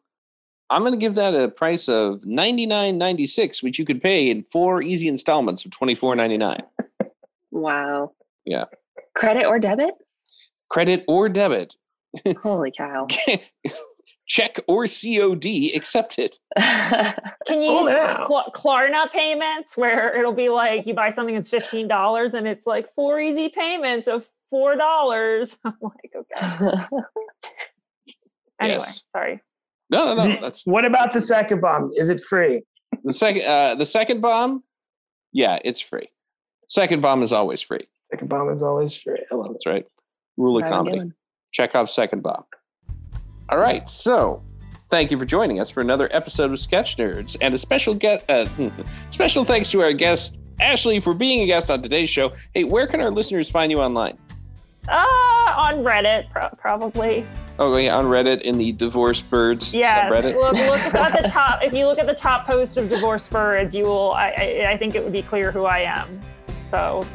I'm 0.69 0.81
going 0.81 0.93
to 0.93 0.97
give 0.97 1.15
that 1.15 1.35
a 1.35 1.49
price 1.49 1.89
of 1.89 2.23
ninety 2.25 2.65
nine 2.65 2.97
ninety 2.97 3.27
six, 3.27 3.61
which 3.61 3.77
you 3.77 3.85
could 3.85 4.01
pay 4.01 4.29
in 4.29 4.43
four 4.43 4.81
easy 4.81 5.07
installments 5.07 5.65
of 5.65 5.71
twenty 5.71 5.95
four 5.95 6.15
ninety 6.15 6.37
nine. 6.37 6.63
Wow. 7.51 8.13
Yeah, 8.45 8.65
Credit 9.15 9.45
or 9.45 9.59
debit? 9.59 9.95
credit 10.69 11.03
or 11.07 11.27
debit, 11.29 11.75
Holy 12.43 12.71
cow. 12.71 13.07
Check 14.29 14.59
or 14.67 14.85
COD 14.87 15.71
accepted. 15.75 16.37
Can 16.59 17.61
you 17.61 17.69
Oh, 17.69 17.79
use 17.81 17.89
yeah. 17.89 18.21
Kla- 18.23 18.51
Klarna 18.55 19.11
payments 19.11 19.75
where 19.75 20.15
it'll 20.17 20.31
be 20.33 20.47
like 20.49 20.85
you 20.87 20.93
buy 20.93 21.09
something 21.09 21.35
that's 21.35 21.49
fifteen 21.49 21.87
dollars 21.89 22.33
and 22.35 22.47
it's 22.47 22.65
like 22.65 22.93
four 22.95 23.19
easy 23.19 23.49
payments 23.49 24.07
of 24.07 24.29
four 24.49 24.75
dollars? 24.77 25.57
I'm 25.65 25.73
like, 25.81 26.13
okay. 26.15 26.85
Anyway, 28.61 28.75
Yes. 28.79 29.03
sorry. 29.15 29.41
No, 29.89 30.13
no, 30.13 30.27
no. 30.27 30.35
That's 30.41 30.65
what 30.67 30.83
about 30.85 31.13
the 31.13 31.21
second 31.21 31.61
bomb? 31.61 31.91
Is 31.95 32.09
it 32.09 32.19
free? 32.19 32.61
The 33.05 33.13
second, 33.13 33.43
uh, 33.43 33.75
the 33.75 33.85
second 33.85 34.19
bomb, 34.21 34.63
yeah, 35.31 35.59
it's 35.63 35.79
free. 35.79 36.09
Second 36.67 37.01
bomb 37.01 37.23
is 37.23 37.31
always 37.31 37.61
free. 37.61 37.87
Second 38.11 38.27
bomb 38.27 38.49
is 38.53 38.61
always 38.61 38.93
free. 38.95 39.23
I 39.31 39.35
love 39.35 39.51
it. 39.51 39.53
That's 39.53 39.65
right. 39.65 39.85
Rule 40.37 40.57
of 40.61 40.65
comedy. 40.69 40.97
Gillen. 40.97 41.13
Chekhov's 41.51 41.93
second 41.93 42.21
bomb. 42.21 42.43
All 43.49 43.57
right, 43.57 43.87
so 43.89 44.43
thank 44.89 45.11
you 45.11 45.17
for 45.17 45.25
joining 45.25 45.59
us 45.59 45.69
for 45.69 45.81
another 45.81 46.07
episode 46.11 46.51
of 46.51 46.59
Sketch 46.59 46.97
Nerds, 46.97 47.35
and 47.41 47.53
a 47.53 47.57
special 47.57 47.93
get, 47.93 48.23
uh, 48.29 48.47
special 49.09 49.43
thanks 49.43 49.71
to 49.71 49.81
our 49.81 49.93
guest 49.93 50.39
Ashley 50.59 50.99
for 50.99 51.13
being 51.13 51.41
a 51.41 51.45
guest 51.47 51.71
on 51.71 51.81
today's 51.81 52.09
show. 52.09 52.33
Hey, 52.53 52.63
where 52.63 52.85
can 52.85 53.01
our 53.01 53.09
listeners 53.09 53.49
find 53.49 53.71
you 53.71 53.79
online? 53.79 54.17
Uh, 54.87 54.91
on 55.55 55.75
Reddit, 55.83 56.29
pro- 56.31 56.49
probably. 56.57 57.25
Oh, 57.57 57.75
yeah, 57.77 57.95
on 57.97 58.05
Reddit 58.05 58.41
in 58.41 58.57
the 58.57 58.71
Divorce 58.71 59.21
Birds 59.21 59.73
Yeah, 59.73 60.09
subreddit. 60.09 60.35
look, 60.35 60.53
look 60.53 60.93
at 60.95 61.21
the 61.23 61.27
top. 61.29 61.61
If 61.63 61.73
you 61.73 61.85
look 61.87 61.99
at 61.99 62.05
the 62.07 62.13
top 62.15 62.45
post 62.45 62.77
of 62.77 62.87
Divorce 62.87 63.27
birds, 63.27 63.73
you 63.75 63.83
will. 63.85 64.11
I, 64.13 64.29
I, 64.65 64.71
I 64.71 64.77
think 64.77 64.95
it 64.95 65.03
would 65.03 65.11
be 65.11 65.21
clear 65.21 65.51
who 65.51 65.65
I 65.65 65.79
am. 65.79 66.21
So, 66.63 67.05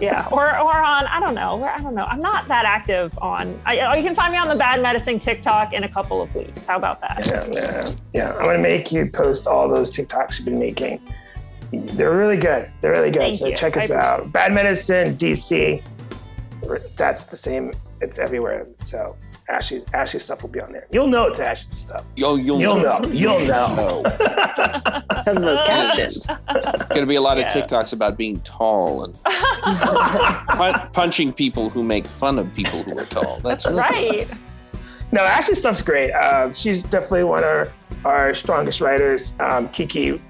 yeah, 0.00 0.28
or 0.30 0.46
or 0.58 0.82
on 0.82 1.06
I 1.06 1.20
don't 1.20 1.34
know. 1.34 1.62
I 1.64 1.80
don't 1.80 1.94
know. 1.94 2.04
I'm 2.04 2.20
not 2.20 2.48
that 2.48 2.64
active 2.64 3.16
on. 3.20 3.60
I, 3.64 3.78
oh, 3.80 3.94
you 3.94 4.02
can 4.02 4.14
find 4.14 4.32
me 4.32 4.38
on 4.38 4.48
the 4.48 4.54
Bad 4.54 4.82
Medicine 4.82 5.18
TikTok 5.18 5.72
in 5.72 5.84
a 5.84 5.88
couple 5.88 6.22
of 6.22 6.34
weeks. 6.34 6.66
How 6.66 6.76
about 6.76 7.00
that? 7.00 7.26
Yeah, 7.26 7.46
yeah, 7.50 7.94
yeah. 8.12 8.32
I'm 8.34 8.44
gonna 8.44 8.58
make 8.58 8.92
you 8.92 9.06
post 9.06 9.46
all 9.46 9.68
those 9.68 9.90
TikToks 9.90 10.38
you've 10.38 10.46
been 10.46 10.58
making. 10.58 11.00
They're 11.72 12.16
really 12.16 12.36
good. 12.36 12.70
They're 12.80 12.92
really 12.92 13.10
good. 13.10 13.20
Thank 13.20 13.36
so 13.36 13.46
you. 13.46 13.56
check 13.56 13.76
us 13.76 13.90
out. 13.90 14.32
Bad 14.32 14.52
Medicine 14.52 15.16
DC. 15.16 15.82
That's 16.96 17.24
the 17.24 17.36
same. 17.36 17.72
It's 18.00 18.18
everywhere. 18.18 18.66
So 18.82 19.16
Ashley's 19.50 19.84
Ashley's 19.92 20.24
stuff 20.24 20.42
will 20.42 20.50
be 20.50 20.60
on 20.60 20.72
there. 20.72 20.86
You'll 20.92 21.08
know 21.08 21.26
it's 21.26 21.40
Ashley's 21.40 21.78
stuff. 21.78 22.04
Yo, 22.16 22.36
you'll, 22.36 22.60
You'll 22.60 22.78
know. 22.78 23.00
You'll 23.10 23.40
know. 23.46 24.02
Because 24.04 25.36
of 25.36 25.42
those 25.42 25.62
captions. 25.64 26.26
Going 26.88 27.00
to 27.00 27.06
be 27.06 27.16
a 27.16 27.20
lot 27.20 27.38
of 27.38 27.44
TikToks 27.46 27.92
about 27.92 28.16
being 28.16 28.40
tall 28.40 29.04
and 29.04 29.14
pun- 29.24 30.88
punching 30.92 31.32
people 31.32 31.68
who 31.68 31.82
make 31.82 32.06
fun 32.06 32.38
of 32.38 32.52
people 32.54 32.82
who 32.84 32.96
are 32.96 33.06
tall. 33.06 33.40
That's 33.40 33.66
right. 33.66 34.28
No, 35.12 35.22
Ashley's 35.22 35.58
stuff's 35.58 35.82
great. 35.82 36.12
Uh, 36.12 36.52
she's 36.52 36.84
definitely 36.84 37.24
one 37.24 37.42
of 37.42 37.48
our, 37.48 37.68
our 38.04 38.34
strongest 38.34 38.80
writers. 38.80 39.34
Um, 39.40 39.68
Kiki, 39.70 40.22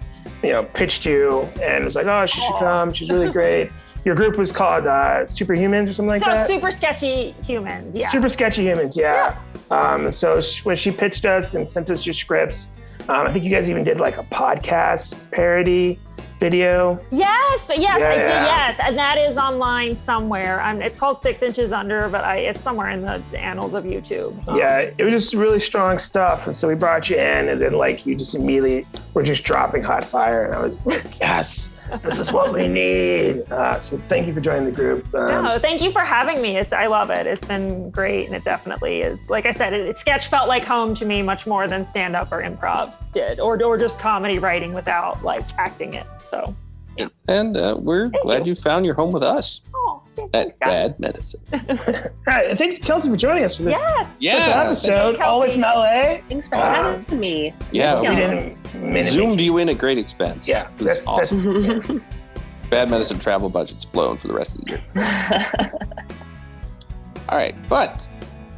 you 0.43 0.53
know, 0.53 0.65
pitched 0.65 1.05
you 1.05 1.43
and 1.63 1.85
was 1.85 1.95
like, 1.95 2.07
"Oh, 2.07 2.25
she 2.25 2.41
should 2.41 2.59
come. 2.59 2.93
She's 2.93 3.11
really 3.11 3.31
great." 3.31 3.71
Your 4.05 4.15
group 4.15 4.37
was 4.39 4.51
called 4.51 4.87
uh, 4.87 5.25
Superhumans 5.27 5.89
or 5.89 5.93
something 5.93 6.09
like 6.09 6.23
So 6.23 6.31
that. 6.31 6.47
super 6.47 6.71
sketchy 6.73 7.35
humans. 7.43 7.95
Yeah. 7.97 8.11
Super 8.11 8.29
sketchy 8.29 8.63
humans, 8.63 8.97
yeah. 8.97 9.39
Um, 9.71 10.11
so 10.11 10.41
sh- 10.41 10.65
when 10.65 10.77
she 10.77 10.91
pitched 10.91 11.25
us 11.27 11.55
and 11.55 11.69
sent 11.69 11.91
us 11.91 12.07
your 12.07 12.15
scripts, 12.15 12.69
um, 13.09 13.27
I 13.27 13.33
think 13.33 13.45
you 13.45 13.51
guys 13.51 13.69
even 13.69 13.85
did 13.85 14.01
like 14.01 14.17
a 14.17 14.25
podcast 14.25 15.17
parody 15.31 15.99
video. 16.39 16.99
Yes, 17.11 17.67
yes, 17.69 17.79
Yeah, 17.79 17.95
I 17.97 18.17
did. 18.17 18.27
yeah. 18.27 18.45
Yes, 18.69 18.81
and 18.83 18.97
that 18.97 19.19
is 19.19 19.37
online 19.37 19.95
somewhere. 19.99 20.63
Um, 20.63 20.81
it's 20.81 20.97
called 20.97 21.21
Six 21.21 21.43
Inches 21.43 21.71
Under, 21.71 22.09
but 22.09 22.25
I, 22.25 22.39
it's 22.39 22.63
somewhere 22.63 22.89
in 22.91 23.03
the 23.03 23.23
annals 23.39 23.75
of 23.75 23.85
YouTube. 23.85 24.49
Um, 24.49 24.57
Yeah, 24.57 24.91
it 24.97 25.03
was 25.03 25.13
just 25.13 25.35
really 25.35 25.61
strong 25.61 25.99
stuff. 25.99 26.47
And 26.47 26.57
so 26.57 26.67
we 26.67 26.75
brought 26.75 27.11
you 27.11 27.17
in, 27.17 27.51
and 27.51 27.61
then 27.61 27.75
like 27.75 28.07
you 28.07 28.17
just 28.17 28.35
immediately 28.35 28.87
were 29.13 29.23
just 29.23 29.45
dropping 29.45 29.83
hot 29.83 30.05
fire, 30.05 30.47
and 30.47 30.55
I 30.55 30.63
was 30.63 30.87
like, 30.87 31.19
yes, 31.21 31.69
this 32.03 32.19
is 32.19 32.33
what 32.33 32.53
we 32.53 32.69
need. 32.69 33.43
Uh, 33.51 33.79
so 33.81 34.01
thank 34.09 34.27
you 34.27 34.35
for 34.35 34.41
joining 34.41 34.65
the 34.65 34.71
group. 34.73 35.13
Um, 35.15 35.45
No, 35.45 35.59
thank 35.59 35.81
you 35.83 35.91
for 35.93 36.01
having 36.01 36.41
me. 36.41 36.57
It's 36.57 36.73
I 36.73 36.87
love 36.87 37.11
it. 37.11 37.27
It's 37.27 37.45
been 37.45 37.91
great, 37.91 38.27
and 38.27 38.35
it 38.35 38.45
definitely 38.45 39.01
is. 39.03 39.29
Like 39.29 39.47
I 39.47 39.51
said, 39.51 39.73
it, 39.73 39.87
it 39.87 39.99
sketch 39.99 40.29
felt 40.29 40.49
like 40.49 40.65
home 40.65 40.95
to 40.97 41.05
me 41.05 41.23
much 41.23 41.47
more 41.47 41.67
than 41.69 41.85
stand 41.87 42.15
up 42.15 42.31
or 42.33 42.43
improv 42.43 42.93
did, 43.13 43.41
or 43.41 43.61
or 43.63 43.77
just 43.79 43.99
comedy 43.99 44.39
writing 44.39 44.73
without 44.75 45.23
like 45.25 45.43
acting 45.59 45.95
it. 45.95 46.07
So, 46.19 46.55
And 47.29 47.57
uh, 47.57 47.77
we're 47.79 48.11
glad 48.23 48.47
you. 48.47 48.55
found 48.55 48.85
your 48.85 48.95
home 48.95 49.11
with 49.13 49.23
us 49.23 49.63
oh, 49.75 49.90
at 50.35 50.59
Bad 50.59 50.99
Medicine. 51.01 51.41
all 51.53 51.77
right, 52.27 52.57
thanks 52.59 52.79
Kelsey 52.79 53.09
for 53.09 53.17
joining 53.17 53.45
us 53.45 53.57
for 53.57 53.63
this 53.65 53.73
yeah, 53.79 53.89
special 53.91 54.07
Yeah, 54.21 54.63
episode, 54.67 55.17
Kelsey. 55.17 55.23
all 55.23 55.41
the 55.41 55.47
way 55.47 55.53
from 55.53 55.61
LA. 55.63 56.19
Thanks 56.29 56.49
for 56.49 56.55
Uh, 56.57 56.93
having 56.99 57.21
me. 57.21 57.55
yeah. 57.73 58.01
We 58.01 58.09
We 58.09 58.15
didn't 58.17 58.75
minute 58.75 59.07
zoomed 59.13 59.41
you 59.41 59.59
in 59.59 59.69
at 59.69 59.79
great 59.79 59.99
expense. 59.99 60.49
Yeah, 60.49 60.69
it 60.79 60.83
was 60.85 61.01
that's- 61.01 61.07
awesome. 61.07 62.05
Bad 62.71 62.89
Medicine 62.89 63.19
travel 63.19 63.49
budget's 63.49 63.85
blown 63.85 64.17
for 64.17 64.29
the 64.29 64.35
rest 64.35 64.55
of 64.57 64.65
the 64.65 64.71
year. 64.71 64.81
All 67.29 67.37
right, 67.39 67.55
but 67.69 68.09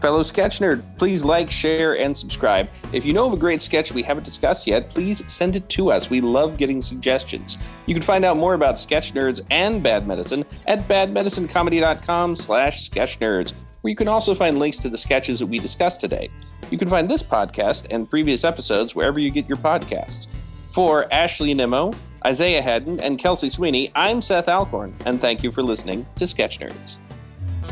Fellow 0.03 0.25
sketch 0.25 0.59
nerd, 0.59 0.83
please 0.99 1.25
like, 1.25 1.49
share, 1.49 1.97
and 1.97 2.15
subscribe. 2.17 2.69
If 2.93 3.07
you 3.07 3.13
know 3.13 3.29
of 3.29 3.35
a 3.35 3.37
great 3.37 3.63
sketch 3.63 3.93
we 3.93 4.03
haven't 4.03 4.25
discussed 4.25 4.67
yet, 4.67 4.91
please 4.91 5.23
send 5.31 5.55
it 5.55 5.69
to 5.69 5.93
us. 5.93 6.11
We 6.11 6.21
love 6.21 6.59
getting 6.59 6.83
suggestions. 6.83 7.57
You 7.87 7.95
can 7.95 8.03
find 8.03 8.25
out 8.25 8.37
more 8.37 8.55
about 8.55 8.81
sketch 8.81 9.15
nerds 9.15 9.43
and 9.53 9.81
bad 9.81 10.09
medicine 10.09 10.45
at 10.67 10.89
badmedicinecomedy.com 10.89 12.35
slash 12.35 12.85
sketch 12.85 13.21
nerds, 13.21 13.53
where 13.83 13.91
you 13.91 13.97
can 13.97 14.09
also 14.09 14.35
find 14.35 14.59
links 14.59 14.77
to 14.79 14.89
the 14.89 14.99
sketches 14.99 15.39
that 15.39 15.47
we 15.47 15.61
discussed 15.61 16.01
today. 16.01 16.31
You 16.73 16.79
can 16.79 16.89
find 16.89 17.09
this 17.09 17.23
podcast 17.23 17.87
and 17.91 18.11
previous 18.11 18.43
episodes 18.43 18.97
wherever 18.97 19.21
you 19.21 19.31
get 19.31 19.49
your 19.49 19.59
podcasts. 19.59 20.27
For 20.71 21.07
Ashley 21.15 21.55
Nimmo, 21.55 21.93
Isaiah 22.27 22.61
Hedden, 22.61 22.99
and 22.99 23.21
Kelsey 23.21 23.51
Sweeney, 23.51 23.93
I'm 23.95 24.21
Seth 24.21 24.49
Alcorn, 24.49 24.97
and 25.07 25.21
thank 25.21 25.45
you 25.45 25.53
for 25.53 25.63
listening 25.63 26.05
to 26.17 26.27
Sketch 26.27 26.59
Nerds. 26.59 26.97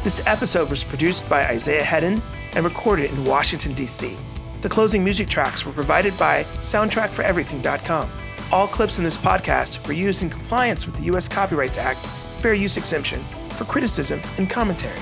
This 0.03 0.27
episode 0.27 0.71
was 0.71 0.83
produced 0.83 1.29
by 1.29 1.45
Isaiah 1.47 1.85
Hedden 1.85 2.23
and 2.55 2.65
recorded 2.65 3.11
in 3.11 3.23
Washington, 3.25 3.75
D.C. 3.75 4.17
The 4.63 4.69
closing 4.69 5.05
music 5.05 5.29
tracks 5.29 5.67
were 5.67 5.73
provided 5.73 6.17
by 6.17 6.45
SoundtrackForEverything.com. 6.63 8.11
All 8.51 8.67
clips 8.67 8.97
in 8.97 9.05
this 9.05 9.19
podcast 9.19 9.87
were 9.87 9.93
used 9.93 10.23
in 10.23 10.31
compliance 10.31 10.87
with 10.87 10.97
the 10.97 11.03
U.S. 11.05 11.29
Copyrights 11.29 11.77
Act 11.77 12.05
Fair 12.41 12.55
Use 12.55 12.79
Exemption 12.79 13.23
for 13.51 13.65
criticism 13.67 14.23
and 14.39 14.49
commentary. 14.49 14.99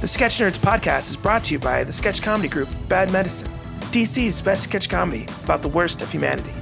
The 0.00 0.06
Sketch 0.06 0.38
Nerds 0.38 0.58
podcast 0.58 1.10
is 1.10 1.16
brought 1.16 1.42
to 1.44 1.54
you 1.54 1.58
by 1.58 1.82
the 1.82 1.92
sketch 1.92 2.22
comedy 2.22 2.48
group 2.48 2.68
Bad 2.88 3.10
Medicine, 3.10 3.50
DC's 3.90 4.40
best 4.40 4.62
sketch 4.64 4.88
comedy 4.88 5.26
about 5.42 5.62
the 5.62 5.68
worst 5.68 6.02
of 6.02 6.12
humanity. 6.12 6.52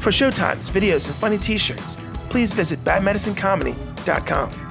For 0.00 0.10
showtimes, 0.10 0.70
videos, 0.72 1.06
and 1.06 1.14
funny 1.14 1.38
t 1.38 1.56
shirts, 1.58 1.96
please 2.28 2.52
visit 2.52 2.82
badmedicinecomedy.com. 2.82 4.69